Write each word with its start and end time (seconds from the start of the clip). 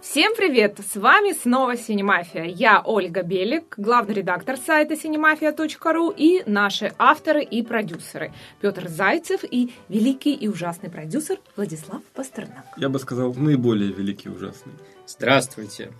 Всем 0.00 0.32
привет! 0.36 0.78
С 0.78 0.94
вами 0.94 1.32
снова 1.32 1.76
Синемафия. 1.76 2.44
Я 2.44 2.80
Ольга 2.84 3.24
Белик, 3.24 3.74
главный 3.76 4.14
редактор 4.14 4.56
сайта 4.56 4.94
cinemafia.ru 4.94 6.14
и 6.16 6.48
наши 6.48 6.92
авторы 6.98 7.42
и 7.42 7.62
продюсеры 7.62 8.32
Петр 8.60 8.88
Зайцев 8.88 9.42
и 9.42 9.72
великий 9.88 10.34
и 10.34 10.46
ужасный 10.46 10.88
продюсер 10.88 11.40
Владислав 11.56 12.00
Пастернак. 12.14 12.64
Я 12.76 12.88
бы 12.88 13.00
сказал, 13.00 13.34
наиболее 13.34 13.92
великий 13.92 14.28
и 14.28 14.32
ужасный. 14.32 14.72
Здравствуйте! 15.04 15.90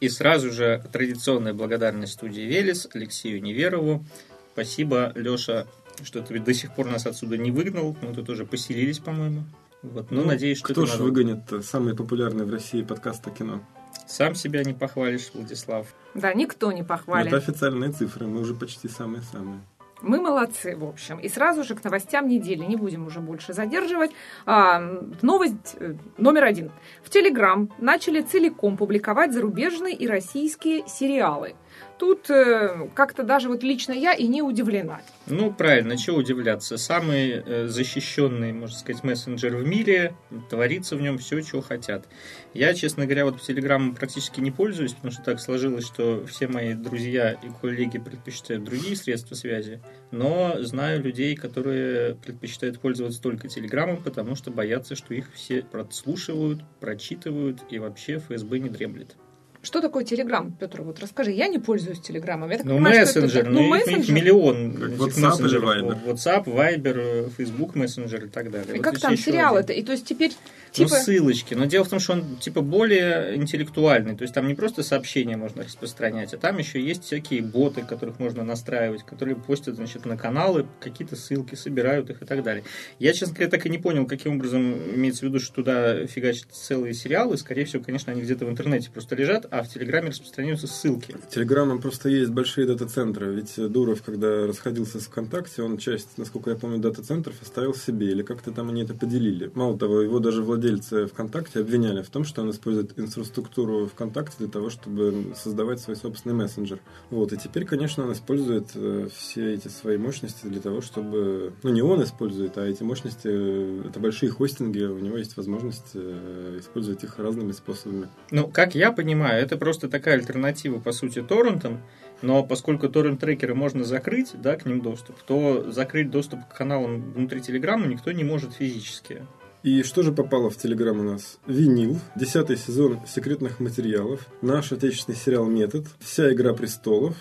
И 0.00 0.08
сразу 0.08 0.50
же 0.50 0.82
традиционная 0.92 1.54
благодарность 1.54 2.14
студии 2.14 2.42
«Велес» 2.42 2.88
Алексею 2.92 3.40
Неверову. 3.40 4.04
Спасибо, 4.52 5.12
Леша, 5.14 5.68
что 6.02 6.22
ты 6.22 6.40
до 6.40 6.52
сих 6.52 6.74
пор 6.74 6.86
нас 6.86 7.06
отсюда 7.06 7.38
не 7.38 7.52
выгнал. 7.52 7.96
Мы 8.02 8.14
тут 8.14 8.28
уже 8.30 8.44
поселились, 8.44 8.98
по-моему. 8.98 9.44
Вот, 9.92 10.10
ну, 10.10 10.22
ну, 10.22 10.28
надеюсь, 10.28 10.58
что 10.58 10.68
Кто 10.68 10.86
ж 10.86 10.92
надо... 10.92 11.04
выгонит 11.04 11.40
самый 11.62 11.94
популярный 11.94 12.46
в 12.46 12.50
России 12.50 12.82
подкаст 12.82 13.26
о 13.26 13.30
кино? 13.30 13.60
Сам 14.06 14.34
себя 14.34 14.64
не 14.64 14.72
похвалишь, 14.72 15.30
Владислав. 15.34 15.86
Да, 16.14 16.32
никто 16.32 16.72
не 16.72 16.82
похвалит. 16.82 17.26
Это 17.26 17.36
официальные 17.36 17.92
цифры, 17.92 18.26
мы 18.26 18.40
уже 18.40 18.54
почти 18.54 18.88
самые-самые. 18.88 19.60
Мы 20.00 20.20
молодцы, 20.20 20.76
в 20.76 20.84
общем. 20.84 21.18
И 21.18 21.28
сразу 21.28 21.64
же 21.64 21.74
к 21.74 21.84
новостям 21.84 22.28
недели. 22.28 22.64
Не 22.64 22.76
будем 22.76 23.06
уже 23.06 23.20
больше 23.20 23.52
задерживать. 23.54 24.10
А, 24.44 24.80
новость 25.22 25.76
э, 25.78 25.94
номер 26.18 26.44
один. 26.44 26.72
В 27.02 27.10
Телеграм 27.10 27.70
начали 27.78 28.20
целиком 28.20 28.76
публиковать 28.76 29.32
зарубежные 29.32 29.94
и 29.94 30.06
российские 30.06 30.86
сериалы. 30.86 31.54
Тут 31.98 32.28
э, 32.28 32.88
как-то 32.94 33.22
даже 33.22 33.48
вот 33.48 33.62
лично 33.62 33.92
я 33.92 34.12
и 34.12 34.26
не 34.26 34.42
удивлена. 34.42 35.00
Ну, 35.26 35.52
правильно, 35.52 35.96
чего 35.96 36.18
удивляться. 36.18 36.76
Самый 36.76 37.30
э, 37.30 37.66
защищенный, 37.68 38.52
можно 38.52 38.76
сказать, 38.76 39.04
мессенджер 39.04 39.54
в 39.56 39.66
мире, 39.66 40.14
творится 40.50 40.96
в 40.96 41.00
нем 41.00 41.18
все, 41.18 41.40
чего 41.40 41.60
хотят. 41.60 42.06
Я, 42.52 42.74
честно 42.74 43.04
говоря, 43.04 43.24
вот 43.24 43.40
Телеграмом 43.40 43.94
практически 43.94 44.40
не 44.40 44.50
пользуюсь, 44.50 44.92
потому 44.94 45.12
что 45.12 45.22
так 45.22 45.40
сложилось, 45.40 45.86
что 45.86 46.26
все 46.26 46.48
мои 46.48 46.74
друзья 46.74 47.32
и 47.32 47.48
коллеги 47.60 47.98
предпочитают 47.98 48.64
другие 48.64 48.96
средства 48.96 49.36
связи. 49.36 49.80
Но 50.10 50.56
знаю 50.60 51.02
людей, 51.02 51.36
которые 51.36 52.16
предпочитают 52.16 52.80
пользоваться 52.80 53.22
только 53.22 53.48
Телеграмом, 53.48 54.02
потому 54.02 54.34
что 54.34 54.50
боятся, 54.50 54.96
что 54.96 55.14
их 55.14 55.32
все 55.32 55.62
подслушивают, 55.62 56.62
прочитывают 56.80 57.60
и 57.70 57.78
вообще 57.78 58.18
ФСБ 58.18 58.58
не 58.58 58.68
дремлет. 58.68 59.16
Что 59.64 59.80
такое 59.80 60.04
Телеграм, 60.04 60.52
Петр? 60.52 60.82
Вот 60.82 61.00
расскажи. 61.00 61.32
Я 61.32 61.48
не 61.48 61.58
пользуюсь 61.58 61.98
Телеграмом. 61.98 62.50
Я 62.50 62.58
так 62.58 62.66
ну, 62.66 62.74
понимаю, 62.74 63.00
мессенджер. 63.00 63.42
Это, 63.42 63.50
ну, 63.50 63.62
ну 63.62 63.68
мессенджер. 63.68 64.14
миллион 64.14 64.70
WhatsApp 64.72 65.20
мессенджеров. 65.20 65.98
WhatsApp, 66.06 66.44
Viber, 66.44 67.32
Facebook 67.36 67.74
мессенджер 67.74 68.26
и 68.26 68.28
так 68.28 68.50
далее. 68.50 68.74
И 68.74 68.76
вот 68.76 68.84
как 68.84 69.00
там 69.00 69.16
сериал 69.16 69.56
это? 69.56 69.72
И 69.72 69.82
то 69.82 69.92
есть 69.92 70.06
теперь 70.06 70.32
Типа... 70.74 70.90
Ну, 70.90 70.96
ссылочки. 70.96 71.54
Но 71.54 71.66
дело 71.66 71.84
в 71.84 71.88
том, 71.88 72.00
что 72.00 72.14
он 72.14 72.36
типа 72.36 72.60
более 72.60 73.36
интеллектуальный. 73.36 74.16
То 74.16 74.22
есть 74.22 74.34
там 74.34 74.48
не 74.48 74.54
просто 74.54 74.82
сообщения 74.82 75.36
можно 75.36 75.62
распространять, 75.62 76.34
а 76.34 76.36
там 76.36 76.58
еще 76.58 76.80
есть 76.80 77.04
всякие 77.04 77.42
боты, 77.42 77.82
которых 77.82 78.18
можно 78.18 78.42
настраивать, 78.42 79.04
которые 79.04 79.36
постят, 79.36 79.76
значит, 79.76 80.04
на 80.04 80.16
каналы, 80.16 80.66
какие-то 80.80 81.14
ссылки, 81.14 81.54
собирают 81.54 82.10
их 82.10 82.22
и 82.22 82.24
так 82.24 82.42
далее. 82.42 82.64
Я, 82.98 83.12
честно 83.12 83.34
говоря, 83.34 83.50
так 83.50 83.64
и 83.66 83.70
не 83.70 83.78
понял, 83.78 84.04
каким 84.04 84.34
образом 84.34 84.74
имеется 84.96 85.20
в 85.20 85.28
виду, 85.28 85.38
что 85.38 85.54
туда 85.54 86.08
фигачат 86.08 86.48
целые 86.50 86.92
сериалы. 86.92 87.36
Скорее 87.36 87.66
всего, 87.66 87.80
конечно, 87.80 88.12
они 88.12 88.22
где-то 88.22 88.44
в 88.44 88.50
интернете 88.50 88.90
просто 88.90 89.14
лежат, 89.14 89.46
а 89.54 89.62
в 89.62 89.68
Телеграме 89.68 90.08
распространяются 90.08 90.66
ссылки. 90.66 91.16
Телеграмом 91.30 91.80
просто 91.80 92.08
есть 92.08 92.30
большие 92.30 92.66
дата-центры. 92.66 93.32
Ведь 93.32 93.54
Дуров, 93.70 94.02
когда 94.02 94.48
расходился 94.48 94.98
с 94.98 95.04
ВКонтакте, 95.04 95.62
он 95.62 95.78
часть, 95.78 96.18
насколько 96.18 96.50
я 96.50 96.56
помню, 96.56 96.78
дата-центров 96.78 97.40
оставил 97.40 97.72
себе. 97.74 98.10
Или 98.10 98.22
как-то 98.22 98.50
там 98.50 98.70
они 98.70 98.82
это 98.82 98.94
поделили. 98.94 99.52
Мало 99.54 99.78
того, 99.78 100.00
его 100.00 100.18
даже 100.18 100.42
владельцы 100.42 101.06
ВКонтакте 101.06 101.60
обвиняли 101.60 102.02
в 102.02 102.10
том, 102.10 102.24
что 102.24 102.42
он 102.42 102.50
использует 102.50 102.98
инфраструктуру 102.98 103.86
ВКонтакте 103.86 104.34
для 104.38 104.48
того, 104.48 104.70
чтобы 104.70 105.32
создавать 105.36 105.78
свой 105.78 105.96
собственный 105.96 106.34
мессенджер. 106.34 106.80
Вот, 107.10 107.32
и 107.32 107.36
теперь, 107.36 107.64
конечно, 107.64 108.04
он 108.04 108.12
использует 108.12 108.70
э, 108.74 109.08
все 109.14 109.54
эти 109.54 109.68
свои 109.68 109.98
мощности 109.98 110.46
для 110.46 110.60
того, 110.60 110.80
чтобы... 110.80 111.52
Ну, 111.62 111.70
не 111.70 111.82
он 111.82 112.02
использует, 112.02 112.58
а 112.58 112.66
эти 112.66 112.82
мощности, 112.82 113.28
э, 113.28 113.82
это 113.88 114.00
большие 114.00 114.30
хостинги, 114.30 114.82
у 114.82 114.98
него 114.98 115.16
есть 115.16 115.36
возможность 115.36 115.92
э, 115.94 116.58
использовать 116.58 117.04
их 117.04 117.18
разными 117.18 117.52
способами. 117.52 118.08
Ну, 118.32 118.48
как 118.48 118.74
я 118.74 118.90
понимаю, 118.90 119.43
это 119.44 119.56
просто 119.56 119.88
такая 119.88 120.16
альтернатива, 120.16 120.80
по 120.80 120.92
сути, 120.92 121.22
торрентам, 121.22 121.80
но 122.22 122.42
поскольку 122.42 122.88
торрент-трекеры 122.88 123.54
можно 123.54 123.84
закрыть, 123.84 124.32
да, 124.34 124.56
к 124.56 124.66
ним 124.66 124.80
доступ, 124.80 125.16
то 125.22 125.70
закрыть 125.70 126.10
доступ 126.10 126.48
к 126.48 126.56
каналам 126.56 127.12
внутри 127.12 127.40
Телеграма 127.40 127.86
никто 127.86 128.10
не 128.12 128.24
может 128.24 128.54
физически. 128.54 129.26
И 129.62 129.82
что 129.82 130.02
же 130.02 130.12
попало 130.12 130.50
в 130.50 130.56
Телеграм 130.58 131.00
у 131.00 131.02
нас? 131.02 131.38
Винил, 131.46 131.98
десятый 132.16 132.56
сезон 132.56 133.00
секретных 133.06 133.60
материалов, 133.60 134.26
наш 134.42 134.72
отечественный 134.72 135.16
сериал 135.16 135.46
«Метод», 135.46 135.86
вся 136.00 136.30
«Игра 136.32 136.52
престолов», 136.52 137.16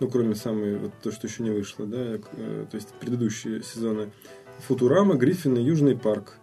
ну, 0.00 0.08
кроме 0.08 0.36
самой, 0.36 0.76
вот 0.76 0.92
то, 1.02 1.10
что 1.10 1.26
еще 1.26 1.42
не 1.42 1.50
вышло, 1.50 1.86
да, 1.86 2.18
э, 2.32 2.66
то 2.70 2.76
есть 2.76 2.88
предыдущие 3.00 3.62
сезоны, 3.64 4.10
«Футурама», 4.66 5.14
«Гриффин» 5.14 5.56
и 5.56 5.62
«Южный 5.62 5.96
парк». 5.96 6.34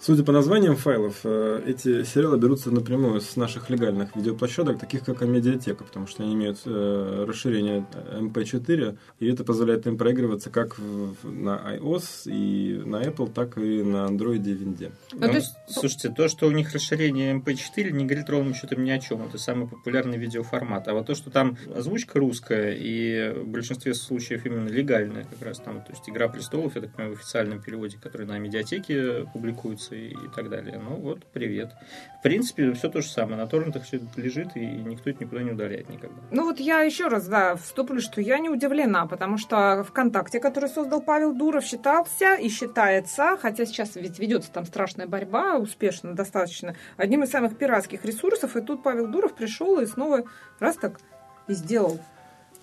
Судя 0.00 0.22
по 0.24 0.32
названиям 0.32 0.76
файлов, 0.76 1.20
э, 1.24 1.62
эти 1.66 2.04
сериалы 2.04 2.38
берутся 2.38 2.70
напрямую 2.70 3.20
с 3.20 3.36
наших 3.36 3.70
легальных 3.70 4.14
видеоплощадок, 4.16 4.78
таких 4.78 5.04
как 5.04 5.22
Амедиатека, 5.22 5.84
потому 5.84 6.06
что 6.06 6.22
они 6.22 6.34
имеют 6.34 6.60
э, 6.66 7.24
расширение 7.26 7.86
MP4, 8.20 8.98
и 9.20 9.26
это 9.26 9.44
позволяет 9.44 9.86
им 9.86 9.96
проигрываться 9.96 10.50
как 10.50 10.76
на 11.22 11.76
iOS 11.76 12.26
и 12.26 12.82
на 12.84 13.02
Apple, 13.02 13.32
так 13.32 13.56
и 13.58 13.82
на 13.82 14.06
Android 14.06 14.44
и 14.44 14.52
Винде. 14.52 14.92
Ну, 15.12 15.20
то 15.20 15.32
есть... 15.32 15.54
Слушайте, 15.68 16.10
то, 16.10 16.28
что 16.28 16.46
у 16.46 16.50
них 16.50 16.72
расширение 16.72 17.34
MP4, 17.34 17.90
не 17.90 18.04
говорит 18.04 18.28
ровным 18.28 18.54
счетом 18.54 18.84
ни 18.84 18.90
о 18.90 18.98
чем. 18.98 19.22
Это 19.22 19.38
самый 19.38 19.68
популярный 19.68 20.18
видеоформат. 20.18 20.88
А 20.88 20.94
вот 20.94 21.06
то, 21.06 21.14
что 21.14 21.30
там 21.30 21.56
озвучка 21.74 22.18
русская 22.18 22.76
и 22.78 23.32
в 23.34 23.46
большинстве 23.46 23.94
случаев 23.94 24.44
именно 24.46 24.68
легальная, 24.68 25.24
как 25.24 25.42
раз 25.42 25.58
там, 25.58 25.82
то 25.82 25.90
есть 25.90 26.08
«Игра 26.08 26.28
престолов», 26.28 26.74
я 26.74 26.82
так 26.82 26.92
понимаю, 26.92 27.16
в 27.16 27.18
официальном 27.18 27.60
переводе, 27.60 27.98
который 28.00 28.26
на 28.26 28.38
медиатеке 28.38 29.26
публикуется, 29.32 29.83
и, 29.90 30.08
и 30.08 30.28
так 30.34 30.48
далее. 30.48 30.78
Ну 30.78 30.96
вот, 30.96 31.24
привет. 31.26 31.72
В 32.20 32.22
принципе, 32.22 32.72
все 32.72 32.88
то 32.88 33.00
же 33.00 33.08
самое. 33.08 33.36
На 33.36 33.46
торрентах 33.46 33.84
все 33.84 34.00
лежит, 34.16 34.56
и 34.56 34.64
никто 34.64 35.10
это 35.10 35.24
никуда 35.24 35.42
не 35.42 35.52
удаляет 35.52 35.88
никогда. 35.88 36.16
Ну 36.30 36.44
вот 36.44 36.60
я 36.60 36.80
еще 36.80 37.08
раз, 37.08 37.26
да, 37.26 37.56
вступлю, 37.56 38.00
что 38.00 38.20
я 38.20 38.38
не 38.38 38.48
удивлена, 38.48 39.06
потому 39.06 39.38
что 39.38 39.84
ВКонтакте, 39.88 40.40
который 40.40 40.68
создал 40.68 41.00
Павел 41.00 41.34
Дуров, 41.34 41.64
считался 41.64 42.34
и 42.34 42.48
считается, 42.48 43.36
хотя 43.40 43.66
сейчас 43.66 43.96
ведь 43.96 44.18
ведется 44.18 44.50
там 44.50 44.64
страшная 44.64 45.06
борьба, 45.06 45.56
успешно 45.56 46.14
достаточно, 46.14 46.74
одним 46.96 47.22
из 47.24 47.30
самых 47.30 47.56
пиратских 47.56 48.04
ресурсов, 48.04 48.56
и 48.56 48.60
тут 48.60 48.82
Павел 48.82 49.08
Дуров 49.08 49.34
пришел 49.34 49.80
и 49.80 49.86
снова 49.86 50.24
раз 50.58 50.76
так 50.76 51.00
и 51.48 51.52
сделал 51.52 52.00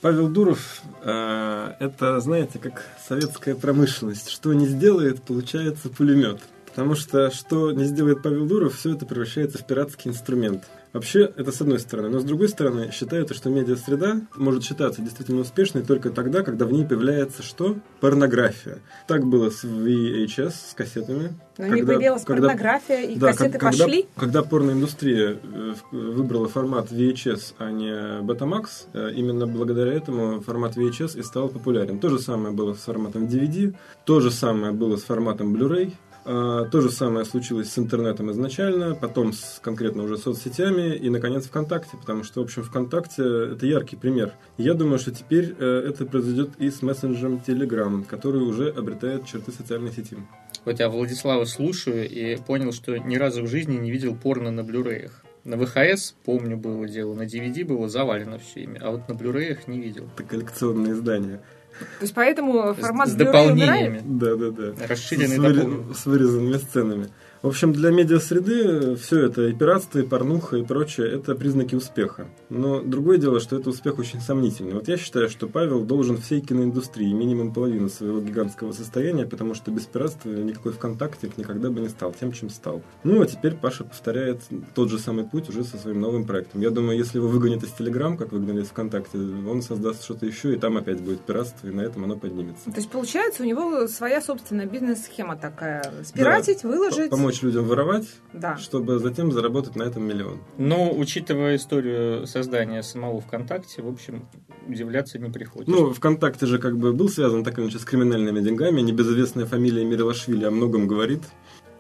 Павел 0.02 0.30
Дуров 0.30 0.82
э, 1.04 1.74
это, 1.80 2.20
знаете, 2.20 2.58
как 2.58 2.84
советская 3.08 3.54
промышленность. 3.54 4.30
Что 4.30 4.52
не 4.54 4.66
сделает, 4.66 5.22
получается 5.22 5.90
пулемет. 5.90 6.40
Потому 6.72 6.96
что 6.96 7.30
что 7.32 7.72
не 7.72 7.86
сделает 7.86 8.24
Павел 8.24 8.46
Дуров, 8.46 8.76
все 8.76 8.94
это 8.94 9.06
превращается 9.06 9.58
в 9.58 9.66
пиратский 9.66 10.10
инструмент. 10.10 10.64
Вообще, 10.94 11.32
это 11.38 11.54
с 11.54 11.62
одной 11.62 11.80
стороны. 11.80 12.10
Но 12.10 12.20
с 12.20 12.26
другой 12.26 12.50
стороны, 12.50 12.92
считается, 12.92 13.34
что 13.34 13.50
медиа-среда 13.50 14.22
может 14.36 14.64
считаться 14.64 15.02
действительно 15.02 15.42
успешной 15.42 15.84
только 15.84 16.10
тогда, 16.10 16.44
когда 16.44 16.66
в 16.66 16.74
ней 16.74 16.86
появляется 16.86 17.44
что? 17.44 17.78
Порнография. 18.02 18.80
Так 19.08 19.26
было 19.26 19.50
с 19.50 19.64
VHS, 19.64 20.54
с 20.72 20.74
кассетами. 20.74 21.34
Но 21.58 21.66
когда, 21.66 21.76
не 21.76 21.84
появилась 21.84 22.24
когда, 22.24 22.50
порнография, 22.50 23.02
и 23.04 23.16
да, 23.16 23.28
кассеты 23.28 23.58
когда, 23.58 23.86
пошли? 23.86 24.06
Когда 24.18 24.44
порноиндустрия 24.44 25.38
э, 25.42 25.74
выбрала 25.92 26.50
формат 26.50 26.92
VHS, 26.92 27.54
а 27.58 27.72
не 27.72 28.22
Betamax, 28.22 28.66
э, 28.94 29.12
именно 29.16 29.48
благодаря 29.48 29.94
этому 29.94 30.42
формат 30.42 30.76
VHS 30.76 31.18
и 31.18 31.24
стал 31.24 31.48
популярен. 31.48 32.00
То 32.00 32.10
же 32.10 32.20
самое 32.20 32.54
было 32.54 32.74
с 32.74 32.80
форматом 32.80 33.28
DVD, 33.28 33.74
то 34.06 34.20
же 34.20 34.30
самое 34.30 34.74
было 34.74 34.98
с 34.98 35.04
форматом 35.04 35.56
Blu-ray. 35.56 35.94
А, 36.24 36.66
то 36.66 36.82
же 36.82 36.92
самое 36.92 37.26
случилось 37.26 37.72
с 37.72 37.80
интернетом 37.80 38.32
изначально, 38.32 38.96
потом 38.96 39.34
с 39.34 39.60
конкретно 39.62 40.04
уже 40.04 40.18
соцсетями 40.18 40.96
и, 40.96 41.10
наконец, 41.10 41.46
ВКонтакте, 41.46 41.98
потому 41.98 42.24
что, 42.24 42.42
в 42.42 42.44
общем, 42.44 42.64
ВКонтакте– 42.64 43.24
это 43.54 43.66
яркий 43.66 43.96
пример. 43.96 44.34
Я 44.58 44.74
думаю, 44.74 45.00
что 45.00 45.12
теперь 45.12 45.56
э, 45.58 45.86
это 45.90 46.06
произойдет 46.06 46.52
и 46.60 46.70
с 46.70 46.82
мессенджером 46.82 47.42
Telegram, 47.46 48.06
который 48.06 48.42
уже 48.42 48.70
обретает 48.70 49.26
черты 49.26 49.52
социальной 49.52 49.92
сети. 49.92 50.18
Вот 50.64 50.80
я 50.80 50.90
Владислава 50.90 51.46
слушаю 51.46 52.08
и 52.08 52.36
понял, 52.38 52.72
что 52.72 52.98
ни 52.98 53.16
разу 53.16 53.44
в 53.44 53.48
жизни 53.48 53.78
не 53.78 53.90
видел 53.90 54.16
порно 54.16 54.52
на 54.52 54.64
блюреях. 54.64 55.24
На 55.44 55.58
ВХС, 55.58 56.14
помню, 56.24 56.56
было 56.56 56.88
дело, 56.88 57.16
на 57.16 57.24
DVD 57.24 57.66
было 57.66 57.90
завалено 57.90 58.38
все 58.38 58.62
ими, 58.62 58.80
а 58.80 58.92
вот 58.92 59.10
на 59.10 59.16
блюреях 59.16 59.68
не 59.68 59.80
видел. 59.80 60.08
Это 60.16 60.24
коллекционные 60.24 60.94
издания. 60.94 61.42
То 61.80 61.86
есть 62.02 62.14
поэтому 62.14 62.74
формат 62.74 63.10
с, 63.10 63.12
с 63.12 63.16
дополнениями. 63.16 64.02
Да, 64.04 64.36
да, 64.36 64.52
да. 64.52 64.88
Расширенный 64.88 65.36
с, 65.36 65.40
выри... 65.40 65.94
с 65.94 66.06
вырезанными 66.06 66.58
сценами. 66.58 67.10
В 67.42 67.48
общем, 67.48 67.74
для 67.74 67.90
медиасреды 67.90 68.96
все 68.98 69.26
это, 69.26 69.48
и 69.48 69.54
пиратство, 69.54 69.98
и 69.98 70.04
порнуха, 70.04 70.58
и 70.58 70.64
прочее, 70.64 71.12
это 71.12 71.34
признаки 71.34 71.74
успеха. 71.74 72.28
Но 72.50 72.82
другое 72.82 73.18
дело, 73.18 73.40
что 73.40 73.58
это 73.58 73.72
успех 73.72 73.98
очень 73.98 74.22
сомнительный. 74.22 74.74
Вот 74.74 74.88
я 74.88 74.96
считаю, 74.96 75.28
что 75.28 75.48
Павел 75.48 75.84
должен 75.84 76.18
всей 76.18 76.42
киноиндустрии 76.42 77.12
минимум 77.12 77.52
половину 77.52 77.90
своего 77.90 78.22
гигантского 78.22 78.74
состояния, 78.74 79.26
потому 79.26 79.56
что 79.56 79.72
без 79.72 79.88
пиратства 79.88 80.30
никакой 80.30 80.74
ВКонтакте 80.74 81.32
никогда 81.36 81.72
бы 81.72 81.80
не 81.80 81.90
стал 81.90 82.14
тем, 82.14 82.32
чем 82.32 82.52
стал. 82.52 82.84
Ну, 83.04 83.20
а 83.24 83.26
теперь 83.26 83.56
Паша 83.56 83.86
повторяет 83.86 84.42
тот 84.76 84.92
же 84.92 85.00
самый 85.00 85.24
путь 85.24 85.50
уже 85.50 85.64
со 85.64 85.78
своим 85.78 86.00
новым 86.00 86.26
проектом. 86.26 86.62
Я 86.62 86.70
думаю, 86.70 86.96
если 86.96 87.18
его 87.18 87.28
выгонят 87.28 87.64
из 87.64 87.72
Телеграм, 87.72 88.18
как 88.18 88.34
выгнали 88.34 88.62
из 88.62 88.68
ВКонтакте, 88.68 89.18
он 89.18 89.64
создаст 89.64 90.04
что-то 90.04 90.28
еще, 90.28 90.54
и 90.54 90.60
там 90.60 90.78
опять 90.78 91.02
будет 91.02 91.22
пиратство, 91.22 91.68
и 91.68 91.72
на 91.72 91.82
этом 91.82 92.04
оно 92.04 92.18
поднимется. 92.18 92.66
То 92.66 92.78
есть, 92.78 92.90
получается, 92.92 93.42
у 93.42 93.48
него 93.48 93.88
своя 93.88 94.22
собственная 94.22 94.68
бизнес-схема 94.68 95.38
такая. 95.38 95.92
Спиратить, 96.04 96.60
да. 96.62 96.70
выложить. 96.70 97.10
Помочь 97.10 97.31
людям 97.42 97.66
воровать, 97.66 98.08
да. 98.34 98.58
чтобы 98.58 99.00
затем 99.00 99.32
заработать 99.32 99.76
на 99.76 99.84
этом 99.84 100.04
миллион. 100.04 100.40
Но, 100.58 100.92
учитывая 100.92 101.56
историю 101.56 102.28
создания 102.28 102.84
самого 102.84 103.22
ВКонтакте, 103.22 103.82
в 103.82 103.88
общем, 103.88 104.28
удивляться 104.68 105.20
не 105.20 105.30
приходится. 105.30 105.72
Ну, 105.72 105.94
ВКонтакте 105.94 106.46
же 106.46 106.60
как 106.60 106.78
бы 106.78 106.94
был 106.94 107.10
связан 107.10 107.44
так 107.44 107.60
иначе 107.60 107.80
с 107.80 107.86
криминальными 107.86 108.42
деньгами. 108.42 108.82
Небезызвестная 108.82 109.46
фамилия 109.46 109.86
Мирилашвили 109.86 110.46
о 110.46 110.52
многом 110.52 110.88
говорит. 110.88 111.24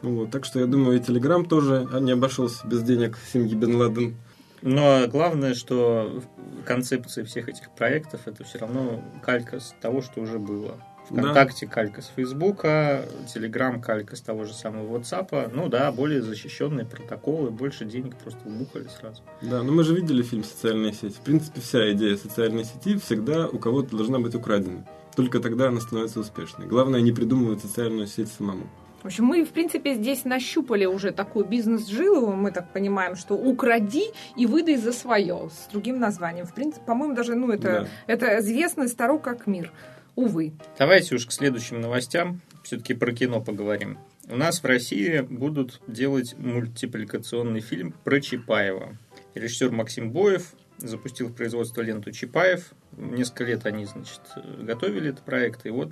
Вот, 0.02 0.32
так 0.32 0.46
что 0.46 0.60
я 0.60 0.66
думаю, 0.66 0.98
и 0.98 1.00
Телеграм 1.00 1.46
тоже 1.46 1.88
не 2.00 2.12
обошелся 2.12 2.66
без 2.68 2.82
денег 2.82 3.18
семьи 3.32 3.54
Бен 3.56 3.76
Ладен. 3.76 4.16
Но 4.62 5.08
главное, 5.08 5.54
что 5.54 6.22
концепция 6.66 7.26
всех 7.26 7.50
этих 7.50 7.72
проектов 7.72 8.22
это 8.26 8.44
все 8.44 8.60
равно 8.60 9.04
калька 9.24 9.60
с 9.60 9.74
того, 9.82 10.02
что 10.02 10.22
уже 10.22 10.38
было. 10.38 10.78
ВКонтакте 11.12 11.66
да. 11.66 11.72
калька 11.72 12.02
с 12.02 12.12
Фейсбука, 12.16 13.06
Телеграм 13.34 13.82
калька 13.82 14.16
с 14.16 14.22
того 14.22 14.46
же 14.46 14.54
самого 14.54 14.98
WhatsApp. 14.98 15.52
Ну 15.54 15.68
да, 15.68 15.92
более 15.92 16.22
защищенные 16.22 16.86
протоколы, 16.86 17.52
больше 17.52 17.86
денег 17.86 18.16
просто 18.16 18.40
вбухали 18.46 18.88
сразу. 19.00 19.22
Да, 19.42 19.64
но 19.64 19.72
мы 19.72 19.84
же 19.84 19.96
видели 19.96 20.24
фильм 20.24 20.44
«Социальная 20.44 20.94
сеть». 20.94 21.16
В 21.16 21.22
принципе, 21.22 21.62
вся 21.62 21.92
идея 21.94 22.18
социальной 22.18 22.64
сети 22.64 22.98
всегда 22.98 23.48
у 23.48 23.60
кого-то 23.60 23.96
должна 23.96 24.20
быть 24.20 24.36
украдена. 24.36 24.86
Только 25.16 25.40
тогда 25.40 25.68
она 25.68 25.82
становится 25.82 26.20
успешной. 26.20 26.68
Главное 26.68 27.02
не 27.02 27.12
придумывать 27.12 27.62
социальную 27.62 28.08
сеть 28.08 28.30
самому. 28.32 28.68
В 29.02 29.06
общем, 29.08 29.26
мы, 29.26 29.44
в 29.44 29.50
принципе, 29.50 29.96
здесь 29.96 30.26
нащупали 30.26 30.86
уже 30.86 31.12
такую 31.12 31.46
бизнес-жилу. 31.46 32.34
Мы 32.34 32.52
так 32.52 32.72
понимаем, 32.72 33.16
что 33.16 33.34
укради 33.34 34.12
и 34.38 34.46
выдай 34.46 34.78
за 34.78 34.92
свое 34.92 35.50
с 35.52 35.72
другим 35.72 36.00
названием. 36.00 36.46
В 36.46 36.54
принципе, 36.54 36.86
по-моему, 36.86 37.16
даже, 37.16 37.34
ну, 37.34 37.50
это, 37.50 37.88
да. 38.08 38.14
это 38.14 38.40
известно 38.40 38.88
старо 38.88 39.18
как 39.18 39.48
мир. 39.48 39.72
Увы. 40.16 40.54
Давайте 40.78 41.16
уж 41.16 41.26
к 41.26 41.32
следующим 41.32 41.82
новостям. 41.82 42.42
Все-таки 42.64 42.94
про 42.94 43.12
кино 43.12 43.42
поговорим. 43.42 43.98
У 44.28 44.36
нас 44.36 44.62
в 44.62 44.66
России 44.66 45.22
будут 45.22 45.82
делать 45.88 46.36
мультипликационный 46.38 47.62
фильм 47.62 47.94
про 48.04 48.22
Чапаева. 48.22 48.98
Режиссер 49.34 49.72
Максим 49.72 50.12
Боев 50.12 50.54
запустил 50.78 51.28
в 51.28 51.34
производство 51.34 51.82
ленту 51.82 52.12
Чапаев. 52.12 52.74
Несколько 52.98 53.46
лет 53.46 53.66
они, 53.66 53.86
значит, 53.86 54.22
готовили 54.60 55.10
этот 55.10 55.24
проект, 55.24 55.66
и 55.66 55.70
вот 55.70 55.92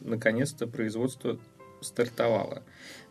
наконец-то 0.00 0.66
производство 0.66 1.38
стартовало. 1.80 2.62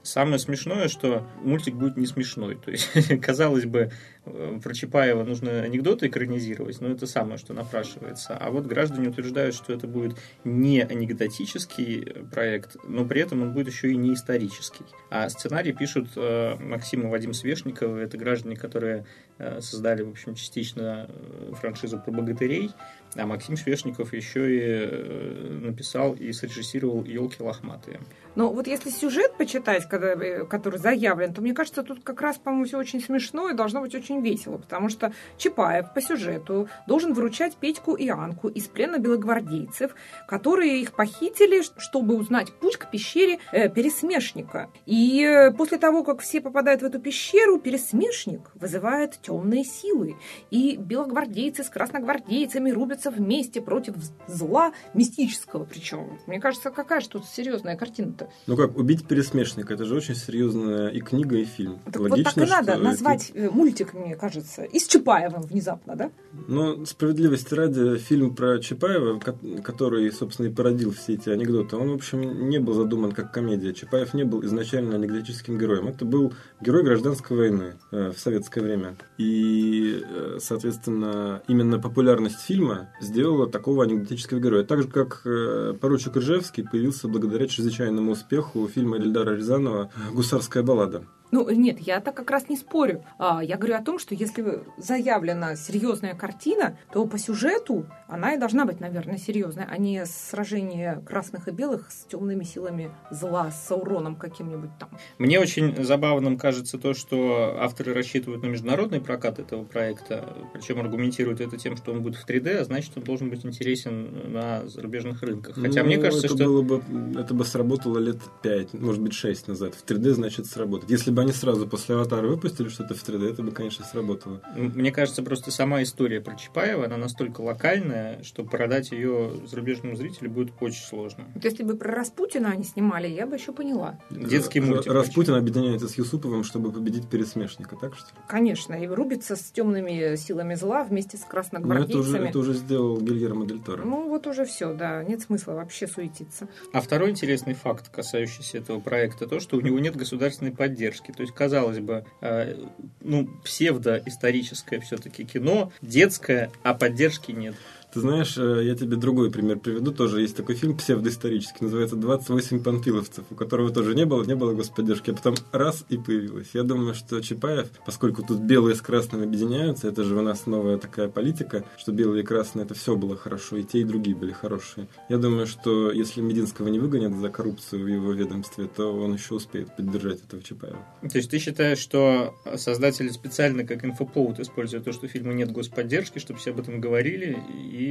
Самое 0.07 0.39
смешное, 0.39 0.87
что 0.87 1.27
мультик 1.43 1.75
будет 1.75 1.97
не 1.97 2.05
смешной. 2.05 2.55
То 2.55 2.71
есть, 2.71 2.89
казалось 3.21 3.65
бы, 3.65 3.91
э, 4.23 4.59
про 4.63 4.73
Чапаева 4.73 5.25
нужно 5.25 5.59
анекдоты 5.63 6.07
экранизировать, 6.07 6.79
но 6.79 6.87
это 6.87 7.05
самое, 7.07 7.37
что 7.37 7.53
напрашивается. 7.53 8.37
А 8.37 8.49
вот 8.49 8.67
граждане 8.67 9.09
утверждают, 9.09 9.53
что 9.53 9.73
это 9.73 9.85
будет 9.85 10.15
не 10.45 10.81
анекдотический 10.81 12.23
проект, 12.31 12.77
но 12.87 13.03
при 13.03 13.19
этом 13.19 13.41
он 13.41 13.51
будет 13.51 13.67
еще 13.67 13.91
и 13.91 13.97
не 13.97 14.13
исторический. 14.13 14.85
А 15.09 15.27
сценарий 15.27 15.73
пишут 15.73 16.11
э, 16.15 16.55
Максим 16.55 17.01
и 17.01 17.07
Вадим 17.07 17.33
Свешниковы. 17.33 17.99
Это 17.99 18.17
граждане, 18.17 18.55
которые 18.55 19.05
э, 19.39 19.59
создали, 19.59 20.03
в 20.03 20.09
общем, 20.11 20.35
частично 20.35 21.09
э, 21.09 21.51
франшизу 21.59 21.99
про 21.99 22.11
богатырей. 22.11 22.71
А 23.15 23.25
Максим 23.25 23.57
Свешников 23.57 24.13
еще 24.13 24.55
и 24.55 24.59
э, 24.61 25.59
написал 25.63 26.13
и 26.13 26.31
срежиссировал 26.31 27.03
«Елки 27.03 27.43
лохматые». 27.43 27.99
Но 28.37 28.53
вот 28.53 28.67
если 28.67 28.91
сюжет 28.91 29.33
почитать, 29.35 29.89
когда, 29.89 30.09
э, 30.09 30.45
который 30.45 30.77
заявлен, 30.77 31.33
то 31.33 31.41
мне 31.41 31.55
кажется, 31.55 31.81
тут 31.81 32.03
как 32.03 32.21
раз, 32.21 32.37
по-моему, 32.37 32.65
все 32.65 32.77
очень 32.77 33.01
смешно 33.01 33.49
и 33.49 33.55
должно 33.55 33.81
быть 33.81 33.95
очень 33.95 34.21
весело, 34.21 34.59
потому 34.59 34.89
что 34.89 35.11
Чапаев 35.39 35.91
по 35.91 36.03
сюжету 36.03 36.69
должен 36.85 37.13
выручать 37.13 37.55
Петьку 37.55 37.95
и 37.95 38.09
Анку 38.09 38.47
из 38.47 38.67
плена 38.67 38.99
белогвардейцев, 38.99 39.95
которые 40.27 40.79
их 40.79 40.95
похитили, 40.95 41.63
чтобы 41.79 42.15
узнать 42.15 42.53
путь 42.53 42.77
к 42.77 42.91
пещере 42.91 43.39
э, 43.51 43.69
Пересмешника. 43.69 44.69
И 44.85 45.23
э, 45.23 45.49
после 45.51 45.79
того, 45.79 46.03
как 46.03 46.19
все 46.19 46.39
попадают 46.39 46.83
в 46.83 46.85
эту 46.85 46.99
пещеру, 46.99 47.57
Пересмешник 47.57 48.51
вызывает 48.53 49.19
темные 49.19 49.63
силы, 49.63 50.15
и 50.51 50.77
белогвардейцы 50.77 51.63
с 51.63 51.69
красногвардейцами 51.69 52.69
рубятся 52.69 53.09
вместе 53.09 53.61
против 53.61 53.95
зла 54.27 54.73
мистического 54.93 55.65
причем. 55.65 56.19
Мне 56.27 56.39
кажется, 56.39 56.69
какая 56.69 57.01
же 57.01 57.09
тут 57.09 57.25
серьезная 57.25 57.75
картина-то. 57.75 58.26
Ну 58.47 58.55
как, 58.55 58.77
убить 58.77 59.07
пересмешника, 59.07 59.73
это 59.73 59.85
же 59.85 59.95
очень 59.95 60.15
серьезная 60.15 60.89
и 60.89 61.01
книга, 61.01 61.37
и 61.37 61.45
фильм. 61.45 61.79
Так 61.85 61.99
Логично, 61.99 62.17
вот 62.17 62.35
так 62.35 62.37
и 62.37 62.49
надо 62.49 62.77
назвать 62.77 63.31
это... 63.33 63.51
мультик, 63.53 63.93
мне 63.93 64.15
кажется, 64.15 64.63
и 64.63 64.79
с 64.79 64.87
Чапаевым 64.87 65.43
внезапно, 65.43 65.95
да? 65.95 66.11
Но 66.47 66.85
справедливости 66.85 67.53
ради, 67.53 67.97
фильм 67.97 68.35
про 68.35 68.59
Чапаева, 68.59 69.19
который, 69.63 70.11
собственно, 70.11 70.47
и 70.47 70.49
породил 70.49 70.91
все 70.91 71.13
эти 71.13 71.29
анекдоты, 71.29 71.75
он, 71.75 71.91
в 71.91 71.95
общем, 71.95 72.49
не 72.49 72.59
был 72.59 72.73
задуман 72.73 73.11
как 73.11 73.31
комедия. 73.31 73.73
Чапаев 73.73 74.13
не 74.13 74.23
был 74.23 74.43
изначально 74.45 74.95
анекдотическим 74.95 75.57
героем. 75.57 75.87
Это 75.87 76.05
был 76.05 76.33
герой 76.61 76.83
гражданской 76.83 77.37
войны 77.37 77.75
э, 77.91 78.11
в 78.11 78.19
советское 78.19 78.61
время. 78.61 78.95
И, 79.17 80.01
э, 80.03 80.37
соответственно, 80.39 81.41
именно 81.47 81.79
популярность 81.79 82.41
фильма 82.41 82.89
сделала 83.01 83.47
такого 83.47 83.83
анекдотического 83.83 84.39
героя. 84.39 84.63
Так 84.63 84.81
же, 84.81 84.87
как 84.87 85.21
э, 85.25 85.73
поручик 85.79 86.17
Ржевский 86.17 86.63
появился 86.63 87.07
благодаря 87.07 87.47
чрезвычайному 87.47 88.15
успеху 88.17 88.67
фильма 88.67 88.97
Эльдара 88.97 89.35
Рязанова 89.35 89.91
«Гусарская 90.11 90.63
баллада». 90.63 91.03
Ну, 91.31 91.49
нет, 91.49 91.79
я 91.79 91.99
так 91.99 92.15
как 92.15 92.31
раз 92.31 92.49
не 92.49 92.57
спорю. 92.57 93.03
А, 93.17 93.43
я 93.43 93.57
говорю 93.57 93.75
о 93.75 93.81
том, 93.81 93.99
что 93.99 94.15
если 94.15 94.63
заявлена 94.77 95.55
серьезная 95.55 96.15
картина, 96.15 96.77
то 96.91 97.05
по 97.05 97.17
сюжету 97.17 97.85
она 98.07 98.33
и 98.33 98.37
должна 98.37 98.65
быть, 98.65 98.79
наверное, 98.79 99.17
серьезная, 99.17 99.67
а 99.69 99.77
не 99.77 100.05
сражение 100.05 101.01
красных 101.05 101.47
и 101.47 101.51
белых 101.51 101.91
с 101.91 102.05
темными 102.05 102.43
силами 102.43 102.91
зла, 103.11 103.51
с 103.51 103.67
Сауроном 103.67 104.15
каким-нибудь 104.15 104.69
там. 104.79 104.89
Мне 105.17 105.39
очень 105.39 105.83
забавным 105.83 106.37
кажется 106.37 106.77
то, 106.77 106.93
что 106.93 107.57
авторы 107.59 107.93
рассчитывают 107.93 108.43
на 108.43 108.47
международный 108.47 109.01
прокат 109.01 109.39
этого 109.39 109.65
проекта, 109.65 110.33
причем 110.53 110.79
аргументируют 110.79 111.41
это 111.41 111.57
тем, 111.57 111.75
что 111.75 111.91
он 111.91 112.01
будет 112.01 112.15
в 112.15 112.27
3D, 112.27 112.57
а 112.57 112.63
значит, 112.63 112.93
он 112.95 113.03
должен 113.03 113.29
быть 113.29 113.45
интересен 113.45 114.31
на 114.31 114.67
зарубежных 114.67 115.21
рынках. 115.21 115.55
Хотя 115.55 115.81
ну, 115.81 115.87
мне 115.87 115.97
кажется, 115.97 116.27
это 116.27 116.35
что... 116.35 116.45
Было 116.45 116.61
бы, 116.61 116.83
это 117.19 117.33
бы 117.33 117.43
сработало 117.43 117.99
лет 117.99 118.19
5, 118.43 118.73
может 118.75 119.01
быть, 119.01 119.13
6 119.13 119.49
назад. 119.49 119.75
В 119.75 119.85
3D, 119.85 120.13
значит, 120.13 120.45
сработает. 120.45 120.89
Если 120.89 121.11
бы 121.17 121.23
они 121.23 121.31
сразу 121.31 121.67
после 121.67 121.95
«Аватара» 121.95 122.27
выпустили 122.27 122.69
что-то 122.69 122.93
в 122.93 123.03
3D, 123.03 123.31
это 123.33 123.41
бы, 123.41 123.51
конечно, 123.51 123.83
сработало. 123.83 124.39
Мне 124.55 124.91
кажется, 124.91 125.23
просто 125.23 125.49
сама 125.49 125.81
история 125.81 126.21
про 126.21 126.35
Чапаева, 126.35 126.85
она 126.85 126.95
настолько 126.95 127.41
локальная, 127.41 128.21
что 128.21 128.43
продать 128.43 128.91
ее 128.91 129.31
зарубежному 129.47 129.95
зрителю 129.95 130.29
будет 130.29 130.53
очень 130.59 130.83
сложно. 130.83 131.25
Вот 131.33 131.43
если 131.43 131.63
бы 131.63 131.75
про 131.75 131.91
Распутина 131.91 132.51
они 132.51 132.63
снимали, 132.63 133.07
я 133.07 133.25
бы 133.25 133.35
еще 133.35 133.51
поняла. 133.51 133.99
Детский 134.11 134.59
мультик. 134.59 134.91
Распутин 134.91 135.33
объединяется 135.33 135.87
с 135.87 135.97
Юсуповым, 135.97 136.43
чтобы 136.43 136.71
победить 136.71 137.09
пересмешника, 137.09 137.75
так 137.75 137.95
что 137.95 138.09
Конечно, 138.27 138.75
и 138.75 138.85
рубится 138.85 139.35
с 139.35 139.51
темными 139.51 140.15
силами 140.17 140.53
зла 140.53 140.83
вместе 140.83 141.17
с 141.17 141.21
красногвардейцами. 141.21 141.95
Но 141.95 141.99
это 141.99 142.09
уже, 142.09 142.29
это 142.29 142.39
уже 142.39 142.53
сделал 142.53 143.01
Гильермо 143.01 143.47
Дель 143.47 143.61
Торо. 143.61 143.83
Ну, 143.83 144.07
вот 144.07 144.27
уже 144.27 144.45
все, 144.45 144.73
да. 144.75 145.03
Нет 145.03 145.21
смысла 145.21 145.53
вообще 145.53 145.87
суетиться. 145.87 146.47
А 146.73 146.81
второй 146.81 147.09
интересный 147.09 147.55
факт, 147.55 147.89
касающийся 147.89 148.59
этого 148.59 148.79
проекта, 148.79 149.25
то, 149.25 149.39
что 149.39 149.57
у 149.57 149.61
него 149.61 149.79
нет 149.79 149.95
государственной 149.95 150.51
поддержки. 150.51 151.06
То 151.11 151.21
есть, 151.21 151.33
казалось 151.33 151.79
бы, 151.79 152.05
э, 152.21 152.55
ну, 153.01 153.27
псевдоисторическое 153.43 154.79
все-таки 154.79 155.25
кино, 155.25 155.71
детское, 155.81 156.51
а 156.63 156.73
поддержки 156.73 157.31
нет. 157.31 157.55
Ты 157.97 158.01
знаешь, 158.01 158.37
э, 158.37 158.61
я 158.63 158.75
тебе 158.75 158.95
другой 158.95 159.31
пример 159.31 159.57
приведу. 159.57 159.91
Тоже 159.91 160.21
есть 160.21 160.35
такой 160.35 160.53
фильм 160.53 160.77
псевдоисторический, 160.77 161.57
называется 161.61 161.95
«28 161.95 162.61
панфиловцев», 162.61 163.25
у 163.31 163.33
которого 163.33 163.71
тоже 163.71 163.95
не 163.95 164.05
было, 164.05 164.23
не 164.23 164.35
было 164.35 164.53
господдержки, 164.53 165.09
а 165.09 165.15
потом 165.15 165.33
раз 165.51 165.83
и 165.89 165.97
появилось. 165.97 166.49
Я 166.53 166.61
думаю, 166.61 166.93
что 166.93 167.19
Чапаев, 167.21 167.69
поскольку 167.87 168.21
тут 168.21 168.37
белые 168.41 168.75
с 168.75 168.81
красным 168.81 169.23
объединяются, 169.23 169.87
это 169.87 170.03
же 170.03 170.15
у 170.15 170.21
нас 170.21 170.45
новая 170.45 170.77
такая 170.77 171.07
политика, 171.07 171.65
что 171.75 171.91
белые 171.91 172.21
и 172.21 172.23
красные 172.23 172.65
это 172.65 172.75
все 172.75 172.95
было 172.95 173.17
хорошо, 173.17 173.57
и 173.57 173.63
те, 173.63 173.79
и 173.79 173.83
другие 173.83 174.15
были 174.15 174.31
хорошие. 174.31 174.87
Я 175.09 175.17
думаю, 175.17 175.47
что 175.47 175.91
если 175.91 176.21
Мединского 176.21 176.67
не 176.67 176.77
выгонят 176.77 177.15
за 177.15 177.29
коррупцию 177.29 177.83
в 177.83 177.87
его 177.87 178.11
ведомстве, 178.11 178.67
то 178.67 178.95
он 178.95 179.15
еще 179.15 179.33
успеет 179.33 179.75
поддержать 179.75 180.21
этого 180.21 180.43
Чапаева. 180.43 180.85
То 181.01 181.17
есть 181.17 181.31
ты 181.31 181.39
считаешь, 181.39 181.79
что 181.79 182.35
создатели 182.57 183.09
специально 183.09 183.63
как 183.63 183.83
инфоповод 183.83 184.39
используют 184.39 184.85
то, 184.85 184.91
что 184.91 185.07
фильма 185.07 185.33
нет 185.33 185.51
господдержки, 185.51 186.19
чтобы 186.19 186.39
все 186.39 186.51
об 186.51 186.59
этом 186.59 186.79
говорили, 186.79 187.39
и 187.71 187.86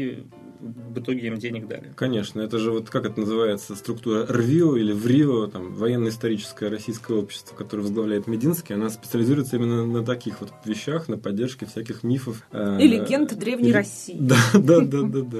в 0.61 0.99
итоге 0.99 1.29
им 1.29 1.37
денег 1.37 1.69
дали. 1.69 1.93
Конечно, 1.95 2.41
это 2.41 2.59
же 2.59 2.71
вот 2.71 2.91
как 2.91 3.05
это 3.05 3.21
называется, 3.21 3.75
структура 3.75 4.27
РВИО 4.27 4.77
или 4.77 4.93
ВРИО, 4.93 5.49
там, 5.49 5.75
военно-историческое 5.75 6.69
российское 6.69 7.15
общество, 7.15 7.55
которое 7.55 7.83
возглавляет 7.83 8.27
Мединский, 8.27 8.75
она 8.75 8.91
специализируется 8.91 9.57
именно 9.57 9.87
на 9.87 10.05
таких 10.05 10.41
вот 10.41 10.51
вещах, 10.65 11.09
на 11.09 11.19
поддержке 11.19 11.67
всяких 11.67 12.03
мифов. 12.03 12.43
Э, 12.53 12.79
и 12.81 12.87
легенд 12.87 13.37
Древней 13.37 13.73
России. 13.73 14.17
Да, 14.27 14.37
да, 14.55 14.81
да, 14.81 15.03
да, 15.03 15.21
да. 15.21 15.39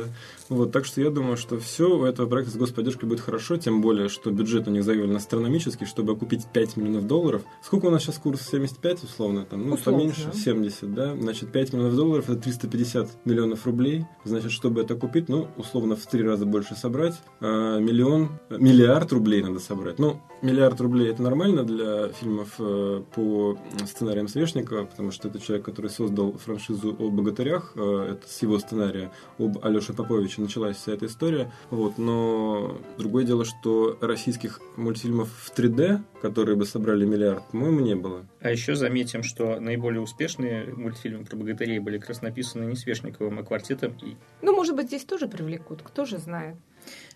Вот, 0.49 0.73
так 0.73 0.85
что 0.85 1.01
я 1.01 1.11
думаю, 1.11 1.37
что 1.37 1.59
все 1.59 1.97
у 1.97 2.05
этого 2.05 2.29
проекта 2.29 2.53
с 2.53 2.57
господдержкой 2.57 3.09
будет 3.09 3.21
хорошо, 3.21 3.57
тем 3.57 3.81
более, 3.81 4.09
что 4.09 4.31
бюджет 4.31 4.69
у 4.69 4.71
них 4.71 4.85
заявлен 4.85 5.17
астрономический, 5.17 5.87
чтобы 5.87 6.13
окупить 6.13 6.47
5 6.53 6.77
миллионов 6.77 7.07
долларов. 7.07 7.43
Сколько 7.63 7.87
у 7.87 7.91
нас 7.91 8.03
сейчас 8.03 8.19
курс? 8.19 8.43
75 8.43 9.05
условно? 9.05 9.45
Там, 9.45 9.69
ну, 9.69 9.75
условно. 9.75 10.01
поменьше, 10.01 10.33
70, 10.33 10.95
да? 10.95 11.17
Значит, 11.17 11.53
5 11.53 11.73
миллионов 11.73 11.97
долларов– 11.97 12.25
это 12.31 12.41
350 12.41 13.27
миллионов 13.27 13.67
рублей. 13.67 14.07
Значит, 14.25 14.53
чтобы 14.53 14.83
это 14.83 14.95
купить, 14.95 15.29
ну, 15.29 15.49
условно, 15.57 15.97
в 15.97 16.07
три 16.07 16.23
раза 16.23 16.47
больше 16.47 16.75
собрать, 16.75 17.15
а, 17.41 17.79
миллион, 17.79 18.31
миллиард 18.51 19.13
рублей 19.13 19.43
надо 19.43 19.59
собрать. 19.59 19.99
Ну, 19.99 20.21
миллиард 20.43 20.81
рублей– 20.81 21.11
это 21.11 21.23
нормально 21.23 21.65
для 21.65 22.09
фильмов 22.09 22.55
э, 22.59 23.03
по 23.15 23.59
сценариям 23.85 24.29
Свешникова, 24.29 24.85
потому 24.85 25.11
что 25.11 25.29
это 25.29 25.41
человек, 25.41 25.65
который 25.65 25.91
создал 25.91 26.33
франшизу 26.33 26.95
о 26.99 27.11
богатырях, 27.11 27.73
э, 27.75 28.13
это 28.13 28.29
с 28.29 28.43
его 28.43 28.59
сценария 28.59 29.11
об 29.39 29.59
Алёше 29.65 29.93
Поповиче 29.93 30.36
короче, 30.37 30.41
началась 30.41 30.77
вся 30.77 30.93
эта 30.93 31.07
история. 31.07 31.51
Вот, 31.71 31.99
но 31.99 32.79
другое 32.99 33.25
дело, 33.25 33.45
что 33.45 33.99
российских 34.01 34.61
мультфильмов 34.77 35.29
в 35.29 35.57
3D, 35.57 36.01
которые 36.21 36.57
бы 36.57 36.67
собрали 36.67 37.05
миллиард, 37.05 37.45
по-моему, 37.51 37.81
не 37.81 37.95
было. 37.95 38.27
А 38.41 38.51
еще 38.51 38.75
заметим, 38.75 39.23
что 39.23 39.61
наиболее 39.61 40.01
успешные 40.01 40.67
мультфильмы 40.67 41.25
про 41.25 41.37
богатырей 41.37 41.79
были 41.79 41.99
как 41.99 42.11
раз 42.11 42.23
написаны 42.23 42.65
не 42.65 42.77
Свешниковым, 42.77 43.39
а 43.39 43.43
квартетом 43.43 43.97
И. 44.03 44.17
Ну, 44.43 44.55
может 44.55 44.77
быть, 44.77 44.87
здесь 44.87 45.05
тоже 45.05 45.29
привлекут, 45.29 45.83
кто 45.83 46.05
же 46.05 46.19
знает. 46.19 46.57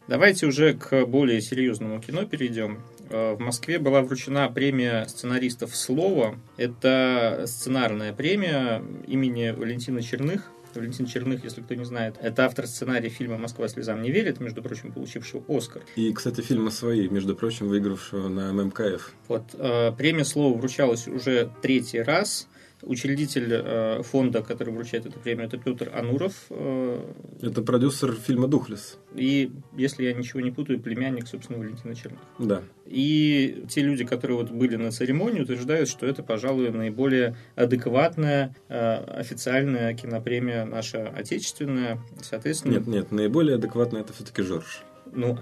Давайте 0.08 0.46
уже 0.46 0.74
к 0.74 1.06
более 1.06 1.40
серьезному 1.40 2.00
кино 2.00 2.24
перейдем. 2.24 2.80
Э, 3.10 3.34
в 3.34 3.40
Москве 3.40 3.78
была 3.78 4.02
вручена 4.02 4.48
премия 4.48 5.04
сценаристов 5.06 5.76
«Слово». 5.76 6.36
Это 6.56 7.44
сценарная 7.46 8.12
премия 8.12 8.82
имени 9.06 9.50
Валентина 9.50 10.02
Черных, 10.02 10.50
Валентин 10.76 11.06
Черных, 11.06 11.44
если 11.44 11.60
кто 11.60 11.74
не 11.74 11.84
знает, 11.84 12.16
это 12.20 12.44
автор 12.44 12.66
сценария 12.66 13.08
фильма 13.08 13.38
«Москва 13.38 13.68
слезам 13.68 14.02
не 14.02 14.10
верит», 14.10 14.40
между 14.40 14.62
прочим, 14.62 14.92
получившего 14.92 15.42
Оскар. 15.48 15.82
И, 15.96 16.12
кстати, 16.12 16.40
фильма 16.40 16.70
свои, 16.70 17.08
между 17.08 17.34
прочим, 17.34 17.68
выигравшего 17.68 18.28
на 18.28 18.52
ММКФ. 18.52 19.12
Вот, 19.28 19.44
э, 19.54 19.92
премия 19.96 20.24
«Слово» 20.24 20.56
вручалась 20.56 21.08
уже 21.08 21.50
третий 21.62 22.00
раз– 22.02 22.46
Учредитель 22.82 23.48
э, 23.50 24.02
фонда, 24.02 24.42
который 24.42 24.72
вручает 24.72 25.06
эту 25.06 25.18
премию, 25.18 25.46
это 25.46 25.58
Петр 25.58 25.90
Ануров. 25.94 26.32
Э, 26.50 27.12
это 27.42 27.62
продюсер 27.62 28.14
фильма 28.14 28.48
«Духлес». 28.48 28.98
И, 29.14 29.52
если 29.76 30.04
я 30.04 30.12
ничего 30.12 30.40
не 30.40 30.50
путаю, 30.50 30.80
племянник, 30.80 31.26
собственно, 31.26 31.58
Валентина 31.58 31.94
Черных. 31.94 32.20
Да. 32.38 32.62
И 32.86 33.64
те 33.68 33.82
люди, 33.82 34.04
которые 34.04 34.38
вот 34.38 34.50
были 34.50 34.76
на 34.76 34.90
церемонии, 34.90 35.40
утверждают, 35.40 35.88
что 35.88 36.06
это, 36.06 36.22
пожалуй, 36.22 36.70
наиболее 36.70 37.36
адекватная 37.54 38.56
э, 38.68 38.96
официальная 38.96 39.94
кинопремия 39.94 40.64
наша 40.64 41.08
отечественная. 41.08 42.00
Соответственно... 42.22 42.72
Нет, 42.72 42.86
нет, 42.86 43.12
наиболее 43.12 43.56
адекватная 43.56 44.00
это 44.02 44.12
все-таки 44.12 44.42
Жорж. 44.42 44.82
Ну, 45.12 45.38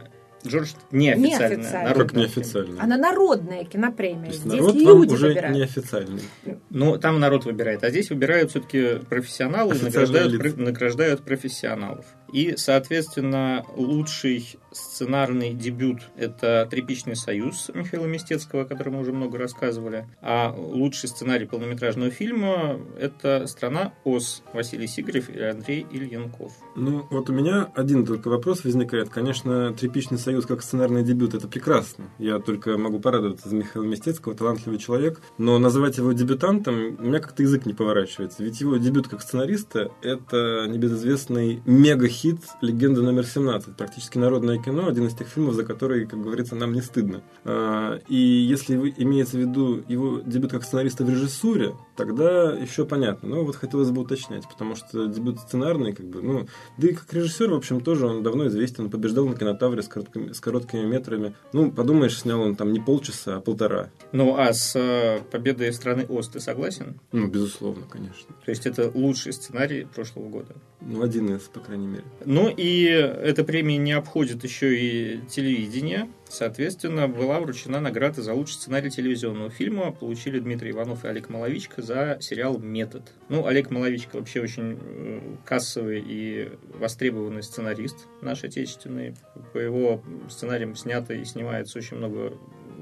Джордж 0.46 0.70
неофициальная. 0.90 1.56
неофициальная. 1.56 1.94
Как 1.94 2.12
неофициальная? 2.12 2.82
Она 2.82 2.96
народная 2.96 3.64
кинопремия. 3.64 4.32
здесь 4.32 4.44
народ 4.44 4.74
люди 4.74 5.12
уже 5.12 5.28
выбирают. 5.28 5.56
неофициальный. 5.56 6.22
Ну, 6.70 6.98
там 6.98 7.20
народ 7.20 7.44
выбирает. 7.44 7.84
А 7.84 7.90
здесь 7.90 8.10
выбирают 8.10 8.50
все-таки 8.50 8.98
профессионалы 9.08 9.74
и 9.76 9.82
награждают, 9.82 10.56
награждают 10.56 11.22
профессионалов. 11.22 12.06
И, 12.32 12.54
соответственно, 12.56 13.64
лучший 13.76 14.58
сценарный 14.70 15.54
дебют– 15.54 16.00
это 16.16 16.66
«Тряпичный 16.70 17.16
союз» 17.16 17.70
Михаила 17.74 18.06
Мистецкого, 18.06 18.62
о 18.62 18.64
котором 18.64 18.94
мы 18.94 19.00
уже 19.00 19.12
много 19.12 19.38
рассказывали. 19.38 20.06
А 20.20 20.54
лучший 20.56 21.08
сценарий 21.08 21.46
полнометражного 21.46 22.10
фильма– 22.10 22.78
это 23.00 23.46
«Страна 23.46 23.92
Оз» 24.04 24.42
Василий 24.52 24.86
Сигарев 24.86 25.30
и 25.30 25.40
Андрей 25.40 25.86
Ильянков. 25.90 26.52
Ну, 26.76 27.06
вот 27.10 27.30
у 27.30 27.32
меня 27.32 27.70
один 27.74 28.04
только 28.04 28.28
вопрос 28.28 28.64
возникает. 28.64 29.08
Конечно, 29.08 29.72
«Тряпичный 29.72 30.18
союз» 30.18 30.46
как 30.46 30.62
сценарный 30.62 31.02
дебют– 31.02 31.34
это 31.34 31.48
прекрасно. 31.48 32.10
Я 32.18 32.38
только 32.38 32.76
могу 32.76 33.00
порадоваться 33.00 33.48
за 33.48 33.56
Михаила 33.56 33.86
Мистецкого, 33.86 34.34
талантливый 34.34 34.78
человек. 34.78 35.20
Но 35.38 35.58
называть 35.58 35.96
его 35.98 36.12
дебютантом 36.12 36.96
у 36.98 37.02
меня 37.02 37.20
как-то 37.20 37.42
язык 37.42 37.64
не 37.66 37.72
поворачивается. 37.72 38.44
Ведь 38.44 38.60
его 38.60 38.76
дебют 38.76 39.08
как 39.08 39.22
сценариста– 39.22 39.90
это 40.02 40.66
небезызвестный 40.68 41.62
мега 41.64 42.08
хит 42.18 42.40
«Легенда 42.60 43.02
номер 43.02 43.22
17». 43.22 43.74
Практически 43.76 44.18
народное 44.18 44.58
кино, 44.58 44.88
один 44.88 45.06
из 45.06 45.14
тех 45.14 45.28
фильмов, 45.28 45.54
за 45.54 45.64
который, 45.64 46.06
как 46.06 46.20
говорится, 46.20 46.56
нам 46.56 46.72
не 46.72 46.80
стыдно. 46.80 47.22
А, 47.44 48.00
и 48.08 48.16
если 48.16 48.76
имеется 48.96 49.36
в 49.36 49.40
виду 49.40 49.84
его 49.88 50.20
дебют 50.24 50.50
как 50.50 50.64
сценариста 50.64 51.04
в 51.04 51.10
режиссуре, 51.10 51.74
тогда 51.98 52.52
еще 52.52 52.86
понятно. 52.86 53.28
Но 53.28 53.44
вот 53.44 53.56
хотелось 53.56 53.90
бы 53.90 54.02
уточнять, 54.02 54.48
потому 54.48 54.76
что 54.76 55.06
дебют 55.06 55.40
сценарный, 55.40 55.92
как 55.92 56.06
бы, 56.06 56.22
ну, 56.22 56.46
да 56.78 56.88
и 56.88 56.94
как 56.94 57.12
режиссер, 57.12 57.50
в 57.50 57.54
общем, 57.54 57.80
тоже 57.80 58.06
он 58.06 58.22
давно 58.22 58.46
известен, 58.46 58.84
он 58.84 58.90
побеждал 58.90 59.26
на 59.26 59.34
кинотавре 59.34 59.82
с 59.82 59.88
короткими, 59.88 60.32
с 60.32 60.40
короткими 60.40 60.86
метрами. 60.86 61.34
Ну, 61.52 61.72
подумаешь, 61.72 62.18
снял 62.18 62.40
он 62.40 62.54
там 62.54 62.72
не 62.72 62.80
полчаса, 62.80 63.36
а 63.36 63.40
полтора. 63.40 63.90
Ну, 64.12 64.36
а 64.38 64.52
с 64.52 64.76
э, 64.76 65.20
победой 65.30 65.72
страны 65.72 66.06
ОС 66.08 66.28
ты 66.28 66.38
согласен? 66.38 67.00
Ну, 67.10 67.26
безусловно, 67.26 67.84
конечно. 67.90 68.34
То 68.44 68.50
есть 68.50 68.64
это 68.66 68.90
лучший 68.94 69.32
сценарий 69.32 69.84
прошлого 69.92 70.28
года? 70.28 70.54
Ну, 70.80 71.02
один 71.02 71.34
из, 71.34 71.42
по 71.42 71.58
крайней 71.58 71.88
мере. 71.88 72.04
Ну 72.24 72.48
и 72.48 72.84
эта 72.84 73.42
премия 73.42 73.76
не 73.76 73.92
обходит 73.92 74.44
еще 74.44 74.78
и 74.78 75.20
телевидение. 75.28 76.08
Соответственно, 76.28 77.08
была 77.08 77.40
вручена 77.40 77.80
награда 77.80 78.22
за 78.22 78.34
лучший 78.34 78.54
сценарий 78.54 78.90
телевизионного 78.90 79.50
фильма. 79.50 79.92
Получили 79.92 80.38
Дмитрий 80.38 80.70
Иванов 80.70 81.04
и 81.04 81.08
Олег 81.08 81.28
Маловичко 81.28 81.82
за 81.82 82.18
сериал 82.20 82.58
«Метод». 82.58 83.02
Ну, 83.28 83.46
Олег 83.46 83.70
Маловичко 83.70 84.16
вообще 84.16 84.40
очень 84.42 84.78
э, 84.80 85.20
кассовый 85.44 86.04
и 86.06 86.50
востребованный 86.74 87.42
сценарист 87.42 88.06
наш 88.20 88.44
отечественный. 88.44 89.14
По 89.52 89.58
его 89.58 90.02
сценариям 90.28 90.76
снято 90.76 91.14
и 91.14 91.24
снимается 91.24 91.78
очень 91.78 91.96
много 91.96 92.34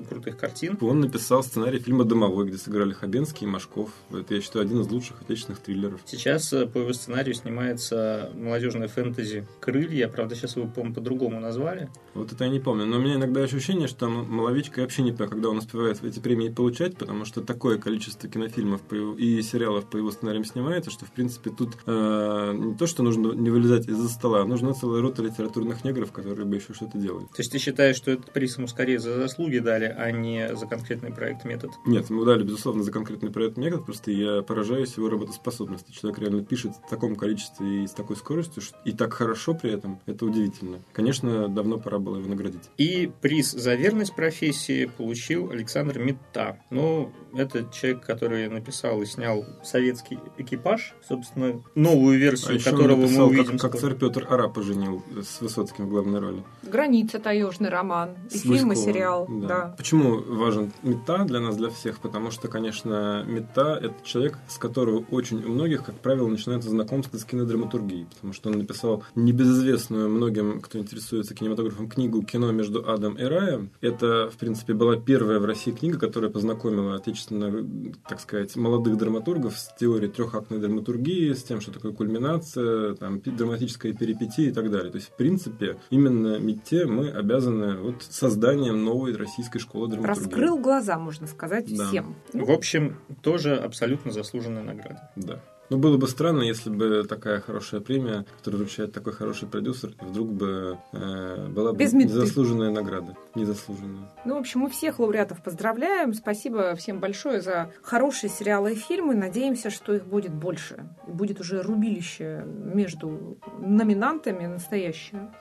крутых 0.04 0.36
картин. 0.36 0.78
Он 0.80 1.00
написал 1.00 1.42
сценарий 1.42 1.78
фильма 1.78 2.04
«Домовой», 2.04 2.46
где 2.46 2.58
сыграли 2.58 2.92
Хабенский 2.92 3.46
и 3.46 3.50
Машков. 3.50 3.90
Это, 4.10 4.34
я 4.34 4.40
считаю, 4.40 4.64
один 4.64 4.80
из 4.80 4.88
лучших 4.88 5.22
отечественных 5.22 5.60
триллеров. 5.60 6.00
Сейчас 6.06 6.52
э, 6.52 6.66
по 6.66 6.78
его 6.78 6.92
сценарию 6.92 7.34
снимается 7.34 8.30
молодежная 8.34 8.88
фэнтези 8.88 9.46
«Крылья». 9.60 10.08
Правда, 10.08 10.34
сейчас 10.34 10.56
его, 10.56 10.68
по-моему, 10.68 10.94
по-другому 10.94 11.40
назвали. 11.40 11.88
Вот 12.14 12.32
это 12.32 12.44
я 12.44 12.50
не 12.50 12.60
помню. 12.60 12.86
Но 12.86 12.98
у 12.98 13.00
меня 13.00 13.14
иногда 13.14 13.42
ощущение, 13.42 13.88
что 13.88 14.08
Маловичка 14.08 14.80
вообще 14.80 15.02
не 15.02 15.12
понимаю, 15.12 15.30
когда 15.30 15.48
он 15.50 15.58
успевает 15.58 16.02
эти 16.04 16.18
премии 16.20 16.48
получать, 16.48 16.96
потому 16.96 17.24
что 17.24 17.42
такое 17.42 17.78
количество 17.78 18.28
кинофильмов 18.28 18.80
и 18.92 19.42
сериалов 19.42 19.86
по 19.86 19.96
его 19.96 20.10
сценариям 20.10 20.44
снимается, 20.44 20.90
что, 20.90 21.04
в 21.04 21.12
принципе, 21.12 21.50
тут 21.50 21.76
э, 21.86 22.52
не 22.54 22.74
то, 22.74 22.86
что 22.86 23.02
нужно 23.02 23.32
не 23.32 23.50
вылезать 23.50 23.88
из-за 23.88 24.08
стола, 24.08 24.42
а 24.42 24.44
нужна 24.44 24.72
целая 24.72 25.02
рота 25.02 25.22
литературных 25.22 25.84
негров, 25.84 26.12
которые 26.12 26.46
бы 26.46 26.56
еще 26.56 26.74
что-то 26.74 26.98
делали. 26.98 27.24
То 27.26 27.38
есть 27.38 27.52
ты 27.52 27.58
считаешь, 27.58 27.96
что 27.96 28.10
этот 28.10 28.32
приз 28.32 28.56
ему 28.56 28.66
скорее 28.68 28.98
за 28.98 29.14
заслуги 29.14 29.58
дали, 29.58 29.85
а 29.86 30.10
не 30.10 30.54
за 30.54 30.66
конкретный 30.66 31.12
проект 31.12 31.44
метод? 31.44 31.70
Нет, 31.84 32.10
мы 32.10 32.24
дали, 32.24 32.42
безусловно, 32.42 32.82
за 32.82 32.92
конкретный 32.92 33.30
проект 33.30 33.56
метод, 33.56 33.84
просто 33.84 34.10
я 34.10 34.42
поражаюсь 34.42 34.96
его 34.96 35.08
работоспособности. 35.08 35.92
Человек 35.92 36.18
реально 36.18 36.44
пишет 36.44 36.72
в 36.86 36.88
таком 36.88 37.16
количестве 37.16 37.84
и 37.84 37.86
с 37.86 37.92
такой 37.92 38.16
скоростью, 38.16 38.62
и 38.84 38.92
так 38.92 39.12
хорошо 39.12 39.54
при 39.54 39.72
этом, 39.72 40.00
это 40.06 40.24
удивительно. 40.24 40.78
Конечно, 40.92 41.48
давно 41.48 41.78
пора 41.78 41.98
было 41.98 42.18
его 42.18 42.28
наградить. 42.28 42.70
И 42.76 43.10
приз 43.20 43.52
за 43.52 43.74
верность 43.74 44.14
профессии 44.14 44.86
получил 44.86 45.50
Александр 45.50 45.98
Митта. 45.98 46.58
Ну, 46.70 47.12
это 47.34 47.66
человек, 47.72 48.04
который 48.04 48.48
написал 48.48 49.02
и 49.02 49.06
снял 49.06 49.44
советский 49.62 50.18
экипаж, 50.38 50.94
собственно, 51.06 51.62
новую 51.74 52.18
версию, 52.18 52.58
а 52.60 52.70
которого 52.70 53.02
написал, 53.02 53.26
мы 53.26 53.32
увидим. 53.32 53.58
Как, 53.58 53.72
как 53.72 53.80
царь 53.80 53.94
Петр 53.94 54.26
Ара 54.28 54.48
поженил 54.48 55.02
с 55.20 55.40
Высоцким 55.40 55.86
в 55.86 55.88
главной 55.90 56.20
роли. 56.20 56.42
Граница 56.62 57.18
таежный 57.18 57.68
роман. 57.68 58.16
И 58.30 58.38
фильм, 58.38 58.72
и 58.72 58.76
сериал. 58.76 59.26
Да. 59.28 59.46
да. 59.46 59.75
Почему 59.76 60.22
важен 60.22 60.72
мета 60.82 61.24
для 61.24 61.40
нас, 61.40 61.56
для 61.56 61.68
всех? 61.68 62.00
Потому 62.00 62.30
что, 62.30 62.48
конечно, 62.48 63.24
мета– 63.26 63.78
это 63.82 63.94
человек, 64.04 64.38
с 64.48 64.58
которого 64.58 65.04
очень 65.10 65.44
у 65.44 65.48
многих, 65.48 65.84
как 65.84 65.96
правило, 65.96 66.28
начинается 66.28 66.70
знакомство 66.70 67.18
с 67.18 67.24
кинодраматургией. 67.24 68.06
Потому 68.14 68.32
что 68.32 68.50
он 68.50 68.58
написал 68.58 69.04
небезызвестную 69.14 70.08
многим, 70.08 70.60
кто 70.60 70.78
интересуется 70.78 71.34
кинематографом, 71.34 71.88
книгу 71.88 72.22
«Кино 72.22 72.52
между 72.52 72.88
адом 72.88 73.14
и 73.14 73.24
раем». 73.24 73.70
Это, 73.80 74.30
в 74.30 74.36
принципе, 74.38 74.72
была 74.72 74.96
первая 74.96 75.38
в 75.38 75.44
России 75.44 75.72
книга, 75.72 75.98
которая 75.98 76.30
познакомила 76.30 76.94
отечественно, 76.94 77.92
так 78.08 78.20
сказать, 78.20 78.56
молодых 78.56 78.96
драматургов 78.96 79.58
с 79.58 79.74
теорией 79.78 80.10
трехактной 80.10 80.58
драматургии, 80.58 81.32
с 81.32 81.42
тем, 81.42 81.60
что 81.60 81.72
такое 81.72 81.92
кульминация, 81.92 82.94
там, 82.94 83.20
драматическая 83.20 83.92
перипетия 83.92 84.48
и 84.48 84.52
так 84.52 84.70
далее. 84.70 84.90
То 84.90 84.96
есть, 84.96 85.10
в 85.10 85.16
принципе, 85.16 85.76
именно 85.90 86.38
МИТе 86.38 86.86
мы 86.86 87.10
обязаны 87.10 87.76
вот 87.76 88.02
созданием 88.02 88.82
новой 88.84 89.14
российской 89.16 89.58
школы 89.66 89.88
драматургии. 89.88 90.20
Раскрыл 90.20 90.58
глаза, 90.58 90.98
можно 90.98 91.26
сказать, 91.26 91.74
да. 91.76 91.88
всем. 91.88 92.14
В 92.32 92.50
общем, 92.50 92.96
тоже 93.22 93.56
абсолютно 93.56 94.12
заслуженная 94.12 94.62
награда. 94.62 95.10
Да. 95.16 95.40
Ну, 95.68 95.78
было 95.78 95.96
бы 95.96 96.06
странно, 96.06 96.42
если 96.42 96.70
бы 96.70 97.04
такая 97.08 97.40
хорошая 97.40 97.80
премия, 97.80 98.24
которую 98.38 98.62
вручает 98.62 98.92
такой 98.92 99.12
хороший 99.12 99.48
продюсер, 99.48 99.94
вдруг 100.00 100.32
бы 100.32 100.78
э, 100.92 101.48
была 101.48 101.72
бы 101.72 101.78
Без 101.78 101.92
незаслуженная 101.92 102.70
награда. 102.70 103.16
Незаслуженная. 103.34 104.08
Ну, 104.24 104.36
в 104.36 104.38
общем, 104.38 104.60
мы 104.60 104.70
всех 104.70 105.00
лауреатов 105.00 105.42
поздравляем. 105.42 106.14
Спасибо 106.14 106.76
всем 106.76 107.00
большое 107.00 107.40
за 107.40 107.72
хорошие 107.82 108.30
сериалы 108.30 108.74
и 108.74 108.76
фильмы. 108.76 109.16
Надеемся, 109.16 109.70
что 109.70 109.92
их 109.94 110.06
будет 110.06 110.32
больше. 110.32 110.88
Будет 111.06 111.40
уже 111.40 111.62
рубилище 111.62 112.44
между 112.46 113.38
номинантами 113.58 114.46
настоящее. 114.46 115.32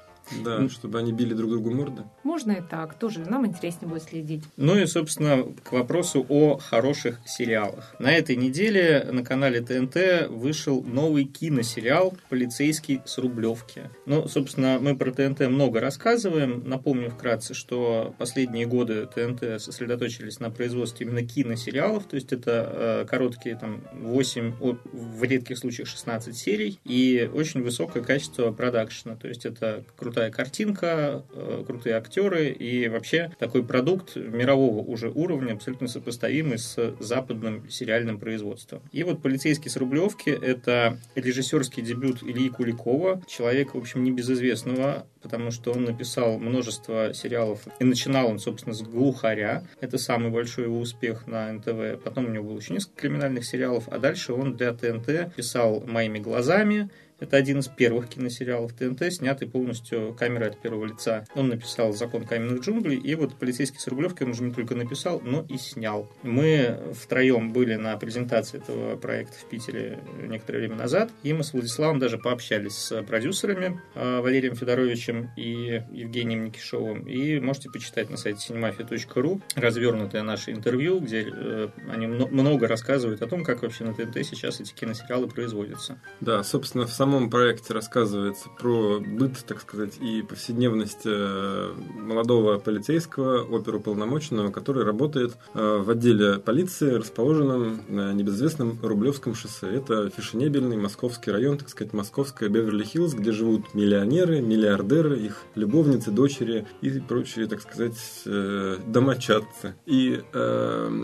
Да, 0.44 0.60
Ну. 0.60 0.70
чтобы 0.70 1.00
они 1.00 1.12
били 1.12 1.34
друг 1.34 1.50
другу 1.52 1.72
морды. 1.72 2.04
Можно 2.24 2.54
и 2.54 2.62
так. 2.62 2.98
Тоже 2.98 3.20
нам 3.22 3.46
интереснее 3.46 3.90
будет 3.90 4.04
следить. 4.04 4.44
Ну 4.58 4.78
и, 4.78 4.86
собственно, 4.86 5.44
к 5.64 5.72
вопросу 5.72 6.26
о 6.30 6.58
хороших 6.58 7.20
сериалах. 7.26 7.96
На 8.00 8.12
этой 8.12 8.36
неделе 8.36 9.08
на 9.12 9.24
канале 9.24 9.62
ТНТ 9.62 10.28
вышел 10.30 10.82
новый 10.84 11.26
киносериал 11.26 12.16
«Полицейский 12.30 13.02
с 13.06 13.18
Рублевки». 13.18 13.90
Ну, 14.06 14.28
собственно, 14.28 14.78
мы 14.80 14.96
про 14.96 15.12
ТНТ 15.12 15.42
много 15.42 15.80
рассказываем. 15.80 16.64
Напомню 16.66 17.10
вкратце, 17.10 17.54
что 17.54 18.14
последние 18.18 18.66
годы 18.66 19.08
ТНТ 19.08 19.62
сосредоточились 19.62 20.40
на 20.40 20.50
производстве 20.50 21.06
именно 21.06 21.26
киносериалов, 21.26 22.06
то 22.06 22.16
есть 22.16 22.34
это 22.34 23.04
э, 23.04 23.06
короткие 23.10 23.56
там 23.56 23.82
8, 23.94 24.54
о, 24.62 24.78
в 24.92 25.24
редких 25.24 25.58
случаях 25.58 25.88
16 25.88 26.36
серий 26.36 26.80
и 26.84 27.30
очень 27.34 27.62
высокое 27.62 28.04
качество 28.04 28.52
продакшена, 28.52 29.16
то 29.16 29.28
есть 29.28 29.46
это 29.46 29.84
крутая 30.16 30.32
картинка, 30.32 31.24
э, 31.34 31.64
крутые 31.68 31.98
актеры 31.98 32.48
и 32.48 32.88
вообще 32.88 33.32
такой 33.38 33.66
продукт 33.66 34.16
мирового 34.16 34.80
уже 34.80 35.10
уровня, 35.10 35.54
абсолютно 35.54 35.90
сопоставимый 35.90 36.58
с 36.58 36.96
западным 37.02 37.70
сериальным 37.70 38.18
производством. 38.18 38.82
И 38.94 39.04
вот 39.04 39.22
«Полицейский 39.22 39.70
с 39.70 39.76
Рублевки»— 39.76 40.30
это 40.42 40.98
режиссерский 41.16 41.84
дебют 41.84 42.24
Ильи 42.24 42.50
Куликова, 42.50 43.22
человека, 43.28 43.76
в 43.76 43.80
общем, 43.80 44.06
небезызвестного, 44.06 45.06
потому 45.22 45.52
что 45.52 45.74
он 45.74 45.84
написал 45.84 46.40
множество 46.40 47.14
сериалов. 47.14 47.60
И 47.80 47.84
начинал 47.84 48.30
он, 48.30 48.40
собственно, 48.40 48.74
с 48.74 48.82
«Глухаря». 48.82 49.64
Это 49.82 49.98
самый 49.98 50.32
большой 50.32 50.66
его 50.66 50.80
успех 50.80 51.28
на 51.28 51.52
НТВ. 51.52 52.02
Потом 52.04 52.28
у 52.28 52.30
него 52.30 52.46
было 52.46 52.60
еще 52.60 52.74
несколько 52.74 53.02
криминальных 53.02 53.44
сериалов, 53.44 53.90
а 53.90 54.00
дальше 54.00 54.32
он 54.32 54.56
для 54.56 54.72
ТНТ 54.72 55.36
писал 55.36 55.84
«Моими 55.86 56.20
глазами», 56.20 56.90
это 57.20 57.38
один 57.38 57.60
из 57.60 57.68
первых 57.68 58.10
киносериалов 58.10 58.74
ТНТ, 58.74 59.14
снятый 59.14 59.48
полностью 59.48 60.14
камерой 60.14 60.50
от 60.50 60.62
первого 60.62 60.86
лица. 60.86 61.26
Он 61.36 61.48
написал 61.48 61.94
«Закон 61.94 62.26
каменных 62.26 62.62
джунглей», 62.62 62.98
и 62.98 63.16
вот 63.16 63.36
«Полицейский 63.36 63.80
с 63.80 63.88
Рублевки» 63.88 64.24
он 64.24 64.32
уже 64.32 64.44
не 64.44 64.54
только 64.54 64.76
написал, 64.76 65.22
но 65.24 65.46
и 65.48 65.58
снял. 65.58 66.12
Мы 66.24 66.78
втроем 66.94 67.54
были 67.54 67.76
на 67.76 67.96
презентации 67.98 68.58
этого 68.58 68.98
проекта 68.98 69.38
в 69.40 69.46
Питере 69.46 70.00
некоторое 70.28 70.60
время 70.60 70.76
назад, 70.76 71.12
и 71.24 71.34
мы 71.34 71.44
с 71.44 71.54
Владиславом 71.54 72.00
даже 72.00 72.18
пообщались 72.18 72.74
с 72.74 73.04
продюсерами 73.04 73.80
э, 73.96 74.20
Валерием 74.20 74.56
Федоровичем 74.56 75.30
и 75.38 75.84
Евгением 75.92 76.46
Никишовым. 76.46 77.08
И 77.08 77.40
можете 77.40 77.70
почитать 77.70 78.10
на 78.10 78.18
сайте 78.18 78.54
cinemafia.ru 78.54 79.42
развернутое 79.56 80.24
наше 80.24 80.52
интервью, 80.52 81.00
где 81.00 81.26
э, 81.32 81.70
они 81.90 82.08
мно- 82.08 82.28
много 82.28 82.68
рассказывают 82.68 83.22
о 83.22 83.28
том, 83.28 83.44
как 83.44 83.62
вообще 83.62 83.86
на 83.86 83.94
ТНТ 83.94 84.26
сейчас 84.26 84.60
эти 84.60 84.74
киносериалы 84.74 85.28
производятся. 85.28 85.98
Да, 86.20 86.44
собственно, 86.44 86.86
в 86.86 86.92
самом 86.92 87.05
проекте 87.30 87.74
рассказывается 87.74 88.50
про 88.58 89.00
быт, 89.00 89.44
так 89.48 89.62
сказать, 89.62 89.98
и 90.02 90.22
повседневность 90.22 91.06
э, 91.06 91.74
молодого 91.98 92.58
полицейского, 92.58 93.42
оперуполномоченного, 93.42 94.52
который 94.52 94.84
работает 94.84 95.38
э, 95.54 95.78
в 95.84 95.90
отделе 95.90 96.40
полиции, 96.40 96.92
расположенном 96.92 97.82
на 97.88 98.14
небезызвестном 98.14 98.80
Рублевском 98.82 99.36
шоссе. 99.36 99.68
Это 99.68 100.10
фешенебельный 100.10 100.78
московский 100.78 101.32
район, 101.32 101.58
так 101.58 101.70
сказать, 101.70 101.94
московская 101.94 102.50
Беверли-Хиллз, 102.50 103.16
где 103.16 103.32
живут 103.32 103.74
миллионеры, 103.74 104.42
миллиардеры, 104.42 105.18
их 105.20 105.44
любовницы, 105.56 106.12
дочери 106.12 106.66
и 106.82 107.00
прочие, 107.00 107.48
так 107.48 107.62
сказать, 107.62 107.98
э, 108.26 108.78
домочадцы. 108.88 109.76
И, 109.86 110.22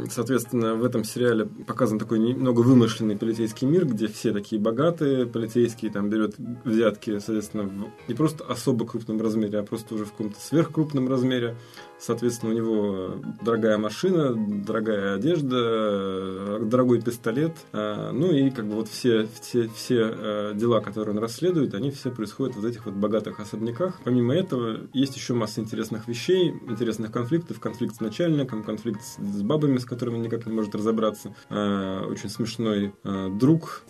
соответственно, 0.09 0.75
в 0.75 0.83
этом 0.83 1.03
сериале 1.03 1.45
показан 1.45 1.99
такой 1.99 2.19
немного 2.19 2.61
вымышленный 2.61 3.17
полицейский 3.17 3.67
мир, 3.67 3.85
где 3.85 4.07
все 4.07 4.31
такие 4.31 4.61
богатые 4.61 5.25
полицейские, 5.25 5.90
там 5.91 6.09
берет 6.09 6.35
взятки, 6.37 7.19
соответственно, 7.19 7.63
в 7.63 7.91
не 8.07 8.15
просто 8.15 8.43
особо 8.45 8.85
крупном 8.85 9.21
размере, 9.21 9.59
а 9.59 9.63
просто 9.63 9.95
уже 9.95 10.05
в 10.05 10.11
каком-то 10.11 10.39
сверхкрупном 10.39 11.07
размере. 11.07 11.55
Соответственно, 12.01 12.51
у 12.51 12.55
него 12.55 13.15
дорогая 13.43 13.77
машина, 13.77 14.33
дорогая 14.35 15.15
одежда, 15.15 16.57
дорогой 16.59 17.01
пистолет. 17.01 17.53
А, 17.73 18.11
Ну 18.11 18.31
и 18.31 18.49
как 18.49 18.65
бы 18.65 18.75
вот 18.75 18.87
все, 18.87 19.27
все, 19.39 19.69
все 19.69 20.09
э, 20.11 20.51
дела, 20.55 20.81
которые 20.81 21.15
он 21.15 21.21
расследует, 21.21 21.75
они 21.75 21.91
все 21.91 22.09
происходят 22.09 22.55
в 22.55 22.65
этих 22.65 22.85
вот 22.85 22.95
богатых 22.95 23.39
особняках. 23.39 23.99
Помимо 24.03 24.33
этого, 24.33 24.79
есть 24.93 25.15
еще 25.15 25.35
масса 25.35 25.61
интересных 25.61 26.07
вещей, 26.07 26.49
интересных 26.67 27.11
конфликтов. 27.11 27.59
Конфликт 27.59 27.95
с 27.95 27.99
начальником, 27.99 28.63
конфликт 28.63 29.01
с 29.03 29.41
бабами, 29.43 29.77
с 29.77 29.85
которыми 29.85 30.15
он 30.15 30.21
никак 30.23 30.47
не 30.47 30.53
может 30.53 30.73
разобраться. 30.73 31.35
А, 31.49 32.05
Очень 32.07 32.29
смешной 32.29 32.93
друг, 33.39 33.83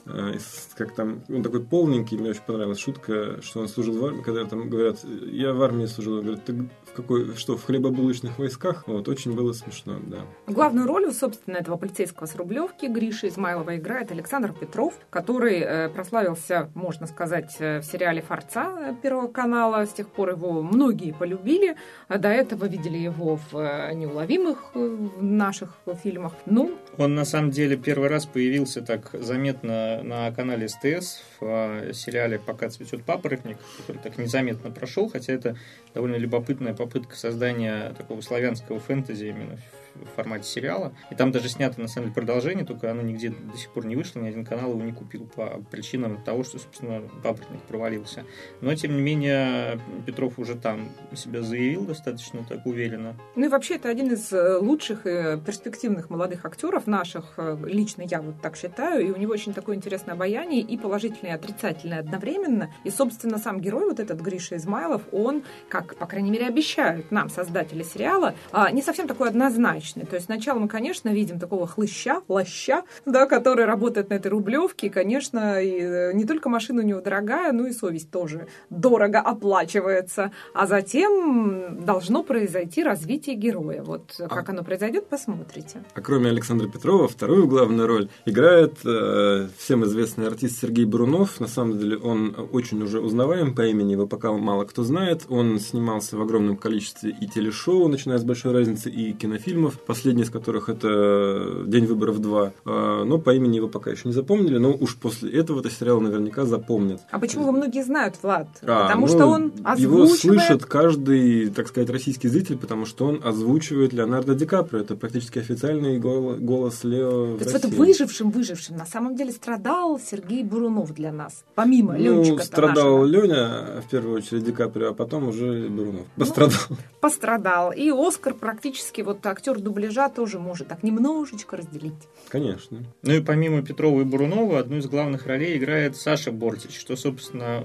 как 0.75 0.93
там, 0.95 1.23
он 1.29 1.43
такой 1.43 1.61
полненький, 1.61 2.17
мне 2.17 2.31
очень 2.31 2.41
понравилась 2.45 2.79
шутка, 2.79 3.41
что 3.41 3.61
он 3.61 3.69
служил 3.69 3.97
в 3.97 4.05
армии, 4.05 4.21
когда 4.21 4.43
там 4.45 4.69
говорят, 4.69 4.99
я 5.31 5.53
в 5.53 5.61
армии 5.61 5.85
служил, 5.85 6.15
он 6.15 6.21
говорит, 6.21 6.45
ты 6.45 6.69
в 6.91 6.93
какой, 6.93 7.35
что, 7.37 7.55
в 7.57 7.63
хлебобулочных 7.63 8.37
войсках? 8.37 8.83
Вот, 8.87 9.07
очень 9.07 9.33
было 9.33 9.53
смешно, 9.53 9.97
да. 10.03 10.25
Главную 10.47 10.87
роль, 10.87 11.11
собственно, 11.13 11.57
этого 11.57 11.77
полицейского 11.77 12.27
с 12.27 12.35
Рублевки 12.35 12.87
Гриши 12.87 13.29
Измайлова 13.29 13.77
играет 13.77 14.11
Александр 14.11 14.51
Петров, 14.53 14.93
который 15.09 15.59
э, 15.59 15.89
прославился, 15.89 16.69
можно 16.75 17.07
сказать, 17.07 17.55
э, 17.59 17.79
в 17.79 17.83
сериале 17.83 18.21
«Форца» 18.21 18.97
Первого 19.01 19.27
канала. 19.27 19.85
С 19.85 19.93
тех 19.93 20.09
пор 20.09 20.31
его 20.31 20.61
многие 20.61 21.13
полюбили. 21.13 21.77
А 22.09 22.17
До 22.17 22.27
этого 22.27 22.65
видели 22.65 22.97
его 22.97 23.39
в 23.51 23.57
э, 23.57 23.93
«Неуловимых» 23.93 24.75
в 24.75 25.23
наших 25.23 25.77
фильмах. 26.03 26.33
Ну, 26.45 26.75
Он 26.97 27.15
на 27.15 27.25
самом 27.25 27.51
деле 27.51 27.77
первый 27.77 28.09
раз 28.09 28.25
появился 28.25 28.81
так 28.81 29.11
заметно 29.13 30.03
на 30.03 30.31
канале 30.31 30.67
СТС 30.67 31.21
в 31.41 31.89
э, 31.89 31.93
сериале 31.93 32.39
«Пока 32.39 32.69
цветет 32.69 33.03
папоротник», 33.03 33.57
который 33.77 33.97
так 33.97 34.17
незаметно 34.17 34.71
прошел, 34.71 35.09
хотя 35.09 35.33
это 35.33 35.57
довольно 35.93 36.15
любопытная 36.15 36.73
попытка 36.73 37.15
создания 37.15 37.93
такого 37.97 38.21
славянского 38.21 38.79
фэнтези 38.79 39.25
именно 39.25 39.57
в 39.57 39.80
в 39.95 40.15
формате 40.15 40.45
сериала. 40.45 40.93
И 41.09 41.15
там 41.15 41.31
даже 41.31 41.49
снято, 41.49 41.79
на 41.81 41.87
самом 41.87 42.07
деле, 42.07 42.15
продолжение, 42.15 42.65
только 42.65 42.89
оно 42.89 43.01
нигде 43.01 43.29
до 43.29 43.57
сих 43.57 43.69
пор 43.71 43.85
не 43.85 43.95
вышло, 43.95 44.19
ни 44.19 44.27
один 44.27 44.45
канал 44.45 44.71
его 44.71 44.81
не 44.81 44.93
купил 44.93 45.25
по 45.25 45.61
причинам 45.69 46.21
того, 46.23 46.43
что, 46.43 46.59
собственно, 46.59 47.01
папоротник 47.23 47.61
провалился. 47.63 48.23
Но, 48.61 48.73
тем 48.75 48.95
не 48.95 49.01
менее, 49.01 49.79
Петров 50.05 50.39
уже 50.39 50.55
там 50.55 50.89
себя 51.15 51.41
заявил 51.41 51.85
достаточно 51.85 52.43
так 52.47 52.65
уверенно. 52.65 53.15
Ну 53.35 53.45
и 53.45 53.49
вообще 53.49 53.75
это 53.75 53.89
один 53.89 54.11
из 54.13 54.31
э, 54.31 54.57
лучших 54.57 55.05
и 55.05 55.39
перспективных 55.45 56.09
молодых 56.09 56.45
актеров 56.45 56.87
наших. 56.87 57.33
Э, 57.37 57.57
Лично 57.65 58.03
я 58.03 58.21
вот 58.21 58.41
так 58.41 58.55
считаю. 58.55 59.05
И 59.05 59.11
у 59.11 59.17
него 59.17 59.33
очень 59.33 59.53
такое 59.53 59.75
интересное 59.75 60.13
обаяние 60.13 60.61
и 60.61 60.77
положительное, 60.77 61.33
и 61.33 61.35
отрицательное 61.35 61.99
одновременно. 61.99 62.73
И, 62.83 62.89
собственно, 62.89 63.37
сам 63.37 63.59
герой, 63.59 63.85
вот 63.85 63.99
этот 63.99 64.19
Гриша 64.21 64.57
Измайлов, 64.57 65.01
он, 65.11 65.43
как, 65.69 65.95
по 65.95 66.05
крайней 66.05 66.31
мере, 66.31 66.47
обещают 66.47 67.11
нам, 67.11 67.29
создатели 67.29 67.83
сериала, 67.83 68.35
а, 68.51 68.71
не 68.71 68.81
совсем 68.81 69.07
такой 69.07 69.29
однозначный. 69.29 69.80
То 70.05 70.15
есть 70.15 70.25
сначала 70.25 70.59
мы, 70.59 70.67
конечно, 70.67 71.09
видим 71.09 71.39
такого 71.39 71.67
хлыща, 71.67 72.21
лоща, 72.27 72.83
да, 73.05 73.25
который 73.25 73.65
работает 73.65 74.09
на 74.09 74.15
этой 74.15 74.27
рублевке. 74.27 74.87
И, 74.87 74.89
конечно, 74.89 75.61
и 75.61 75.79
э, 75.79 76.13
не 76.13 76.25
только 76.25 76.49
машина 76.49 76.81
у 76.81 76.85
него 76.85 77.01
дорогая, 77.01 77.51
но 77.51 77.67
и 77.67 77.73
совесть 77.73 78.11
тоже 78.11 78.47
дорого 78.69 79.19
оплачивается. 79.19 80.31
А 80.53 80.67
затем 80.67 81.83
должно 81.85 82.23
произойти 82.23 82.83
развитие 82.83 83.35
героя. 83.35 83.83
Вот 83.83 84.15
как 84.29 84.49
оно 84.49 84.63
произойдет, 84.63 85.07
посмотрите. 85.07 85.83
А 85.93 86.01
кроме 86.01 86.29
Александра 86.29 86.67
Петрова, 86.67 87.07
вторую 87.07 87.47
главную 87.47 87.87
роль 87.87 88.09
играет 88.25 88.77
э, 88.85 89.47
всем 89.57 89.83
известный 89.85 90.27
артист 90.27 90.61
Сергей 90.61 90.85
Брунов. 90.85 91.39
На 91.39 91.47
самом 91.47 91.77
деле 91.77 91.97
он 91.97 92.35
очень 92.51 92.81
уже 92.81 92.99
узнаваем 92.99 93.55
по 93.55 93.65
имени, 93.65 93.93
его 93.93 94.07
пока 94.07 94.31
мало 94.31 94.65
кто 94.65 94.83
знает. 94.83 95.25
Он 95.29 95.59
снимался 95.59 96.17
в 96.17 96.21
огромном 96.21 96.57
количестве 96.57 97.15
и 97.19 97.27
телешоу, 97.27 97.87
начиная 97.87 98.17
с 98.17 98.23
большой 98.23 98.53
разницы, 98.53 98.89
и 98.89 99.13
кинофильмов, 99.13 99.70
последний 99.79 100.23
из 100.23 100.29
которых 100.29 100.69
это 100.69 101.63
«День 101.65 101.85
выборов 101.85 102.19
2». 102.19 102.51
Э, 102.65 103.03
но 103.05 103.17
по 103.17 103.33
имени 103.33 103.57
его 103.57 103.67
пока 103.67 103.91
еще 103.91 104.07
не 104.07 104.13
запомнили, 104.13 104.57
но 104.57 104.71
уж 104.73 104.95
после 104.95 105.31
этого 105.31 105.59
это 105.59 105.69
сериал 105.69 105.99
наверняка 106.01 106.45
запомнят. 106.45 107.01
А 107.11 107.19
почему 107.19 107.43
его 107.43 107.51
многие 107.51 107.83
знают, 107.83 108.15
Влад? 108.21 108.47
А, 108.63 108.83
потому 108.83 109.07
ну, 109.07 109.13
что 109.13 109.25
он 109.27 109.53
Его 109.77 110.03
озвучивает... 110.03 110.19
слышит 110.41 110.65
каждый, 110.65 111.49
так 111.49 111.67
сказать, 111.67 111.89
российский 111.89 112.27
зритель, 112.27 112.57
потому 112.57 112.85
что 112.85 113.05
он 113.05 113.21
озвучивает 113.23 113.93
Леонардо 113.93 114.35
Ди 114.35 114.45
Каприо. 114.45 114.81
Это 114.81 114.95
практически 114.95 115.39
официальный 115.39 115.99
гол- 115.99 116.35
голос 116.39 116.83
Лео 116.83 117.37
То 117.37 117.43
есть 117.43 117.51
в 117.51 117.55
этом 117.55 117.71
России. 117.71 117.79
выжившим, 117.85 118.31
выжившим 118.31 118.77
на 118.77 118.85
самом 118.85 119.15
деле 119.15 119.31
страдал 119.31 119.99
Сергей 119.99 120.43
Бурунов 120.43 120.93
для 120.93 121.11
нас. 121.11 121.43
Помимо 121.55 121.93
Ну, 121.93 121.99
Ленчика 121.99 122.43
страдал 122.43 123.05
Леня, 123.05 123.81
в 123.85 123.89
первую 123.89 124.17
очередь, 124.17 124.43
Ди 124.43 124.51
Каприо, 124.51 124.89
а 124.89 124.93
потом 124.93 125.27
уже 125.27 125.67
Бурунов. 125.69 126.05
Пострадал. 126.15 126.59
пострадал. 127.01 127.71
И 127.71 127.89
Оскар 127.89 128.33
практически, 128.33 129.01
вот 129.01 129.25
актер 129.25 129.59
дубляжа 129.61 130.09
тоже 130.09 130.39
может 130.39 130.67
так 130.67 130.83
немножечко 130.83 131.57
разделить. 131.57 131.93
Конечно. 132.27 132.83
Ну 133.03 133.13
и 133.13 133.21
помимо 133.21 133.61
Петрова 133.61 134.01
и 134.01 134.03
Бурунова, 134.03 134.59
одну 134.59 134.77
из 134.77 134.87
главных 134.87 135.27
ролей 135.27 135.57
играет 135.57 135.95
Саша 135.95 136.31
Бортич, 136.31 136.79
что, 136.79 136.95
собственно, 136.95 137.63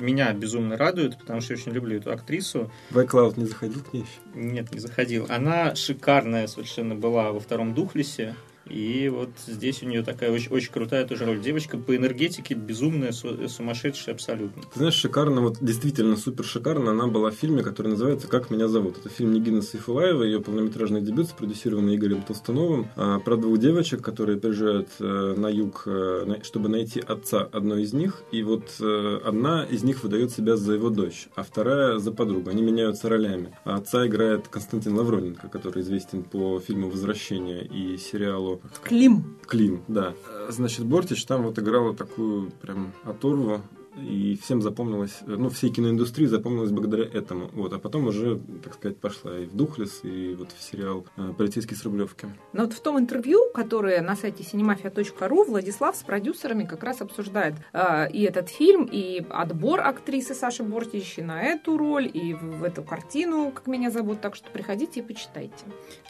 меня 0.00 0.32
безумно 0.32 0.76
радует, 0.76 1.18
потому 1.18 1.40
что 1.40 1.54
я 1.54 1.60
очень 1.60 1.72
люблю 1.72 1.98
эту 1.98 2.12
актрису. 2.12 2.70
В 2.90 2.98
iCloud 2.98 3.38
не 3.38 3.46
заходил 3.46 3.82
к 3.82 3.92
ней 3.92 4.00
еще? 4.00 4.20
Нет, 4.34 4.72
не 4.72 4.80
заходил. 4.80 5.26
Она 5.28 5.74
шикарная 5.74 6.46
совершенно 6.46 6.94
была 6.94 7.32
во 7.32 7.40
втором 7.40 7.74
Духлесе. 7.74 8.34
И 8.68 9.08
вот 9.08 9.30
здесь 9.46 9.82
у 9.82 9.86
нее 9.86 10.02
такая 10.02 10.30
очень, 10.30 10.50
очень 10.50 10.72
крутая 10.72 11.06
тоже 11.06 11.24
роль. 11.24 11.40
Девочка 11.40 11.78
по 11.78 11.96
энергетике 11.96 12.54
безумная, 12.54 13.12
сумасшедшая 13.12 14.14
абсолютно. 14.14 14.62
Ты 14.62 14.78
знаешь, 14.78 14.94
шикарно, 14.94 15.40
вот 15.40 15.58
действительно 15.60 16.16
супер 16.16 16.44
шикарно. 16.44 16.92
Она 16.92 17.06
была 17.06 17.30
в 17.30 17.34
фильме, 17.34 17.62
который 17.62 17.88
называется 17.88 18.28
«Как 18.28 18.50
меня 18.50 18.68
зовут». 18.68 18.98
Это 18.98 19.08
фильм 19.08 19.32
Нигина 19.32 19.62
Сайфулаева, 19.62 20.22
ее 20.22 20.40
полнометражный 20.40 21.00
дебют, 21.00 21.28
спродюсированный 21.28 21.96
Игорем 21.96 22.22
Толстановым, 22.22 22.88
а, 22.96 23.18
про 23.18 23.36
двух 23.36 23.58
девочек, 23.58 24.02
которые 24.02 24.38
приезжают 24.38 24.88
э, 25.00 25.34
на 25.36 25.48
юг, 25.48 25.82
э, 25.86 26.40
чтобы 26.42 26.68
найти 26.68 27.00
отца 27.00 27.48
одной 27.52 27.82
из 27.82 27.92
них. 27.92 28.22
И 28.32 28.42
вот 28.42 28.76
э, 28.80 29.20
одна 29.24 29.64
из 29.64 29.82
них 29.82 30.02
выдает 30.02 30.30
себя 30.30 30.56
за 30.56 30.74
его 30.74 30.90
дочь, 30.90 31.28
а 31.34 31.42
вторая 31.42 31.98
за 31.98 32.12
подругу. 32.12 32.50
Они 32.50 32.62
меняются 32.62 33.08
ролями. 33.08 33.56
А 33.64 33.76
отца 33.76 34.06
играет 34.06 34.48
Константин 34.48 34.94
Лавроненко, 34.96 35.48
который 35.48 35.82
известен 35.82 36.22
по 36.22 36.60
фильму 36.60 36.90
«Возвращение» 36.90 37.64
и 37.64 37.96
сериалу 37.96 38.51
Клим. 38.82 39.36
Клим, 39.46 39.82
да. 39.88 40.14
Значит, 40.48 40.84
Бортич 40.84 41.24
там 41.24 41.42
вот 41.42 41.58
играла 41.58 41.94
такую 41.94 42.50
прям 42.60 42.92
оторву 43.04 43.60
и 43.96 44.38
всем 44.42 44.62
запомнилось, 44.62 45.18
ну, 45.26 45.50
всей 45.50 45.70
киноиндустрии 45.70 46.26
запомнилось 46.26 46.70
благодаря 46.70 47.04
этому. 47.04 47.50
Вот, 47.52 47.72
а 47.72 47.78
потом 47.78 48.06
уже, 48.06 48.40
так 48.62 48.74
сказать, 48.74 48.98
пошла 48.98 49.38
и 49.38 49.44
в 49.44 49.54
Духлес, 49.54 50.00
и 50.02 50.34
вот 50.38 50.50
в 50.52 50.62
сериал 50.62 51.06
э, 51.16 51.32
«Полицейский 51.36 51.76
с 51.76 51.84
Рублевки». 51.84 52.26
Но 52.52 52.62
вот 52.62 52.72
в 52.72 52.80
том 52.80 52.98
интервью, 52.98 53.50
которое 53.52 54.00
на 54.00 54.16
сайте 54.16 54.44
cinemafia.ru, 54.44 55.44
Владислав 55.44 55.94
с 55.94 56.02
продюсерами 56.02 56.64
как 56.64 56.82
раз 56.82 57.02
обсуждает 57.02 57.54
э, 57.72 58.10
и 58.10 58.22
этот 58.22 58.48
фильм, 58.48 58.88
и 58.90 59.24
отбор 59.28 59.80
актрисы 59.80 60.34
Саши 60.34 60.62
Бортич 60.62 61.18
на 61.18 61.42
эту 61.42 61.76
роль, 61.76 62.10
и 62.12 62.32
в 62.34 62.64
эту 62.64 62.82
картину, 62.82 63.52
как 63.54 63.66
меня 63.66 63.90
зовут, 63.90 64.20
так 64.22 64.36
что 64.36 64.50
приходите 64.50 65.00
и 65.00 65.02
почитайте. 65.02 65.52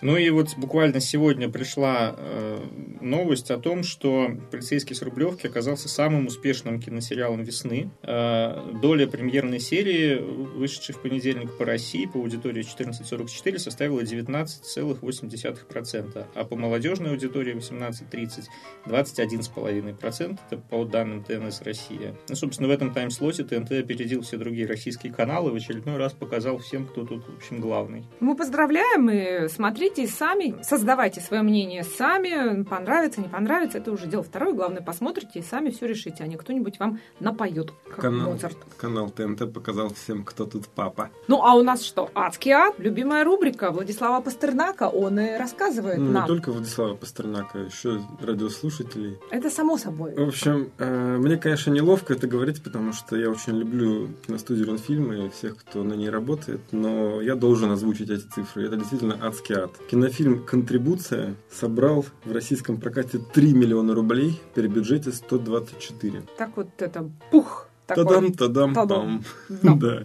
Ну 0.02 0.16
и 0.16 0.30
вот 0.30 0.56
буквально 0.56 1.00
сегодня 1.00 1.48
пришла 1.48 2.14
э, 2.16 2.60
новость 3.00 3.50
о 3.50 3.58
том, 3.58 3.82
что 3.82 4.30
«Полицейский 4.52 4.94
с 4.94 5.02
Рублевки» 5.02 5.48
оказался 5.48 5.88
самым 5.88 6.26
успешным 6.26 6.80
киносериалом 6.80 7.42
весны 7.42 7.71
весны. 7.72 7.90
Э, 8.02 8.60
доля 8.80 9.06
премьерной 9.06 9.60
серии, 9.60 10.18
вышедшей 10.18 10.94
в 10.94 11.00
понедельник 11.00 11.56
по 11.56 11.64
России 11.64 12.04
по 12.06 12.18
аудитории 12.18 12.62
14.44, 12.62 13.58
составила 13.58 14.00
19,8%, 14.00 16.26
а 16.34 16.44
по 16.44 16.56
молодежной 16.56 17.12
аудитории 17.12 17.54
18.30 17.54 18.44
21,5%. 18.86 20.38
Это 20.50 20.60
по 20.60 20.84
данным 20.84 21.24
ТНС 21.24 21.62
Россия. 21.62 22.14
Ну, 22.28 22.34
собственно, 22.34 22.68
в 22.68 22.72
этом 22.72 22.92
тайм-слоте 22.92 23.44
ТНТ 23.44 23.72
опередил 23.72 24.20
все 24.22 24.36
другие 24.36 24.66
российские 24.66 25.12
каналы 25.12 25.50
и 25.50 25.52
в 25.52 25.56
очередной 25.56 25.96
раз 25.96 26.12
показал 26.12 26.58
всем, 26.58 26.86
кто 26.86 27.04
тут, 27.04 27.24
в 27.26 27.36
общем, 27.36 27.60
главный. 27.60 28.04
Мы 28.20 28.36
поздравляем 28.36 29.10
и 29.10 29.48
смотрите 29.48 30.06
сами, 30.06 30.54
создавайте 30.62 31.20
свое 31.20 31.42
мнение 31.42 31.82
сами, 31.84 32.62
понравится, 32.64 33.20
не 33.20 33.28
понравится, 33.28 33.78
это 33.78 33.92
уже 33.92 34.06
дело 34.06 34.22
второе. 34.22 34.52
Главное, 34.52 34.82
посмотрите 34.82 35.38
и 35.38 35.42
сами 35.42 35.70
все 35.70 35.86
решите, 35.86 36.24
а 36.24 36.26
не 36.26 36.36
кто-нибудь 36.36 36.78
вам 36.78 37.00
напоет 37.20 37.61
поют, 37.62 37.72
как 37.88 38.00
канал, 38.00 38.32
Моцарт. 38.32 38.56
Канал 38.76 39.10
ТНТ 39.10 39.52
показал 39.52 39.92
всем, 39.92 40.24
кто 40.24 40.46
тут 40.46 40.68
папа. 40.68 41.10
Ну, 41.28 41.42
а 41.42 41.54
у 41.54 41.62
нас 41.62 41.82
что? 41.82 42.10
Адский 42.14 42.52
ад, 42.52 42.74
любимая 42.78 43.24
рубрика 43.24 43.70
Владислава 43.70 44.22
Пастернака. 44.22 44.88
Он 44.88 45.18
и 45.18 45.36
рассказывает 45.36 45.98
ну, 45.98 46.10
нам. 46.10 46.22
Не 46.22 46.28
только 46.28 46.52
Владислава 46.52 46.94
Пастернака, 46.94 47.58
еще 47.58 48.00
радиослушателей. 48.20 49.18
Это 49.30 49.50
само 49.50 49.78
собой. 49.78 50.14
В 50.14 50.28
общем, 50.28 50.70
э, 50.78 51.16
мне, 51.18 51.36
конечно, 51.36 51.70
неловко 51.70 52.14
это 52.14 52.26
говорить, 52.26 52.62
потому 52.62 52.92
что 52.92 53.16
я 53.16 53.30
очень 53.30 53.56
люблю 53.58 54.08
киностудию 54.26 54.66
Ленфильмы 54.66 55.26
и 55.26 55.28
всех, 55.30 55.56
кто 55.56 55.82
на 55.82 55.94
ней 55.94 56.10
работает, 56.10 56.60
но 56.72 57.20
я 57.20 57.34
должен 57.34 57.70
озвучить 57.70 58.10
эти 58.10 58.22
цифры. 58.22 58.66
Это 58.66 58.76
действительно 58.76 59.18
адский 59.22 59.56
ад. 59.56 59.70
Кинофильм 59.90 60.44
«Контрибуция» 60.44 61.34
собрал 61.50 62.04
в 62.24 62.32
российском 62.32 62.78
прокате 62.78 63.18
3 63.18 63.54
миллиона 63.54 63.94
рублей 63.94 64.40
при 64.54 64.66
бюджете 64.66 65.12
124. 65.12 66.22
Так 66.36 66.56
вот 66.56 66.68
это 66.78 67.10
пух 67.30 67.51
Тадам, 67.94 68.32
тадам, 68.32 68.74
тадам. 68.74 69.24
Да. 69.62 70.04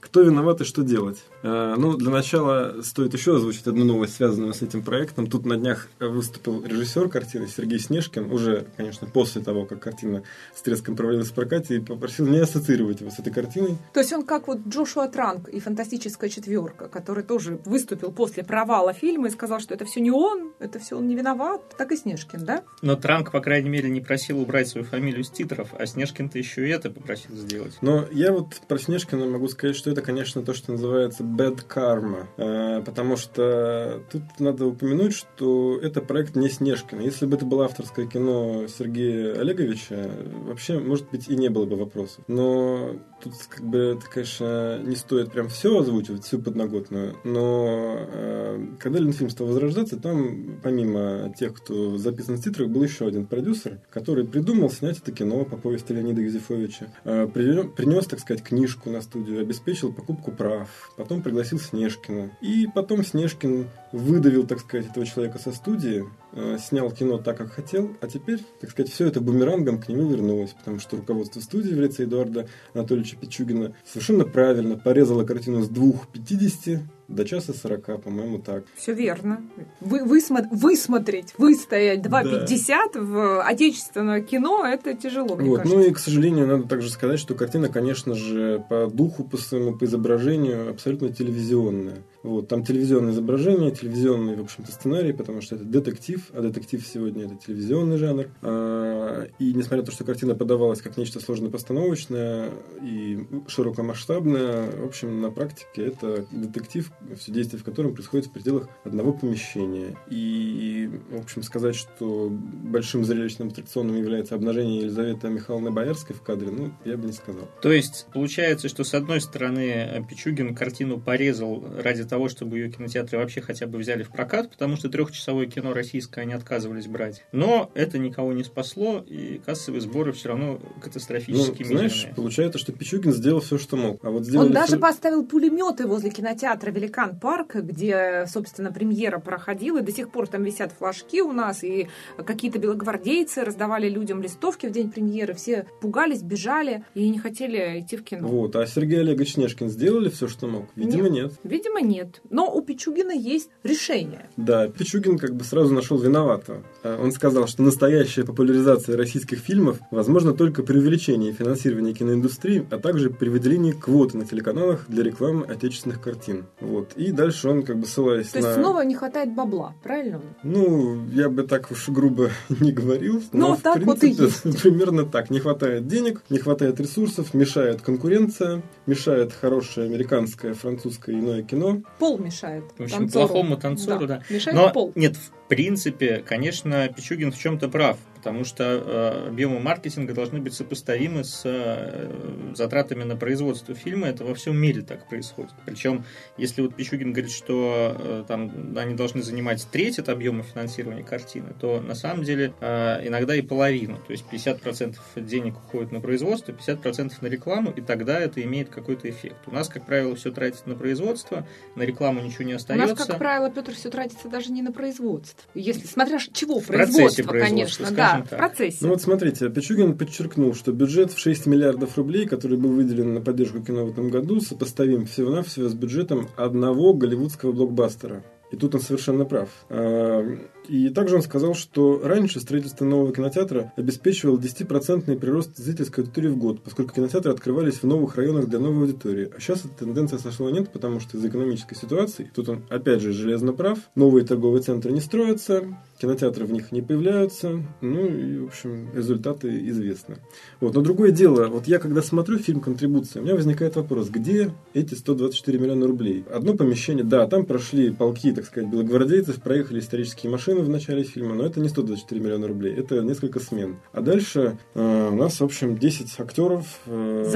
Кто 0.00 0.22
виноват 0.22 0.60
и 0.60 0.64
что 0.64 0.82
делать? 0.82 1.22
Э, 1.42 1.74
ну, 1.76 1.96
для 1.96 2.10
начала 2.10 2.82
стоит 2.82 3.14
еще 3.14 3.36
озвучить 3.36 3.66
одну 3.66 3.84
новость, 3.84 4.16
связанную 4.16 4.52
с 4.52 4.62
этим 4.62 4.82
проектом. 4.82 5.26
Тут 5.26 5.46
на 5.46 5.56
днях 5.56 5.88
выступил 5.98 6.64
режиссер 6.64 7.08
картины 7.08 7.48
Сергей 7.48 7.78
Снежкин, 7.78 8.30
уже, 8.30 8.66
конечно, 8.76 9.06
после 9.06 9.40
того, 9.42 9.64
как 9.64 9.80
картина 9.80 10.22
с 10.54 10.62
треском 10.62 10.96
провалилась 10.96 11.28
в 11.28 11.34
прокате, 11.34 11.76
и 11.76 11.80
попросил 11.80 12.26
не 12.26 12.38
ассоциировать 12.38 13.00
его 13.00 13.10
с 13.10 13.18
этой 13.18 13.32
картиной. 13.32 13.78
То 13.94 14.00
есть 14.00 14.12
он 14.12 14.24
как 14.24 14.48
вот 14.48 14.58
Джошуа 14.68 15.08
Транк 15.08 15.48
и 15.48 15.60
«Фантастическая 15.60 16.28
четверка», 16.28 16.88
который 16.88 17.24
тоже 17.24 17.58
выступил 17.64 18.12
после 18.12 18.44
провала 18.44 18.92
фильма 18.92 19.28
и 19.28 19.30
сказал, 19.30 19.60
что 19.60 19.74
это 19.74 19.84
все 19.84 20.00
не 20.00 20.10
он, 20.10 20.52
это 20.58 20.78
все 20.78 20.96
он 20.96 21.08
не 21.08 21.16
виноват. 21.16 21.62
Так 21.78 21.92
и 21.92 21.96
Снежкин, 21.96 22.44
да? 22.44 22.64
Но 22.82 22.96
Транк, 22.96 23.30
по 23.30 23.40
крайней 23.40 23.70
мере, 23.70 23.88
не 23.88 24.00
просил 24.00 24.40
убрать 24.40 24.68
свою 24.68 24.86
фамилию 24.86 25.24
с 25.24 25.30
титров, 25.30 25.70
а 25.78 25.86
Снежкин-то 25.86 26.38
еще 26.38 26.66
и 26.66 26.70
это 26.70 26.90
попросил 26.90 27.34
сделать. 27.36 27.78
Но 27.80 28.06
я 28.12 28.32
вот 28.32 28.60
про 28.68 28.78
Снежкина 28.78 29.26
могу 29.26 29.48
сказать, 29.48 29.76
что 29.76 29.90
это, 29.90 30.02
конечно, 30.02 30.42
то, 30.42 30.52
что 30.52 30.72
называется 30.72 31.24
bad 31.36 31.66
karma, 31.68 32.26
э, 32.36 32.82
потому 32.84 33.16
что 33.16 34.02
тут 34.10 34.22
надо 34.38 34.66
упомянуть, 34.66 35.14
что 35.14 35.78
это 35.80 36.00
проект 36.00 36.36
не 36.36 36.48
Снежкина. 36.48 37.00
Если 37.00 37.26
бы 37.26 37.36
это 37.36 37.44
было 37.44 37.64
авторское 37.64 38.06
кино 38.06 38.66
Сергея 38.68 39.38
Олеговича, 39.40 40.10
вообще, 40.46 40.78
может 40.78 41.10
быть, 41.10 41.28
и 41.28 41.36
не 41.36 41.48
было 41.48 41.66
бы 41.66 41.76
вопросов. 41.76 42.24
Но 42.28 42.96
тут, 43.22 43.34
как 43.48 43.64
бы, 43.64 43.78
это, 43.78 44.06
конечно, 44.10 44.78
не 44.84 44.96
стоит 44.96 45.32
прям 45.32 45.48
все 45.48 45.78
озвучивать, 45.78 46.24
всю 46.24 46.40
подноготную, 46.40 47.16
но 47.24 47.96
э, 47.98 48.66
когда 48.78 48.98
Ленфильм 48.98 49.30
стал 49.30 49.46
возрождаться, 49.48 49.98
там, 49.98 50.60
помимо 50.62 51.32
тех, 51.38 51.54
кто 51.54 51.96
записан 51.98 52.36
в 52.36 52.42
титрах, 52.42 52.68
был 52.68 52.82
еще 52.82 53.06
один 53.06 53.26
продюсер, 53.26 53.80
который 53.90 54.24
придумал 54.24 54.70
снять 54.70 54.98
это 54.98 55.12
кино 55.12 55.44
по 55.44 55.56
повести 55.56 55.92
Леонида 55.92 56.22
Юзефовича, 56.22 56.92
э, 57.04 57.26
принес, 57.26 58.06
так 58.06 58.20
сказать, 58.20 58.42
книжку 58.42 58.90
на 58.90 59.00
студию, 59.00 59.40
обеспечил 59.40 59.92
покупку 59.92 60.32
прав, 60.32 60.68
потом 60.96 61.19
пригласил 61.20 61.58
Снежкина. 61.58 62.30
И 62.40 62.66
потом 62.74 63.04
Снежкин 63.04 63.68
выдавил, 63.92 64.46
так 64.46 64.60
сказать, 64.60 64.86
этого 64.86 65.04
человека 65.06 65.38
со 65.38 65.52
студии, 65.52 66.04
э, 66.32 66.58
снял 66.58 66.90
кино 66.90 67.18
так, 67.18 67.36
как 67.38 67.52
хотел, 67.52 67.96
а 68.00 68.08
теперь, 68.08 68.40
так 68.60 68.70
сказать, 68.70 68.90
все 68.90 69.06
это 69.06 69.20
бумерангом 69.20 69.80
к 69.80 69.88
нему 69.88 70.08
вернулось, 70.08 70.52
потому 70.52 70.78
что 70.78 70.96
руководство 70.96 71.40
студии 71.40 71.74
в 71.74 71.80
лице 71.80 72.04
Эдуарда 72.04 72.48
Анатольевича 72.74 73.16
Пичугина 73.16 73.74
совершенно 73.84 74.24
правильно 74.24 74.76
порезало 74.76 75.24
картину 75.24 75.62
с 75.62 75.68
2,50 75.68 76.80
до 77.10 77.24
часа 77.24 77.52
40, 77.52 78.02
по-моему, 78.02 78.38
так. 78.38 78.64
Все 78.76 78.92
верно. 78.92 79.42
Вы, 79.80 80.00
высмо- 80.00 80.46
высмотреть, 80.50 81.34
выстоять 81.36 82.00
2,50 82.06 82.68
да. 82.94 83.00
в 83.00 83.42
отечественное 83.42 84.22
кино, 84.22 84.64
это 84.64 84.94
тяжело, 84.94 85.34
мне 85.34 85.50
вот. 85.50 85.58
кажется. 85.58 85.76
Ну 85.76 85.84
и, 85.84 85.90
к 85.90 85.98
сожалению, 85.98 86.46
надо 86.46 86.68
также 86.68 86.88
сказать, 86.88 87.18
что 87.18 87.34
картина, 87.34 87.68
конечно 87.68 88.14
же, 88.14 88.64
по 88.68 88.86
духу, 88.86 89.24
по 89.24 89.36
своему, 89.36 89.76
по 89.76 89.84
изображению 89.84 90.70
абсолютно 90.70 91.12
телевизионная. 91.12 91.98
Вот, 92.22 92.48
там 92.48 92.64
телевизионное 92.64 93.12
изображение, 93.12 93.70
телевизионный, 93.70 94.36
в 94.36 94.42
общем-то, 94.42 94.70
сценарий, 94.70 95.12
потому 95.12 95.40
что 95.40 95.54
это 95.54 95.64
детектив, 95.64 96.28
а 96.32 96.42
детектив 96.42 96.86
сегодня 96.86 97.24
это 97.24 97.36
телевизионный 97.36 97.96
жанр. 97.96 98.28
А, 98.42 99.26
и 99.38 99.54
несмотря 99.54 99.78
на 99.78 99.84
то, 99.84 99.92
что 99.92 100.04
картина 100.04 100.34
подавалась 100.34 100.82
как 100.82 100.98
нечто 100.98 101.20
сложно-постановочное 101.20 102.50
и 102.82 103.26
широкомасштабное, 103.46 104.70
в 104.70 104.84
общем, 104.84 105.20
на 105.22 105.30
практике 105.30 105.86
это 105.86 106.26
детектив, 106.30 106.92
все 107.18 107.32
действие 107.32 107.60
в 107.60 107.64
котором 107.64 107.94
происходит 107.94 108.26
в 108.26 108.32
пределах 108.32 108.68
одного 108.84 109.12
помещения. 109.14 109.96
И, 110.10 110.90
в 111.10 111.20
общем, 111.20 111.42
сказать, 111.42 111.74
что 111.74 112.28
большим 112.30 113.04
зрелищным 113.04 113.48
аттракционом 113.48 113.96
является 113.96 114.34
обнажение 114.34 114.80
Елизаветы 114.80 115.28
Михайловны 115.28 115.70
Боярской 115.70 116.14
в 116.14 116.22
кадре, 116.22 116.50
ну, 116.50 116.72
я 116.84 116.98
бы 116.98 117.06
не 117.06 117.12
сказал. 117.12 117.48
То 117.62 117.72
есть, 117.72 118.06
получается, 118.12 118.68
что 118.68 118.84
с 118.84 118.92
одной 118.92 119.22
стороны 119.22 120.04
Пичугин 120.08 120.54
картину 120.54 121.00
порезал 121.00 121.64
ради 121.82 122.09
того, 122.10 122.28
чтобы 122.28 122.58
ее 122.58 122.70
кинотеатры 122.70 123.18
вообще 123.18 123.40
хотя 123.40 123.66
бы 123.66 123.78
взяли 123.78 124.02
в 124.02 124.10
прокат, 124.10 124.50
потому 124.50 124.76
что 124.76 124.88
трехчасовое 124.88 125.46
кино 125.46 125.72
российское 125.72 126.22
они 126.22 126.34
отказывались 126.34 126.86
брать. 126.86 127.24
Но 127.32 127.70
это 127.74 127.98
никого 127.98 128.32
не 128.32 128.44
спасло, 128.44 129.04
и 129.06 129.40
кассовые 129.44 129.80
сборы 129.80 130.12
все 130.12 130.28
равно 130.30 130.60
катастрофически 130.82 131.62
ну, 131.62 131.68
знаешь, 131.68 132.08
получается, 132.14 132.58
что 132.58 132.72
Пичугин 132.72 133.12
сделал 133.12 133.40
все, 133.40 133.58
что 133.58 133.76
мог. 133.76 134.04
А 134.04 134.10
вот 134.10 134.22
Он 134.22 134.26
все... 134.26 134.48
даже 134.48 134.78
поставил 134.78 135.24
пулеметы 135.24 135.86
возле 135.86 136.10
кинотеатра 136.10 136.70
«Великан 136.70 137.18
Парк», 137.18 137.54
где, 137.54 138.26
собственно, 138.26 138.72
премьера 138.72 139.18
проходила, 139.18 139.78
и 139.78 139.82
до 139.82 139.92
сих 139.92 140.10
пор 140.10 140.26
там 140.26 140.42
висят 140.42 140.72
флажки 140.72 141.22
у 141.22 141.32
нас, 141.32 141.62
и 141.62 141.88
какие-то 142.18 142.58
белогвардейцы 142.58 143.44
раздавали 143.44 143.88
людям 143.88 144.20
листовки 144.20 144.66
в 144.66 144.72
день 144.72 144.90
премьеры, 144.90 145.34
все 145.34 145.66
пугались, 145.80 146.22
бежали 146.22 146.84
и 146.94 147.08
не 147.08 147.18
хотели 147.18 147.80
идти 147.80 147.96
в 147.96 148.02
кино. 148.02 148.26
Вот, 148.26 148.56
а 148.56 148.66
Сергей 148.66 149.00
Олегович 149.00 149.34
Снежкин 149.34 149.68
сделали 149.68 150.08
все, 150.08 150.26
что 150.26 150.46
мог? 150.48 150.66
Видимо, 150.74 151.08
нет. 151.08 151.12
нет. 151.12 151.32
Видимо, 151.44 151.80
нет 151.80 151.99
нет. 152.00 152.20
Но 152.30 152.52
у 152.52 152.62
Пичугина 152.62 153.12
есть 153.12 153.50
решение. 153.62 154.28
Да, 154.36 154.68
Пичугин 154.68 155.18
как 155.18 155.34
бы 155.34 155.44
сразу 155.44 155.72
нашел 155.74 155.98
виноватого. 155.98 156.62
А, 156.82 157.00
он 157.00 157.12
сказал, 157.12 157.46
что 157.46 157.62
настоящая 157.62 158.24
популяризация 158.24 158.96
российских 158.96 159.38
фильмов 159.38 159.78
возможно 159.90 160.32
только 160.32 160.62
при 160.62 160.78
увеличении 160.78 161.32
финансирования 161.32 161.92
киноиндустрии, 161.92 162.66
а 162.70 162.78
также 162.78 163.10
при 163.10 163.28
выделении 163.28 163.72
квоты 163.72 164.16
на 164.16 164.26
телеканалах 164.26 164.86
для 164.88 165.04
рекламы 165.04 165.44
отечественных 165.46 166.00
картин. 166.00 166.46
Вот. 166.60 166.92
И 166.96 167.12
дальше 167.12 167.48
он 167.48 167.62
как 167.62 167.78
бы 167.78 167.86
ссылаясь 167.86 168.28
То 168.28 168.40
на... 168.40 168.46
есть 168.46 168.54
снова 168.54 168.82
не 168.82 168.94
хватает 168.94 169.34
бабла, 169.34 169.74
правильно? 169.82 170.20
Ну, 170.42 171.06
я 171.12 171.28
бы 171.28 171.42
так 171.42 171.70
уж 171.70 171.88
грубо 171.88 172.30
не 172.60 172.72
говорил. 172.72 173.22
Ну, 173.32 173.48
но, 173.48 173.56
в 173.56 173.60
так 173.60 173.82
вот 173.82 173.98
и 173.98 174.00
принципе, 174.00 174.48
есть. 174.48 174.62
Примерно 174.62 175.04
так. 175.04 175.30
Не 175.30 175.40
хватает 175.40 175.86
денег, 175.86 176.22
не 176.30 176.38
хватает 176.38 176.80
ресурсов, 176.80 177.34
мешает 177.34 177.82
конкуренция, 177.82 178.62
мешает 178.86 179.32
хорошее 179.32 179.86
американское, 179.86 180.54
французское 180.54 181.18
иное 181.18 181.42
кино. 181.42 181.82
Пол 181.98 182.18
мешает. 182.18 182.64
В 182.78 182.82
общем, 182.84 182.98
танцору. 182.98 183.28
плохому 183.28 183.56
танцору, 183.56 184.06
да. 184.06 184.22
Мешает 184.30 184.56
Но 184.56 184.70
пол. 184.70 184.92
нет, 184.94 185.16
в 185.16 185.30
принципе, 185.48 186.22
конечно, 186.26 186.88
Пичугин 186.88 187.32
в 187.32 187.38
чем-то 187.38 187.68
прав, 187.68 187.98
потому 188.20 188.44
что 188.44 188.64
э, 188.64 189.28
объемы 189.28 189.60
маркетинга 189.60 190.12
должны 190.12 190.40
быть 190.40 190.52
сопоставимы 190.52 191.24
с 191.24 191.40
э, 191.44 192.52
затратами 192.54 193.02
на 193.02 193.16
производство 193.16 193.74
фильма. 193.74 194.08
Это 194.08 194.24
во 194.24 194.34
всем 194.34 194.58
мире 194.58 194.82
так 194.82 195.08
происходит. 195.08 195.52
Причем, 195.64 196.04
если 196.36 196.60
вот 196.60 196.76
Пичугин 196.76 197.14
говорит, 197.14 197.32
что 197.32 197.96
э, 197.98 198.24
там 198.28 198.76
они 198.76 198.94
должны 198.94 199.22
занимать 199.22 199.66
треть 199.72 199.98
от 199.98 200.10
объема 200.10 200.42
финансирования 200.42 201.02
картины, 201.02 201.54
то 201.58 201.80
на 201.80 201.94
самом 201.94 202.24
деле 202.24 202.52
иногда 202.60 203.34
и 203.34 203.40
половину. 203.40 203.96
То 204.06 204.12
есть 204.12 204.26
50% 204.30 204.96
денег 205.16 205.56
уходит 205.56 205.92
на 205.92 206.00
производство, 206.00 206.52
50% 206.52 207.12
на 207.20 207.26
рекламу, 207.26 207.70
и 207.70 207.80
тогда 207.80 208.20
это 208.20 208.42
имеет 208.42 208.68
какой-то 208.68 209.08
эффект. 209.08 209.36
У 209.46 209.52
нас, 209.52 209.68
как 209.68 209.86
правило, 209.86 210.14
все 210.14 210.30
тратится 210.30 210.68
на 210.68 210.74
производство, 210.74 211.46
на 211.74 211.82
рекламу 211.82 212.20
ничего 212.20 212.44
не 212.44 212.52
У 212.52 212.56
остается. 212.56 212.94
нас, 212.94 213.06
как 213.06 213.18
правило, 213.18 213.50
Петр, 213.50 213.72
все 213.72 213.88
тратится 213.88 214.28
даже 214.28 214.52
не 214.52 214.60
на 214.60 214.72
производство. 214.72 215.48
Если, 215.54 215.86
смотря 215.86 216.18
чего, 216.32 216.60
В 216.60 216.66
процессе 216.66 216.90
производство, 216.90 217.22
производства, 217.24 217.54
конечно, 217.56 217.86
да, 218.12 218.24
скажем 218.24 218.26
в 218.26 218.30
так. 218.30 218.38
процессе. 218.38 218.78
Ну 218.80 218.88
вот 218.88 219.02
смотрите, 219.02 219.48
Пичугин 219.48 219.96
подчеркнул, 219.96 220.54
что 220.54 220.72
бюджет 220.72 221.12
в 221.12 221.18
6 221.18 221.46
миллиардов 221.46 221.96
рублей, 221.96 222.26
который 222.26 222.56
был 222.58 222.70
выделен 222.70 223.14
на 223.14 223.20
поддержку 223.20 223.60
кино 223.60 223.86
в 223.86 223.90
этом 223.90 224.10
году, 224.10 224.40
сопоставим 224.40 225.06
всего-навсего 225.06 225.68
с 225.68 225.74
бюджетом 225.74 226.28
одного 226.36 226.94
голливудского 226.94 227.52
блокбастера. 227.52 228.22
И 228.50 228.56
тут 228.56 228.74
он 228.74 228.80
совершенно 228.80 229.24
прав. 229.24 229.48
А, 229.68 230.26
И 230.68 230.88
также 230.88 231.16
он 231.16 231.22
сказал, 231.22 231.54
что 231.54 232.00
раньше 232.02 232.40
строительство 232.40 232.84
нового 232.84 233.12
кинотеатра 233.12 233.72
обеспечивало 233.76 234.38
10% 234.38 235.16
прирост 235.18 235.56
зрительской 235.56 236.04
аудитории 236.04 236.28
в 236.28 236.36
год, 236.36 236.62
поскольку 236.62 236.94
кинотеатры 236.94 237.32
открывались 237.32 237.76
в 237.82 237.84
новых 237.84 238.16
районах 238.16 238.48
для 238.48 238.58
новой 238.58 238.86
аудитории. 238.86 239.30
А 239.36 239.40
сейчас 239.40 239.64
эта 239.64 239.84
тенденция 239.84 240.18
сошла 240.18 240.50
нет, 240.50 240.72
потому 240.72 240.98
что 241.00 241.16
из-за 241.16 241.28
экономической 241.28 241.76
ситуации, 241.76 242.30
тут 242.34 242.48
он 242.48 242.64
опять 242.70 243.00
же 243.00 243.12
железно 243.12 243.52
прав, 243.52 243.78
новые 243.94 244.26
торговые 244.26 244.62
центры 244.62 244.90
не 244.90 245.00
строятся, 245.00 245.64
кинотеатры 246.00 246.46
в 246.46 246.52
них 246.52 246.72
не 246.72 246.80
появляются, 246.80 247.62
ну 247.80 248.06
и, 248.06 248.38
в 248.38 248.46
общем, 248.46 248.88
результаты 248.94 249.68
известны. 249.68 250.16
Вот. 250.60 250.74
Но 250.74 250.80
другое 250.80 251.10
дело, 251.10 251.48
вот 251.48 251.68
я 251.68 251.78
когда 251.78 252.02
смотрю 252.02 252.38
фильм 252.38 252.60
«Контрибуция», 252.60 253.20
у 253.20 253.24
меня 253.24 253.34
возникает 253.34 253.76
вопрос, 253.76 254.08
где 254.08 254.52
эти 254.72 254.94
124 254.94 255.58
миллиона 255.58 255.86
рублей? 255.86 256.24
Одно 256.32 256.54
помещение, 256.54 257.04
да, 257.04 257.26
там 257.26 257.44
прошли 257.44 257.90
полки, 257.90 258.32
так 258.32 258.46
сказать, 258.46 258.70
белогвардейцев, 258.70 259.42
проехали 259.42 259.80
исторические 259.80 260.32
машины 260.32 260.60
в 260.60 260.68
начале 260.68 261.02
фильма, 261.02 261.34
но 261.34 261.44
это 261.44 261.60
не 261.60 261.68
124 261.68 262.20
миллиона 262.20 262.48
рублей, 262.48 262.74
это 262.74 263.02
несколько 263.02 263.40
смен. 263.40 263.76
А 263.92 264.00
дальше 264.00 264.58
э, 264.74 265.08
у 265.12 265.14
нас, 265.14 265.40
в 265.40 265.44
общем, 265.44 265.76
10 265.76 266.18
актеров, 266.18 266.66
э, 266.86 267.30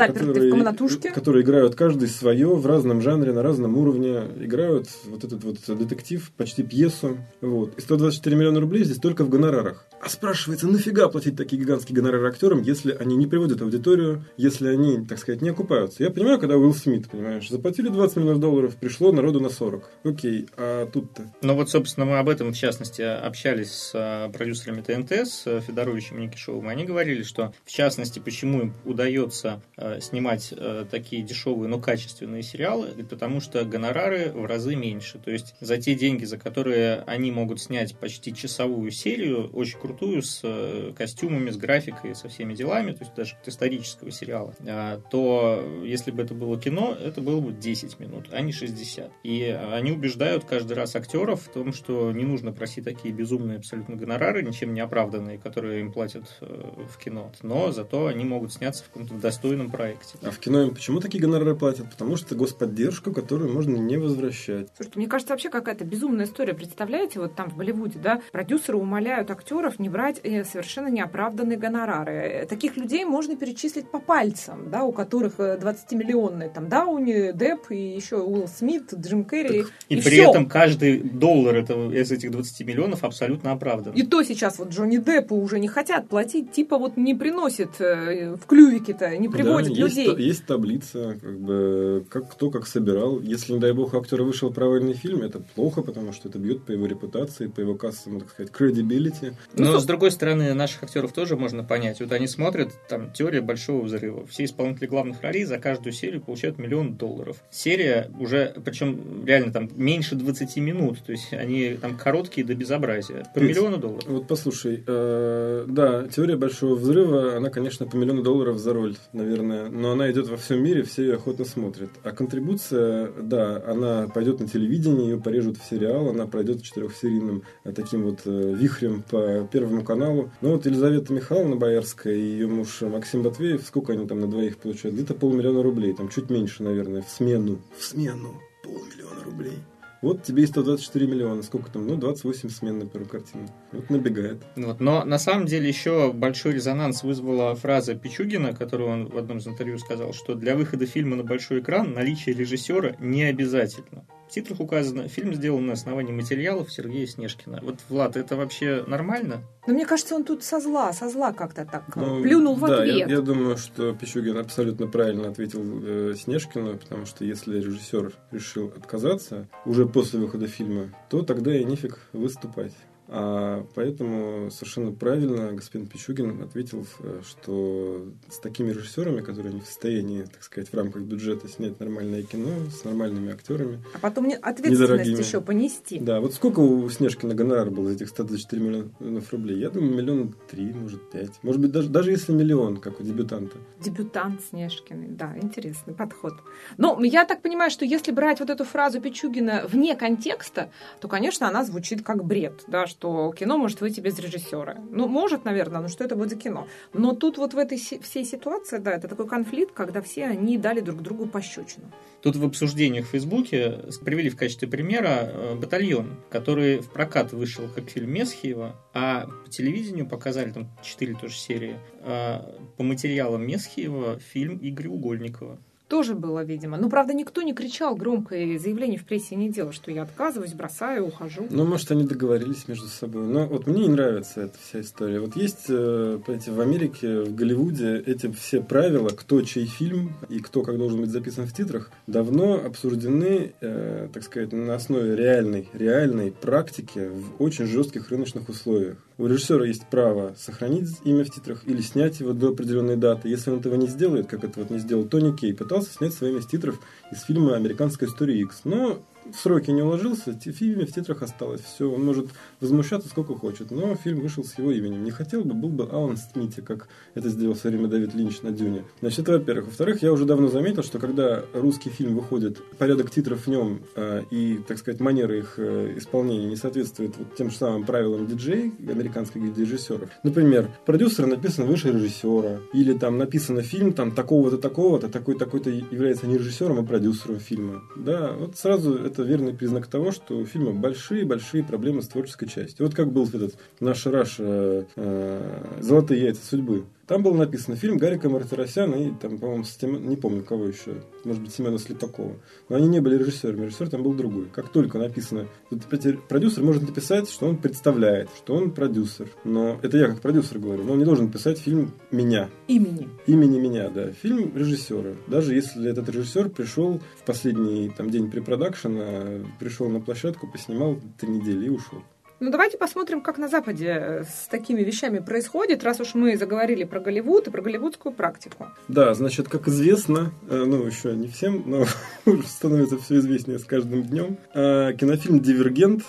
комнатушке. 0.50 1.10
которые 1.10 1.44
играют 1.44 1.74
каждый 1.74 2.08
свое 2.08 2.54
в 2.54 2.66
разном 2.66 3.02
жанре, 3.02 3.32
на 3.32 3.42
разном 3.42 3.76
уровне, 3.76 4.22
играют 4.40 4.88
вот 5.06 5.24
этот 5.24 5.44
вот 5.44 5.56
детектив, 5.78 6.30
почти 6.36 6.62
пьесу. 6.62 7.18
Вот. 7.42 7.76
И 7.76 7.80
124 7.80 8.36
миллиона 8.36 8.53
рублей 8.60 8.84
здесь 8.84 8.98
только 8.98 9.24
в 9.24 9.28
гонорарах. 9.28 9.86
А 10.00 10.08
спрашивается, 10.08 10.68
нафига 10.68 11.08
платить 11.08 11.36
такие 11.36 11.60
гигантские 11.62 11.96
гонорары 11.96 12.28
актерам, 12.28 12.60
если 12.62 12.92
они 12.92 13.16
не 13.16 13.26
приводят 13.26 13.62
аудиторию, 13.62 14.24
если 14.36 14.68
они, 14.68 15.04
так 15.06 15.18
сказать, 15.18 15.40
не 15.40 15.48
окупаются? 15.48 16.02
Я 16.02 16.10
понимаю, 16.10 16.38
когда 16.38 16.56
Уилл 16.56 16.74
Смит, 16.74 17.08
понимаешь, 17.08 17.48
заплатили 17.48 17.88
20 17.88 18.16
миллионов 18.18 18.40
долларов, 18.40 18.76
пришло 18.76 19.12
народу 19.12 19.40
на 19.40 19.48
40. 19.48 19.90
Окей, 20.04 20.48
а 20.56 20.86
тут-то? 20.86 21.32
Ну 21.40 21.54
вот, 21.54 21.70
собственно, 21.70 22.06
мы 22.06 22.18
об 22.18 22.28
этом, 22.28 22.52
в 22.52 22.56
частности, 22.56 23.02
общались 23.02 23.70
с 23.70 23.92
э, 23.94 24.30
продюсерами 24.32 24.82
ТНТ, 24.82 25.12
с 25.12 25.46
э, 25.46 25.60
Федоровичем 25.60 26.18
и 26.18 26.26
Никишовым. 26.26 26.68
Они 26.68 26.84
говорили, 26.84 27.22
что, 27.22 27.54
в 27.64 27.70
частности, 27.70 28.18
почему 28.18 28.60
им 28.60 28.74
удается 28.84 29.62
э, 29.76 30.00
снимать 30.00 30.52
такие 30.90 31.22
дешевые, 31.22 31.68
но 31.68 31.78
качественные 31.78 32.42
сериалы, 32.42 32.88
и 32.96 33.02
потому 33.02 33.40
что 33.40 33.64
гонорары 33.64 34.32
в 34.32 34.44
разы 34.44 34.74
меньше. 34.74 35.18
То 35.18 35.30
есть 35.30 35.54
за 35.60 35.78
те 35.78 35.94
деньги, 35.94 36.24
за 36.24 36.38
которые 36.38 37.02
они 37.06 37.30
могут 37.30 37.60
снять 37.60 37.96
почти 37.96 38.34
часовую 38.44 38.90
серию, 38.90 39.48
очень 39.52 39.78
крутую, 39.78 40.22
с 40.22 40.40
э, 40.42 40.92
костюмами, 40.96 41.50
с 41.50 41.56
графикой, 41.56 42.14
со 42.14 42.28
всеми 42.28 42.54
делами, 42.54 42.92
то 42.92 42.98
есть 43.00 43.14
даже 43.14 43.36
исторического 43.46 44.10
сериала, 44.10 44.54
э, 44.60 45.00
то 45.10 45.64
если 45.82 46.10
бы 46.10 46.22
это 46.22 46.34
было 46.34 46.60
кино, 46.60 46.94
это 47.00 47.22
было 47.22 47.40
бы 47.40 47.52
10 47.52 47.98
минут, 48.00 48.28
а 48.32 48.40
не 48.42 48.52
60. 48.52 49.10
И 49.22 49.44
они 49.44 49.92
убеждают 49.92 50.44
каждый 50.44 50.74
раз 50.74 50.94
актеров 50.94 51.42
в 51.42 51.48
том, 51.48 51.72
что 51.72 52.12
не 52.12 52.24
нужно 52.24 52.52
просить 52.52 52.84
такие 52.84 53.14
безумные 53.14 53.56
абсолютно 53.58 53.96
гонорары, 53.96 54.42
ничем 54.42 54.74
не 54.74 54.80
оправданные, 54.80 55.38
которые 55.38 55.80
им 55.80 55.90
платят 55.90 56.24
э, 56.42 56.84
в 56.86 56.98
кино. 56.98 57.32
Но 57.42 57.72
зато 57.72 58.08
они 58.08 58.24
могут 58.24 58.52
сняться 58.52 58.84
в 58.84 58.88
каком-то 58.88 59.14
достойном 59.14 59.70
проекте. 59.70 60.18
А 60.22 60.30
в 60.30 60.38
кино 60.38 60.64
им 60.64 60.74
почему 60.74 61.00
такие 61.00 61.22
гонорары 61.22 61.56
платят? 61.56 61.90
Потому 61.90 62.16
что 62.16 62.26
это 62.26 62.34
господдержка, 62.36 63.10
которую 63.10 63.52
можно 63.54 63.76
не 63.76 63.96
возвращать. 63.96 64.68
Слушайте, 64.76 64.98
мне 64.98 65.08
кажется, 65.08 65.32
вообще 65.32 65.48
какая-то 65.48 65.84
безумная 65.84 66.26
история. 66.26 66.52
Представляете, 66.52 67.20
вот 67.20 67.34
там 67.34 67.48
в 67.50 67.56
Болливуде, 67.56 67.98
да, 67.98 68.20
продюсеры 68.38 68.76
умоляют 68.78 69.30
актеров 69.30 69.78
не 69.78 69.88
брать 69.88 70.18
э, 70.24 70.42
совершенно 70.44 70.88
неоправданные 70.88 71.56
гонорары. 71.56 72.12
Э, 72.42 72.46
Таких 72.46 72.76
людей 72.76 73.04
можно 73.04 73.36
перечислить 73.36 73.88
по 73.88 74.00
пальцам, 74.00 74.70
да, 74.72 74.82
у 74.82 74.90
которых 74.90 75.34
э, 75.38 75.56
20-миллионные, 75.56 76.52
там, 76.52 76.68
Дауни, 76.68 77.30
Депп 77.32 77.70
и 77.70 77.94
еще 77.94 78.16
Уилл 78.16 78.48
Смит, 78.48 78.92
Джим 78.92 79.24
Керри. 79.24 79.60
И, 79.88 79.94
и 79.94 80.02
при 80.02 80.16
всё. 80.16 80.30
этом 80.30 80.48
каждый 80.48 80.98
доллар 80.98 81.54
этого, 81.54 81.92
из 81.92 82.10
этих 82.10 82.32
20 82.32 82.66
миллионов 82.66 83.04
абсолютно 83.04 83.52
оправдан. 83.52 83.94
И 83.94 84.02
то 84.02 84.24
сейчас 84.24 84.58
вот 84.58 84.70
Джонни 84.70 84.96
Деппу 84.96 85.36
уже 85.36 85.60
не 85.60 85.68
хотят 85.68 86.08
платить, 86.08 86.50
типа 86.50 86.76
вот 86.76 86.96
не 86.96 87.14
приносит 87.14 87.80
э, 87.80 88.34
в 88.34 88.46
клювике-то, 88.46 89.16
не 89.16 89.28
приводит 89.28 89.74
Да, 89.74 89.78
есть, 89.84 89.96
людей. 89.96 90.10
та- 90.12 90.20
есть 90.20 90.44
таблица, 90.44 91.16
как 91.22 91.38
бы, 91.38 92.04
как 92.10 92.32
кто 92.32 92.50
как 92.50 92.66
собирал. 92.66 93.20
Если, 93.20 93.52
не 93.52 93.60
дай 93.60 93.70
бог, 93.70 93.94
у 93.94 93.98
актера 94.00 94.24
вышел 94.24 94.52
провальный 94.52 94.94
фильм, 94.94 95.22
это 95.22 95.38
плохо, 95.54 95.82
потому 95.82 96.12
что 96.12 96.28
это 96.28 96.40
бьет 96.40 96.64
по 96.64 96.72
его 96.72 96.86
репутации, 96.86 97.46
по 97.46 97.60
его 97.60 97.76
кассовому, 97.76 98.23
так 98.24 98.32
сказать, 98.32 98.52
credibility. 98.52 99.34
Ну, 99.56 99.64
Но, 99.64 99.72
со- 99.74 99.80
с 99.80 99.84
другой 99.84 100.10
стороны, 100.10 100.54
наших 100.54 100.82
актеров 100.82 101.12
тоже 101.12 101.36
можно 101.36 101.62
понять. 101.64 102.00
Вот 102.00 102.12
они 102.12 102.26
смотрят, 102.26 102.72
там, 102.88 103.12
теория 103.12 103.40
большого 103.40 103.84
взрыва. 103.84 104.26
Все 104.26 104.44
исполнители 104.44 104.86
главных 104.86 105.22
ролей 105.22 105.44
за 105.44 105.58
каждую 105.58 105.92
серию 105.92 106.20
получают 106.20 106.58
миллион 106.58 106.94
долларов. 106.94 107.36
Серия 107.50 108.10
уже, 108.18 108.54
причем 108.64 109.24
реально 109.24 109.52
там 109.52 109.70
меньше 109.74 110.14
20 110.14 110.56
минут. 110.56 110.98
То 111.04 111.12
есть 111.12 111.32
они 111.32 111.76
там 111.80 111.96
короткие 111.96 112.46
до 112.46 112.54
безобразия. 112.54 113.24
По 113.34 113.40
Петь, 113.40 113.50
миллиону 113.50 113.78
долларов. 113.78 114.04
Вот 114.06 114.26
послушай, 114.26 114.82
э, 114.86 115.64
да, 115.68 116.06
теория 116.08 116.36
большого 116.36 116.74
взрыва, 116.74 117.36
она, 117.36 117.50
конечно, 117.50 117.86
по 117.86 117.96
миллиону 117.96 118.22
долларов 118.22 118.58
за 118.58 118.72
роль, 118.72 118.96
наверное, 119.12 119.68
но 119.68 119.92
она 119.92 120.10
идет 120.10 120.28
во 120.28 120.36
всем 120.36 120.62
мире, 120.62 120.82
все 120.82 121.02
ее 121.02 121.14
охотно 121.14 121.44
смотрят. 121.44 121.90
А 122.02 122.10
контрибуция, 122.12 123.10
да, 123.20 123.62
она 123.66 124.08
пойдет 124.08 124.40
на 124.40 124.48
телевидение, 124.48 125.10
ее 125.10 125.20
порежут 125.20 125.58
в 125.58 125.64
сериал, 125.68 126.08
она 126.08 126.26
пройдет 126.26 126.62
четырехсерийным 126.62 127.42
таким 127.74 128.04
вот 128.04 128.13
э, 128.24 128.54
вихрем 128.54 129.02
по 129.02 129.48
Первому 129.50 129.84
каналу. 129.84 130.30
Но 130.40 130.52
вот 130.52 130.66
Елизавета 130.66 131.12
Михайловна 131.12 131.56
Боярская 131.56 132.14
и 132.14 132.20
ее 132.20 132.46
муж 132.46 132.80
Максим 132.82 133.22
Батвеев, 133.22 133.62
сколько 133.64 133.92
они 133.92 134.06
там 134.06 134.20
на 134.20 134.26
двоих 134.26 134.58
получают? 134.58 134.96
Где-то 134.96 135.14
полмиллиона 135.14 135.62
рублей, 135.62 135.92
там 135.94 136.08
чуть 136.08 136.30
меньше, 136.30 136.62
наверное, 136.62 137.02
в 137.02 137.10
смену. 137.10 137.58
В 137.76 137.84
смену 137.84 138.40
полмиллиона 138.62 139.24
рублей. 139.24 139.58
Вот 140.04 140.22
тебе 140.22 140.42
и 140.42 140.46
124 140.46 141.06
миллиона. 141.06 141.42
Сколько 141.42 141.70
там? 141.70 141.86
Ну, 141.86 141.96
28 141.96 142.50
смен 142.50 142.78
на 142.78 142.86
первую 142.86 143.08
картину. 143.08 143.48
Вот 143.72 143.88
набегает. 143.88 144.36
Вот. 144.54 144.78
Но 144.78 145.02
на 145.02 145.18
самом 145.18 145.46
деле 145.46 145.66
еще 145.66 146.12
большой 146.12 146.52
резонанс 146.52 147.02
вызвала 147.02 147.54
фраза 147.54 147.94
Пичугина, 147.94 148.52
которую 148.52 148.90
он 148.90 149.06
в 149.06 149.16
одном 149.16 149.38
из 149.38 149.46
интервью 149.46 149.78
сказал, 149.78 150.12
что 150.12 150.34
для 150.34 150.56
выхода 150.56 150.84
фильма 150.84 151.16
на 151.16 151.22
большой 151.22 151.60
экран 151.60 151.94
наличие 151.94 152.34
режиссера 152.34 152.96
не 153.00 153.22
обязательно. 153.22 154.04
В 154.28 154.32
титрах 154.34 154.60
указано, 154.60 155.08
фильм 155.08 155.34
сделан 155.34 155.66
на 155.66 155.74
основании 155.74 156.12
материалов 156.12 156.72
Сергея 156.72 157.06
Снежкина. 157.06 157.60
Вот, 157.62 157.76
Влад, 157.88 158.16
это 158.16 158.36
вообще 158.36 158.84
нормально? 158.86 159.42
Но 159.66 159.74
мне 159.74 159.86
кажется, 159.86 160.14
он 160.14 160.24
тут 160.24 160.42
со 160.42 160.60
зла, 160.60 160.92
со 160.92 161.08
зла 161.08 161.32
как-то 161.32 161.64
так 161.64 161.84
э, 161.96 162.00
Ну, 162.00 162.22
плюнул 162.22 162.54
в 162.54 162.66
да, 162.66 162.82
ответ. 162.82 162.96
Я, 162.96 163.06
я 163.06 163.20
думаю, 163.20 163.56
что 163.56 163.94
Пичугин 163.94 164.38
абсолютно 164.38 164.86
правильно 164.86 165.28
ответил 165.28 165.62
э, 165.62 166.14
Снежкину, 166.16 166.76
потому 166.76 167.06
что 167.06 167.24
если 167.24 167.58
режиссер 167.58 168.12
решил 168.32 168.72
отказаться 168.76 169.48
уже 169.64 169.86
после 169.86 170.18
выхода 170.18 170.48
фильма, 170.48 170.88
то 171.10 171.22
тогда 171.22 171.54
и 171.54 171.64
нефиг 171.64 172.00
выступать. 172.12 172.72
А 173.06 173.66
поэтому 173.74 174.50
совершенно 174.50 174.92
правильно 174.92 175.52
господин 175.52 175.86
Пичугин 175.86 176.42
ответил, 176.42 176.86
э, 177.00 177.20
что 177.26 178.06
с 178.30 178.38
такими 178.38 178.70
режиссерами, 178.70 179.20
которые 179.20 179.54
не 179.54 179.60
в 179.60 179.66
состоянии, 179.66 180.22
так 180.22 180.42
сказать, 180.42 180.70
в 180.70 180.74
рамках 180.74 181.02
бюджета 181.02 181.48
снять 181.48 181.78
нормальное 181.80 182.22
кино, 182.22 182.48
с 182.70 182.84
нормальными 182.84 183.32
актерами. 183.32 183.82
А 183.92 183.98
потом 183.98 184.30
ответственность 184.40 185.18
еще 185.18 185.40
понести. 185.42 185.98
Да, 185.98 186.20
вот 186.20 186.32
сколько 186.32 186.60
у 186.60 186.88
Снежкина 186.88 187.34
гонорар 187.34 187.70
был 187.70 187.84
за 187.84 187.92
этих 187.92 188.08
124 188.08 188.62
миллионов 188.62 189.32
рублей? 189.32 189.58
Я 189.58 189.68
думаю, 189.68 189.94
миллион 189.94 190.34
три, 190.50 190.72
может, 190.72 191.10
пять. 191.10 191.32
Может 191.42 191.60
быть, 191.60 191.72
даже, 191.72 191.88
даже 191.88 192.10
если 192.10 192.32
миллион, 192.32 192.78
как 192.78 193.00
у 193.00 193.02
дебютанта. 193.02 193.58
Дебютант 193.80 194.40
Снежкин, 194.48 195.14
да, 195.16 195.36
интересный 195.40 195.92
подход. 195.92 196.34
Но 196.78 196.98
я 197.02 197.26
так 197.26 197.42
понимаю, 197.42 197.70
что 197.70 197.84
если 197.84 198.12
брать 198.12 198.40
вот 198.40 198.48
эту 198.48 198.64
фразу 198.64 199.00
Пичугина 199.00 199.66
вне 199.68 199.94
контекста, 199.94 200.70
то, 201.00 201.08
конечно, 201.08 201.48
она 201.48 201.64
звучит 201.64 202.02
как 202.02 202.24
бред, 202.24 202.64
да, 202.66 202.86
что 202.94 203.34
кино 203.36 203.58
может 203.58 203.80
выйти 203.80 204.00
без 204.00 204.18
режиссера. 204.18 204.76
Ну, 204.90 205.08
может, 205.08 205.44
наверное, 205.44 205.80
но 205.80 205.88
что 205.88 206.04
это 206.04 206.14
будет 206.14 206.30
за 206.30 206.36
кино? 206.36 206.68
Но 206.92 207.12
тут 207.12 207.38
вот 207.38 207.54
в 207.54 207.58
этой 207.58 207.76
всей 207.76 208.24
ситуации, 208.24 208.78
да, 208.78 208.92
это 208.92 209.08
такой 209.08 209.26
конфликт, 209.26 209.74
когда 209.74 210.00
все 210.00 210.26
они 210.26 210.58
дали 210.58 210.80
друг 210.80 211.02
другу 211.02 211.26
пощечину. 211.26 211.90
Тут 212.22 212.36
в 212.36 212.44
обсуждениях 212.44 213.06
в 213.06 213.10
Фейсбуке 213.10 213.80
привели 214.04 214.30
в 214.30 214.36
качестве 214.36 214.68
примера 214.68 215.28
э, 215.28 215.54
«Батальон», 215.56 216.16
который 216.30 216.78
в 216.78 216.90
прокат 216.90 217.32
вышел 217.32 217.68
как 217.74 217.90
фильм 217.90 218.12
Месхиева, 218.12 218.76
а 218.94 219.26
по 219.44 219.50
телевидению 219.50 220.08
показали 220.08 220.52
там 220.52 220.68
четыре 220.82 221.14
тоже 221.14 221.34
серии. 221.34 221.76
А 222.00 222.54
по 222.76 222.84
материалам 222.84 223.44
Месхиева 223.44 224.20
фильм 224.20 224.58
Игоря 224.62 224.90
Угольникова 224.90 225.58
тоже 225.94 226.16
было, 226.16 226.42
видимо. 226.42 226.76
Но, 226.76 226.88
правда, 226.88 227.14
никто 227.14 227.40
не 227.42 227.54
кричал 227.54 227.94
громко 227.94 228.34
и 228.34 228.58
заявлений 228.58 228.96
в 228.96 229.04
прессе 229.04 229.36
не 229.36 229.48
делал, 229.48 229.70
что 229.70 229.92
я 229.92 230.02
отказываюсь, 230.02 230.52
бросаю, 230.52 231.06
ухожу. 231.06 231.46
Ну, 231.50 231.64
может, 231.64 231.88
они 231.92 232.02
договорились 232.02 232.66
между 232.66 232.88
собой. 232.88 233.24
Но 233.28 233.46
вот 233.46 233.68
мне 233.68 233.82
не 233.82 233.90
нравится 233.90 234.40
эта 234.40 234.58
вся 234.58 234.80
история. 234.80 235.20
Вот 235.20 235.36
есть, 235.36 235.66
э, 235.68 236.18
понимаете, 236.26 236.50
в 236.50 236.60
Америке, 236.60 237.20
в 237.20 237.36
Голливуде 237.36 238.02
эти 238.06 238.28
все 238.32 238.60
правила, 238.60 239.10
кто 239.10 239.40
чей 239.42 239.66
фильм 239.66 240.14
и 240.28 240.40
кто 240.40 240.62
как 240.62 240.78
должен 240.78 241.00
быть 241.00 241.10
записан 241.10 241.46
в 241.46 241.52
титрах, 241.52 241.92
давно 242.08 242.54
обсуждены, 242.54 243.52
э, 243.60 244.08
так 244.12 244.24
сказать, 244.24 244.52
на 244.52 244.74
основе 244.74 245.14
реальной, 245.14 245.68
реальной 245.74 246.32
практики 246.32 247.08
в 247.08 247.40
очень 247.40 247.66
жестких 247.66 248.10
рыночных 248.10 248.48
условиях. 248.48 248.96
У 249.16 249.26
режиссера 249.26 249.64
есть 249.64 249.86
право 249.86 250.34
сохранить 250.36 250.88
имя 251.04 251.24
в 251.24 251.30
титрах 251.30 251.62
или 251.66 251.80
снять 251.82 252.18
его 252.18 252.32
до 252.32 252.48
определенной 252.48 252.96
даты. 252.96 253.28
Если 253.28 253.50
он 253.50 253.60
этого 253.60 253.76
не 253.76 253.86
сделает, 253.86 254.26
как 254.26 254.42
это 254.42 254.58
вот 254.58 254.70
не 254.70 254.80
сделал 254.80 255.04
Тони 255.04 255.36
Кей, 255.36 255.54
пытался 255.54 255.92
снять 255.92 256.14
своими 256.14 256.40
из 256.40 256.46
титров 256.46 256.80
из 257.12 257.22
фильма 257.22 257.54
«Американская 257.54 258.08
история 258.08 258.40
X». 258.40 258.62
Но 258.64 259.04
в 259.30 259.36
сроки 259.36 259.70
не 259.70 259.82
уложился, 259.82 260.34
фильме 260.52 260.84
в 260.84 260.92
титрах 260.92 261.22
осталось. 261.22 261.60
Все, 261.60 261.90
он 261.90 262.04
может 262.04 262.28
возмущаться 262.64 263.08
сколько 263.08 263.34
хочет, 263.34 263.70
но 263.70 263.94
фильм 263.94 264.20
вышел 264.20 264.44
с 264.44 264.58
его 264.58 264.72
именем. 264.72 265.04
Не 265.04 265.10
хотел 265.10 265.44
бы, 265.44 265.54
был 265.54 265.68
бы 265.68 265.88
Алан 265.90 266.16
Смити, 266.16 266.60
как 266.60 266.88
это 267.14 267.28
сделал 267.28 267.54
в 267.54 267.58
свое 267.58 267.76
время 267.76 267.90
Дэвид 267.90 268.14
Линч 268.14 268.42
на 268.42 268.50
Дюне. 268.50 268.84
Значит, 269.00 269.28
во-первых. 269.28 269.66
Во-вторых, 269.66 270.02
я 270.02 270.12
уже 270.12 270.24
давно 270.24 270.48
заметил, 270.48 270.82
что 270.82 270.98
когда 270.98 271.44
русский 271.52 271.90
фильм 271.90 272.14
выходит, 272.14 272.58
порядок 272.78 273.10
титров 273.10 273.46
в 273.46 273.48
нем 273.48 273.80
э, 273.94 274.22
и, 274.30 274.58
так 274.66 274.78
сказать, 274.78 275.00
манера 275.00 275.36
их 275.36 275.54
э, 275.58 275.94
исполнения 275.96 276.46
не 276.46 276.56
соответствует 276.56 277.16
вот 277.16 277.34
тем 277.36 277.50
же 277.50 277.56
самым 277.56 277.84
правилам 277.84 278.26
диджей, 278.26 278.72
американской 278.78 279.42
гильдии 279.42 279.62
режиссеров. 279.62 280.08
Например, 280.22 280.70
продюсер 280.86 281.26
написан 281.26 281.66
выше 281.66 281.92
режиссера, 281.92 282.60
или 282.72 282.94
там 282.94 283.18
написано 283.18 283.62
фильм 283.62 283.92
там 283.92 284.12
такого-то, 284.12 284.58
такого-то, 284.58 285.08
такой-такой-то 285.08 285.70
является 285.70 286.26
не 286.26 286.38
режиссером, 286.38 286.78
а 286.78 286.82
продюсером 286.82 287.38
фильма. 287.38 287.82
Да, 287.96 288.32
вот 288.32 288.56
сразу 288.56 288.94
это 288.94 289.22
верный 289.22 289.54
признак 289.54 289.86
того, 289.86 290.12
что 290.12 290.38
у 290.38 290.44
фильма 290.44 290.72
большие-большие 290.72 291.64
проблемы 291.64 292.02
с 292.02 292.08
творческой 292.08 292.46
частью. 292.54 292.86
Вот 292.86 292.94
как 292.94 293.12
был 293.12 293.26
этот 293.26 293.56
наш 293.80 294.06
Раш 294.06 294.36
э, 294.38 294.84
э, 294.96 295.80
«Золотые 295.80 296.22
яйца 296.22 296.44
судьбы». 296.44 296.84
Там 297.06 297.22
было 297.22 297.36
написано 297.36 297.76
фильм 297.76 297.98
Гарика 297.98 298.30
Мартиросяна 298.30 298.94
и 298.94 299.10
там, 299.20 299.38
по-моему, 299.38 299.64
Семен, 299.64 300.08
не 300.08 300.16
помню 300.16 300.42
кого 300.42 300.66
еще, 300.66 301.02
может 301.24 301.42
быть, 301.42 301.52
Семена 301.52 301.76
Слепакова. 301.76 302.36
Но 302.68 302.76
они 302.76 302.88
не 302.88 303.00
были 303.00 303.18
режиссерами, 303.18 303.66
режиссер 303.66 303.90
там 303.90 304.02
был 304.02 304.14
другой. 304.14 304.46
Как 304.50 304.70
только 304.70 304.98
написано, 304.98 305.46
тут 305.68 305.82
продюсер 306.28 306.62
может 306.62 306.82
написать, 306.82 307.28
что 307.28 307.46
он 307.46 307.58
представляет, 307.58 308.30
что 308.36 308.54
он 308.54 308.70
продюсер. 308.70 309.28
Но 309.44 309.78
это 309.82 309.98
я 309.98 310.06
как 310.06 310.20
продюсер 310.20 310.58
говорю, 310.58 310.84
но 310.84 310.92
он 310.92 310.98
не 310.98 311.04
должен 311.04 311.30
писать 311.30 311.58
фильм 311.58 311.92
меня. 312.10 312.48
Имени. 312.68 313.08
Имени 313.26 313.60
меня, 313.60 313.90
да. 313.90 314.10
Фильм 314.22 314.56
режиссера. 314.56 315.14
Даже 315.26 315.54
если 315.54 315.90
этот 315.90 316.08
режиссер 316.08 316.48
пришел 316.48 317.00
в 317.20 317.26
последний 317.26 317.90
там, 317.90 318.08
день 318.08 318.30
препродакшена, 318.30 319.44
пришел 319.60 319.90
на 319.90 320.00
площадку, 320.00 320.50
поснимал 320.50 320.98
три 321.18 321.28
недели 321.28 321.66
и 321.66 321.68
ушел. 321.68 322.02
Ну, 322.40 322.50
давайте 322.50 322.76
посмотрим, 322.76 323.20
как 323.20 323.38
на 323.38 323.48
Западе 323.48 323.86
э, 323.86 324.24
с 324.24 324.48
такими 324.48 324.82
вещами 324.82 325.20
происходит, 325.20 325.84
раз 325.84 326.00
уж 326.00 326.14
мы 326.14 326.36
заговорили 326.36 326.82
про 326.84 326.98
Голливуд 326.98 327.46
и 327.46 327.50
про 327.50 327.62
голливудскую 327.62 328.12
практику. 328.12 328.66
Да, 328.88 329.14
значит, 329.14 329.48
как 329.48 329.68
известно, 329.68 330.32
э, 330.48 330.64
ну, 330.66 330.84
еще 330.84 331.14
не 331.14 331.28
всем, 331.28 331.62
но 331.64 331.84
становится 332.44 332.98
все 332.98 333.18
известнее 333.18 333.58
с 333.58 333.64
каждым 333.64 334.02
днем, 334.02 334.38
э, 334.52 334.92
кинофильм 334.98 335.40
«Дивергент», 335.40 336.02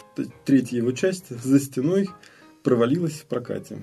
третья 0.45 0.77
его 0.77 0.91
часть, 0.93 1.29
«За 1.29 1.59
стеной», 1.59 2.09
провалилась 2.63 3.19
в 3.19 3.25
прокате. 3.25 3.77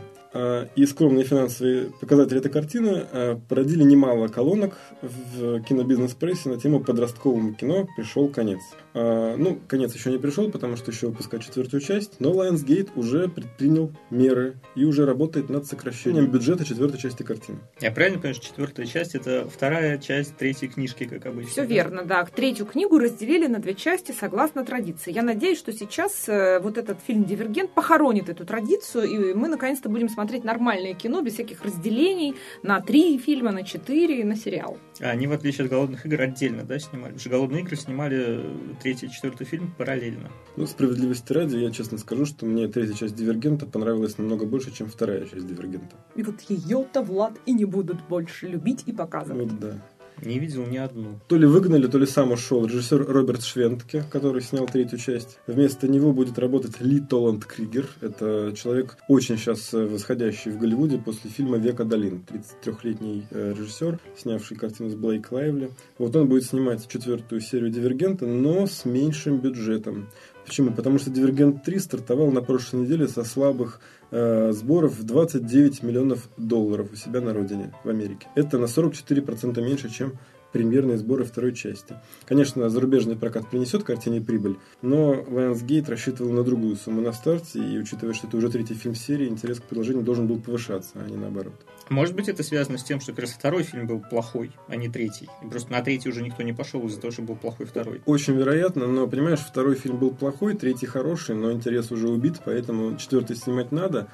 И 0.74 0.86
скромные 0.86 1.24
финансовые 1.24 1.92
показатели 2.00 2.40
этой 2.40 2.50
картины 2.50 3.38
породили 3.48 3.84
немало 3.84 4.26
колонок 4.26 4.74
в 5.02 5.62
кинобизнес-прессе 5.62 6.48
на 6.48 6.58
тему 6.58 6.80
подростковому 6.80 7.54
кино 7.54 7.86
«Пришел 7.96 8.28
конец». 8.28 8.60
А, 8.94 9.36
ну, 9.36 9.58
конец 9.66 9.94
еще 9.94 10.10
не 10.10 10.18
пришел, 10.18 10.50
потому 10.50 10.76
что 10.76 10.90
еще 10.90 11.08
выпускают 11.08 11.44
четвертую 11.44 11.80
часть, 11.80 12.20
но 12.20 12.32
Lionsgate 12.32 12.90
уже 12.94 13.28
предпринял 13.28 13.92
меры 14.10 14.56
и 14.74 14.84
уже 14.84 15.06
работает 15.06 15.48
над 15.48 15.66
сокращением 15.66 16.26
бюджета 16.26 16.64
четвертой 16.64 17.00
части 17.00 17.22
картины. 17.22 17.58
Я 17.80 17.90
правильно 17.90 18.18
понимаю, 18.18 18.34
что 18.34 18.46
четвертая 18.46 18.86
часть 18.86 19.14
это 19.14 19.48
вторая 19.48 19.98
часть 19.98 20.36
третьей 20.36 20.68
книжки, 20.68 21.04
как 21.04 21.26
обычно? 21.26 21.50
Все 21.50 21.62
да? 21.62 21.66
верно, 21.66 22.04
да. 22.04 22.24
Третью 22.24 22.66
книгу 22.66 22.98
разделили 22.98 23.46
на 23.46 23.58
две 23.58 23.74
части 23.74 24.12
согласно 24.12 24.64
традиции. 24.64 25.12
Я 25.12 25.22
надеюсь, 25.22 25.58
что 25.58 25.72
сейчас 25.72 26.28
э, 26.28 26.60
вот 26.60 26.78
этот 26.78 26.98
фильм 27.00 27.24
«Дивергент» 27.24 27.72
похоронит 27.72 28.28
эту 28.28 28.44
традицию, 28.44 29.04
и 29.04 29.34
мы 29.34 29.48
наконец-то 29.48 29.88
будем 29.88 30.08
смотреть 30.08 30.44
нормальное 30.44 30.94
кино 30.94 31.22
без 31.22 31.34
всяких 31.34 31.62
разделений 31.62 32.34
на 32.62 32.80
три 32.80 33.18
фильма, 33.18 33.52
на 33.52 33.62
четыре, 33.62 34.24
на 34.24 34.36
сериал. 34.36 34.78
А 35.02 35.06
они, 35.06 35.26
в 35.26 35.32
отличие 35.32 35.64
от 35.64 35.70
«Голодных 35.72 36.06
игр», 36.06 36.20
отдельно, 36.20 36.62
да, 36.62 36.78
снимали? 36.78 37.14
Потому 37.14 37.18
что 37.18 37.30
«Голодные 37.30 37.62
игры» 37.62 37.74
снимали 37.74 38.40
третий 38.80 39.06
и 39.06 39.10
четвертый 39.10 39.44
фильм 39.44 39.74
параллельно. 39.76 40.30
Ну, 40.56 40.64
справедливости 40.64 41.32
ради, 41.32 41.56
я 41.56 41.72
честно 41.72 41.98
скажу, 41.98 42.24
что 42.24 42.46
мне 42.46 42.68
третья 42.68 42.94
часть 42.94 43.16
«Дивергента» 43.16 43.66
понравилась 43.66 44.16
намного 44.16 44.46
больше, 44.46 44.70
чем 44.70 44.86
вторая 44.86 45.26
часть 45.26 45.44
«Дивергента». 45.44 45.96
И 46.14 46.22
вот 46.22 46.40
ее-то, 46.42 47.02
Влад, 47.02 47.32
и 47.46 47.52
не 47.52 47.64
будут 47.64 48.06
больше 48.06 48.46
любить 48.46 48.84
и 48.86 48.92
показывать. 48.92 49.50
Вот 49.50 49.58
да. 49.58 49.82
Не 50.22 50.38
видел 50.38 50.66
ни 50.66 50.76
одну. 50.76 51.18
То 51.26 51.36
ли 51.36 51.46
выгнали, 51.46 51.88
то 51.88 51.98
ли 51.98 52.06
сам 52.06 52.30
ушел 52.30 52.64
режиссер 52.64 53.06
Роберт 53.06 53.42
Швентке, 53.42 54.04
который 54.10 54.40
снял 54.40 54.66
третью 54.66 54.98
часть. 54.98 55.38
Вместо 55.48 55.88
него 55.88 56.12
будет 56.12 56.38
работать 56.38 56.80
Ли 56.80 57.00
Толанд 57.00 57.44
Кригер. 57.44 57.88
Это 58.00 58.54
человек 58.56 58.96
очень 59.08 59.36
сейчас 59.36 59.72
восходящий 59.72 60.52
в 60.52 60.58
Голливуде 60.58 60.98
после 60.98 61.28
фильма 61.28 61.58
«Века 61.58 61.84
долин». 61.84 62.24
33-летний 62.28 63.26
э, 63.30 63.54
режиссер, 63.58 63.98
снявший 64.16 64.56
картину 64.56 64.90
с 64.90 64.94
Блейк 64.94 65.32
Лайвли. 65.32 65.70
Вот 65.98 66.14
он 66.14 66.28
будет 66.28 66.44
снимать 66.44 66.86
четвертую 66.86 67.40
серию 67.40 67.70
«Дивергента», 67.70 68.24
но 68.24 68.66
с 68.68 68.84
меньшим 68.84 69.38
бюджетом. 69.38 70.08
Почему? 70.44 70.72
Потому 70.72 70.98
что 70.98 71.10
«Дивергент 71.10 71.66
3» 71.66 71.78
стартовал 71.78 72.30
на 72.30 72.42
прошлой 72.42 72.82
неделе 72.82 73.08
со 73.08 73.24
слабых 73.24 73.80
э, 74.10 74.52
сборов 74.52 74.94
в 74.98 75.04
29 75.04 75.82
миллионов 75.82 76.28
долларов 76.36 76.88
у 76.92 76.96
себя 76.96 77.20
на 77.20 77.32
родине, 77.32 77.72
в 77.84 77.88
Америке. 77.88 78.26
Это 78.34 78.58
на 78.58 78.64
44% 78.64 79.62
меньше, 79.62 79.88
чем 79.88 80.14
премьерные 80.52 80.98
сборы 80.98 81.24
второй 81.24 81.54
части. 81.54 81.96
Конечно, 82.26 82.68
зарубежный 82.68 83.16
прокат 83.16 83.48
принесет 83.50 83.84
картине 83.84 84.20
прибыль, 84.20 84.58
но 84.82 85.14
Lionsgate 85.14 85.88
рассчитывал 85.88 86.32
на 86.32 86.44
другую 86.44 86.76
сумму 86.76 87.00
на 87.00 87.12
старте, 87.12 87.58
и 87.58 87.78
учитывая, 87.78 88.14
что 88.14 88.26
это 88.26 88.36
уже 88.36 88.50
третий 88.50 88.74
фильм 88.74 88.94
серии, 88.94 89.28
интерес 89.28 89.60
к 89.60 89.64
продолжению 89.64 90.02
должен 90.02 90.26
был 90.26 90.38
повышаться, 90.38 90.92
а 90.94 91.08
не 91.08 91.16
наоборот. 91.16 91.54
Может 91.88 92.14
быть, 92.14 92.28
это 92.28 92.42
связано 92.42 92.78
с 92.78 92.84
тем, 92.84 93.00
что 93.00 93.12
как 93.12 93.22
раз 93.22 93.30
второй 93.30 93.62
фильм 93.64 93.86
был 93.86 94.00
плохой, 94.00 94.52
а 94.68 94.76
не 94.76 94.88
третий. 94.88 95.28
И 95.42 95.46
просто 95.48 95.72
на 95.72 95.82
третий 95.82 96.08
уже 96.08 96.22
никто 96.22 96.42
не 96.42 96.52
пошел 96.52 96.86
из-за 96.86 97.00
того, 97.00 97.12
что 97.12 97.22
был 97.22 97.36
плохой 97.36 97.66
второй. 97.66 98.02
Очень 98.06 98.34
вероятно, 98.34 98.86
но, 98.86 99.06
понимаешь, 99.06 99.40
второй 99.40 99.74
фильм 99.74 99.98
был 99.98 100.10
плохой, 100.10 100.54
третий 100.54 100.86
хороший, 100.86 101.34
но 101.34 101.52
интерес 101.52 101.90
уже 101.90 102.08
убит, 102.08 102.40
поэтому 102.44 102.96
четвертый 102.96 103.36
снимать 103.36 103.72
надо 103.72 104.08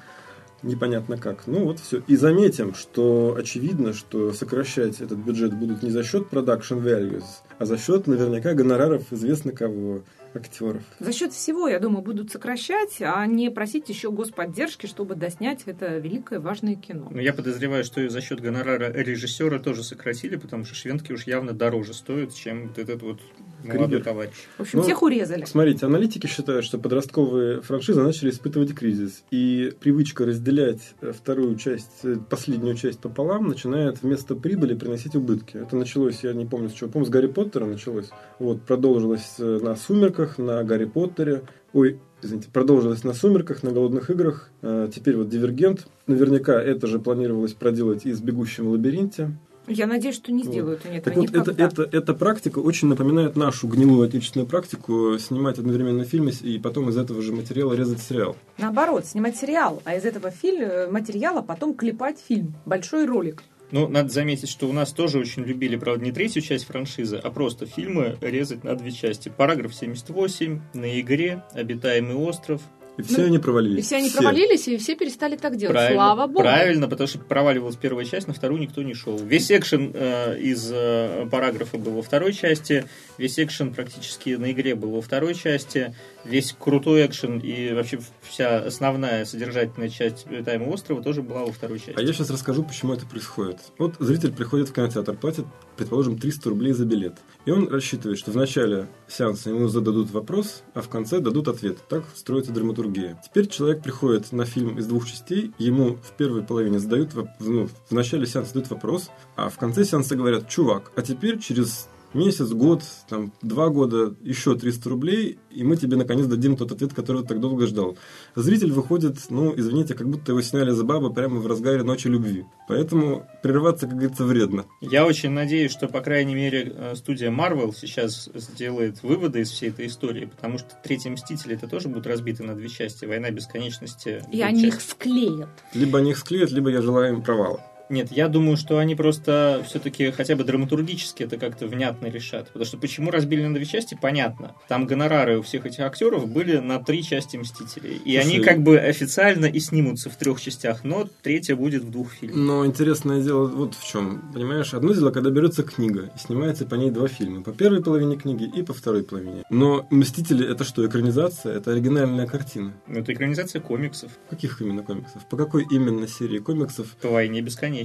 непонятно 0.63 1.17
как. 1.17 1.47
Ну 1.47 1.65
вот 1.65 1.79
все. 1.79 2.01
И 2.07 2.15
заметим, 2.15 2.73
что 2.73 3.35
очевидно, 3.37 3.93
что 3.93 4.33
сокращать 4.33 5.01
этот 5.01 5.19
бюджет 5.19 5.53
будут 5.53 5.83
не 5.83 5.91
за 5.91 6.03
счет 6.03 6.27
production 6.31 6.83
values, 6.83 7.23
а 7.57 7.65
за 7.65 7.77
счет 7.77 8.07
наверняка 8.07 8.53
гонораров 8.53 9.03
известно 9.11 9.51
кого 9.51 10.01
актеров. 10.33 10.83
За 10.99 11.11
счет 11.11 11.33
всего, 11.33 11.67
я 11.67 11.79
думаю, 11.79 12.03
будут 12.03 12.31
сокращать, 12.31 13.01
а 13.01 13.25
не 13.25 13.49
просить 13.49 13.89
еще 13.89 14.11
господдержки, 14.11 14.85
чтобы 14.85 15.15
доснять 15.15 15.63
это 15.65 15.97
великое 15.97 16.39
важное 16.39 16.75
кино. 16.75 17.07
Ну, 17.11 17.19
я 17.19 17.33
подозреваю, 17.33 17.83
что 17.83 18.01
и 18.01 18.09
за 18.09 18.21
счет 18.21 18.39
гонорара 18.39 18.91
режиссера 18.91 19.59
тоже 19.59 19.83
сократили, 19.83 20.35
потому 20.35 20.65
что 20.65 20.75
шведки 20.75 21.11
уж 21.11 21.23
явно 21.23 21.53
дороже 21.53 21.93
стоят, 21.93 22.33
чем 22.33 22.67
вот 22.67 22.77
этот 22.77 23.01
вот 23.01 23.19
молодой 23.63 23.87
Кригер. 23.87 24.03
товарищ. 24.03 24.33
В 24.57 24.61
общем, 24.61 24.79
Ну, 24.79 24.83
всех 24.83 25.01
урезали. 25.01 25.45
Смотрите, 25.45 25.85
аналитики 25.85 26.27
считают, 26.27 26.65
что 26.65 26.77
подростковые 26.77 27.61
франшизы 27.61 28.01
начали 28.01 28.29
испытывать 28.29 28.73
кризис. 28.73 29.23
И 29.31 29.73
привычка 29.79 30.25
разделять 30.25 30.93
э, 31.01 31.11
вторую 31.11 31.55
часть, 31.55 32.03
э, 32.03 32.17
последнюю 32.29 32.75
часть 32.75 32.99
пополам, 32.99 33.47
начинает 33.47 34.01
вместо 34.01 34.35
прибыли 34.35 34.75
приносить 34.75 35.15
убытки. 35.15 35.57
Это 35.57 35.75
началось, 35.75 36.23
я 36.23 36.33
не 36.33 36.45
помню 36.45 36.69
с 36.69 36.73
чего, 36.73 36.89
помню, 36.89 37.07
с 37.07 37.09
Гарри 37.09 37.27
Поттера 37.27 37.65
началось. 37.65 38.09
Вот, 38.39 38.61
продолжилось 38.63 39.35
э, 39.39 39.59
на 39.61 39.75
«Сумерках», 39.75 40.18
на 40.37 40.63
«Гарри 40.63 40.85
Поттере». 40.85 41.43
Ой, 41.73 41.99
извините, 42.21 42.49
продолжилось 42.51 43.03
на 43.03 43.13
«Сумерках», 43.13 43.63
на 43.63 43.71
«Голодных 43.71 44.09
играх». 44.09 44.49
Э, 44.61 44.89
Теперь 44.93 45.15
вот 45.15 45.29
«Дивергент». 45.29 45.87
Наверняка 46.07 46.61
это 46.61 46.87
же 46.87 46.99
планировалось 46.99 47.53
проделать 47.53 48.05
и 48.05 48.11
с 48.11 48.19
«Бегущим 48.19 48.65
в 48.65 48.71
лабиринте». 48.71 49.31
Я 49.67 49.85
надеюсь, 49.85 50.15
что 50.15 50.31
не 50.31 50.43
Вот. 50.43 50.51
сделают 50.51 50.81
они 50.85 50.99
Так 50.99 51.13
этого 51.13 51.21
вот, 51.21 51.29
это, 51.29 51.51
никогда. 51.51 51.63
это, 51.65 51.97
эта 51.97 52.13
практика 52.15 52.59
очень 52.59 52.87
напоминает 52.87 53.35
нашу 53.35 53.67
гнилую 53.67 54.07
отечественную 54.07 54.47
практику 54.47 55.17
снимать 55.19 55.59
одновременно 55.59 56.05
фильмы 56.05 56.31
и 56.41 56.57
потом 56.57 56.89
из 56.89 56.97
этого 56.97 57.21
же 57.21 57.33
материала 57.33 57.73
резать 57.73 57.99
сериал. 57.99 58.35
Наоборот, 58.57 59.05
снимать 59.05 59.37
сериал, 59.37 59.81
а 59.85 59.95
из 59.95 60.05
этого 60.05 60.31
фильма, 60.31 60.87
материала 60.89 61.41
потом 61.41 61.75
клепать 61.75 62.17
фильм. 62.19 62.55
Большой 62.65 63.05
ролик. 63.05 63.43
Ну, 63.71 63.87
надо 63.87 64.09
заметить, 64.09 64.49
что 64.49 64.67
у 64.67 64.73
нас 64.73 64.91
тоже 64.93 65.19
очень 65.19 65.43
любили, 65.43 65.75
правда, 65.75 66.03
не 66.03 66.11
третью 66.11 66.41
часть 66.41 66.65
франшизы, 66.65 67.17
а 67.17 67.29
просто 67.29 67.65
фильмы 67.65 68.17
резать 68.21 68.63
на 68.63 68.75
две 68.75 68.91
части. 68.91 69.29
Параграф 69.29 69.75
78, 69.75 70.61
На 70.73 70.99
игре, 70.99 71.43
Обитаемый 71.53 72.15
остров. 72.15 72.61
И 72.97 73.01
все 73.01 73.21
Ну, 73.21 73.27
они 73.27 73.37
провалились. 73.37 73.83
И 73.83 73.85
все 73.85 73.95
они 73.97 74.09
провалились, 74.09 74.67
и 74.67 74.77
все 74.77 74.95
перестали 74.95 75.37
так 75.37 75.55
делать. 75.55 75.73
Правильно, 75.73 75.95
Слава 75.95 76.27
богу. 76.27 76.41
Правильно, 76.41 76.87
потому 76.89 77.07
что 77.07 77.19
проваливалась 77.19 77.77
первая 77.77 78.03
часть, 78.03 78.27
на 78.27 78.33
вторую 78.33 78.59
никто 78.59 78.83
не 78.83 78.93
шел. 78.93 79.17
Весь 79.17 79.49
экшен 79.51 79.91
э, 79.93 80.37
из 80.37 80.69
э, 80.73 81.25
параграфа 81.31 81.77
был 81.77 81.93
во 81.93 82.01
второй 82.01 82.33
части, 82.33 82.85
весь 83.17 83.39
экшен 83.39 83.73
практически 83.73 84.31
на 84.31 84.51
игре 84.51 84.75
был 84.75 84.91
во 84.91 85.01
второй 85.01 85.33
части, 85.33 85.95
весь 86.23 86.55
крутой 86.57 87.05
экшен 87.05 87.39
и 87.39 87.73
вообще 87.73 87.99
вся 88.21 88.59
основная 88.59 89.25
содержательная 89.25 89.89
часть 89.89 90.27
Обитаемого 90.27 90.73
острова 90.73 91.01
тоже 91.01 91.21
была 91.21 91.45
во 91.45 91.51
второй 91.51 91.79
части. 91.79 91.95
А 91.97 92.01
я 92.01 92.13
сейчас 92.13 92.29
расскажу, 92.29 92.63
почему 92.63 92.93
это 92.93 93.05
происходит. 93.05 93.57
Вот 93.77 93.95
зритель 93.99 94.31
приходит 94.31 94.69
в 94.69 94.73
кинотеатр, 94.73 95.15
платит, 95.15 95.45
предположим, 95.77 96.17
300 96.17 96.49
рублей 96.49 96.73
за 96.73 96.85
билет. 96.85 97.17
И 97.45 97.51
он 97.51 97.67
рассчитывает, 97.67 98.19
что 98.19 98.31
в 98.31 98.35
начале 98.35 98.87
сеанса 99.07 99.49
ему 99.49 99.67
зададут 99.67 100.11
вопрос, 100.11 100.63
а 100.73 100.81
в 100.81 100.89
конце 100.89 101.19
дадут 101.19 101.47
ответ. 101.47 101.77
Так 101.87 102.03
строится 102.15 102.51
драматургия. 102.51 103.19
Теперь 103.25 103.47
человек 103.47 103.81
приходит 103.81 104.31
на 104.31 104.45
фильм 104.45 104.77
из 104.77 104.87
двух 104.87 105.07
частей, 105.07 105.51
ему 105.57 105.95
в 105.95 106.11
первой 106.17 106.43
половине 106.43 106.79
задают, 106.79 107.11
ну, 107.39 107.69
в 107.89 107.91
начале 107.91 108.25
сеанса 108.25 108.49
задают 108.49 108.69
вопрос, 108.69 109.09
а 109.35 109.49
в 109.49 109.57
конце 109.57 109.83
сеанса 109.83 110.15
говорят, 110.15 110.47
чувак, 110.47 110.91
а 110.95 111.01
теперь 111.01 111.39
через 111.39 111.87
месяц, 112.13 112.49
год, 112.49 112.83
там, 113.07 113.31
два 113.41 113.69
года, 113.69 114.15
еще 114.21 114.55
300 114.55 114.89
рублей, 114.89 115.39
и 115.51 115.63
мы 115.63 115.77
тебе 115.77 115.97
наконец 115.97 116.25
дадим 116.25 116.55
тот 116.55 116.71
ответ, 116.71 116.93
который 116.93 117.21
ты 117.21 117.29
так 117.29 117.39
долго 117.39 117.67
ждал. 117.67 117.97
Зритель 118.35 118.71
выходит, 118.71 119.17
ну, 119.29 119.53
извините, 119.55 119.93
как 119.93 120.09
будто 120.09 120.31
его 120.31 120.41
сняли 120.41 120.71
за 120.71 120.83
баба 120.83 121.09
прямо 121.09 121.39
в 121.39 121.47
разгаре 121.47 121.83
ночи 121.83 122.07
любви. 122.07 122.45
Поэтому 122.67 123.27
прерываться, 123.43 123.87
как 123.87 123.97
говорится, 123.97 124.25
вредно. 124.25 124.65
Я 124.81 125.05
очень 125.05 125.31
надеюсь, 125.31 125.71
что, 125.71 125.87
по 125.87 126.01
крайней 126.01 126.35
мере, 126.35 126.73
э, 126.75 126.95
студия 126.95 127.31
Marvel 127.31 127.73
сейчас 127.75 128.29
сделает 128.33 129.01
выводы 129.03 129.41
из 129.41 129.49
всей 129.49 129.69
этой 129.69 129.87
истории, 129.87 130.25
потому 130.25 130.57
что 130.57 130.69
третьи 130.83 131.09
Мстители 131.09 131.55
это 131.55 131.67
тоже 131.67 131.89
будут 131.89 132.07
разбиты 132.07 132.43
на 132.43 132.55
две 132.55 132.69
части. 132.69 133.05
Война 133.05 133.31
бесконечности. 133.31 134.23
И 134.31 134.41
они 134.41 134.67
их 134.67 134.75
часть. 134.75 134.91
склеят. 134.91 135.49
Либо 135.73 135.99
они 135.99 136.11
их 136.11 136.17
склеят, 136.17 136.51
либо 136.51 136.69
я 136.69 136.81
желаю 136.81 137.15
им 137.15 137.21
провала. 137.21 137.61
Нет, 137.89 138.11
я 138.11 138.27
думаю, 138.27 138.57
что 138.57 138.77
они 138.77 138.95
просто 138.95 139.63
все-таки 139.67 140.11
хотя 140.11 140.35
бы 140.35 140.43
драматургически 140.43 141.23
это 141.23 141.37
как-то 141.37 141.67
внятно 141.67 142.07
решат. 142.07 142.47
Потому 142.47 142.65
что 142.65 142.77
почему 142.77 143.11
разбили 143.11 143.45
на 143.45 143.53
две 143.53 143.65
части, 143.65 143.97
понятно. 143.99 144.55
Там 144.67 144.85
гонорары 144.85 145.39
у 145.39 145.41
всех 145.41 145.65
этих 145.65 145.79
актеров 145.81 146.29
были 146.29 146.57
на 146.57 146.79
три 146.79 147.03
части 147.03 147.37
Мстителей. 147.37 147.95
И 148.05 148.13
Слушай, 148.13 148.17
они 148.17 148.39
как 148.39 148.61
бы 148.61 148.77
официально 148.77 149.45
и 149.45 149.59
снимутся 149.59 150.09
в 150.09 150.15
трех 150.15 150.39
частях, 150.41 150.83
но 150.83 151.07
третья 151.21 151.55
будет 151.55 151.83
в 151.83 151.91
двух 151.91 152.11
фильмах. 152.13 152.37
Но 152.37 152.65
интересное 152.65 153.21
дело 153.21 153.47
вот 153.47 153.75
в 153.75 153.85
чем. 153.85 154.31
Понимаешь, 154.33 154.73
одно 154.73 154.93
дело, 154.93 155.11
когда 155.11 155.29
берется 155.29 155.63
книга 155.63 156.11
и 156.15 156.19
снимается 156.19 156.65
по 156.65 156.75
ней 156.75 156.91
два 156.91 157.07
фильма. 157.07 157.43
По 157.43 157.51
первой 157.51 157.81
половине 157.81 158.17
книги 158.17 158.43
и 158.43 158.61
по 158.61 158.73
второй 158.73 159.03
половине. 159.03 159.43
Но 159.49 159.87
«Мстители»— 159.89 160.49
это 160.51 160.63
что, 160.63 160.85
экранизация? 160.85 161.55
Это 161.55 161.71
оригинальная 161.71 162.27
картина. 162.27 162.73
Это 162.87 163.13
экранизация 163.13 163.61
комиксов 163.61 164.11
Каких 164.29 164.61
именно 164.61 164.83
комиксов? 164.83 165.27
По 165.27 165.37
какой 165.37 165.65
именно 165.69 166.07
серии 166.07 166.39
комиксов? 166.39 166.95
по 167.01 167.09
войне 167.09 167.41
бесконечности. 167.41 167.78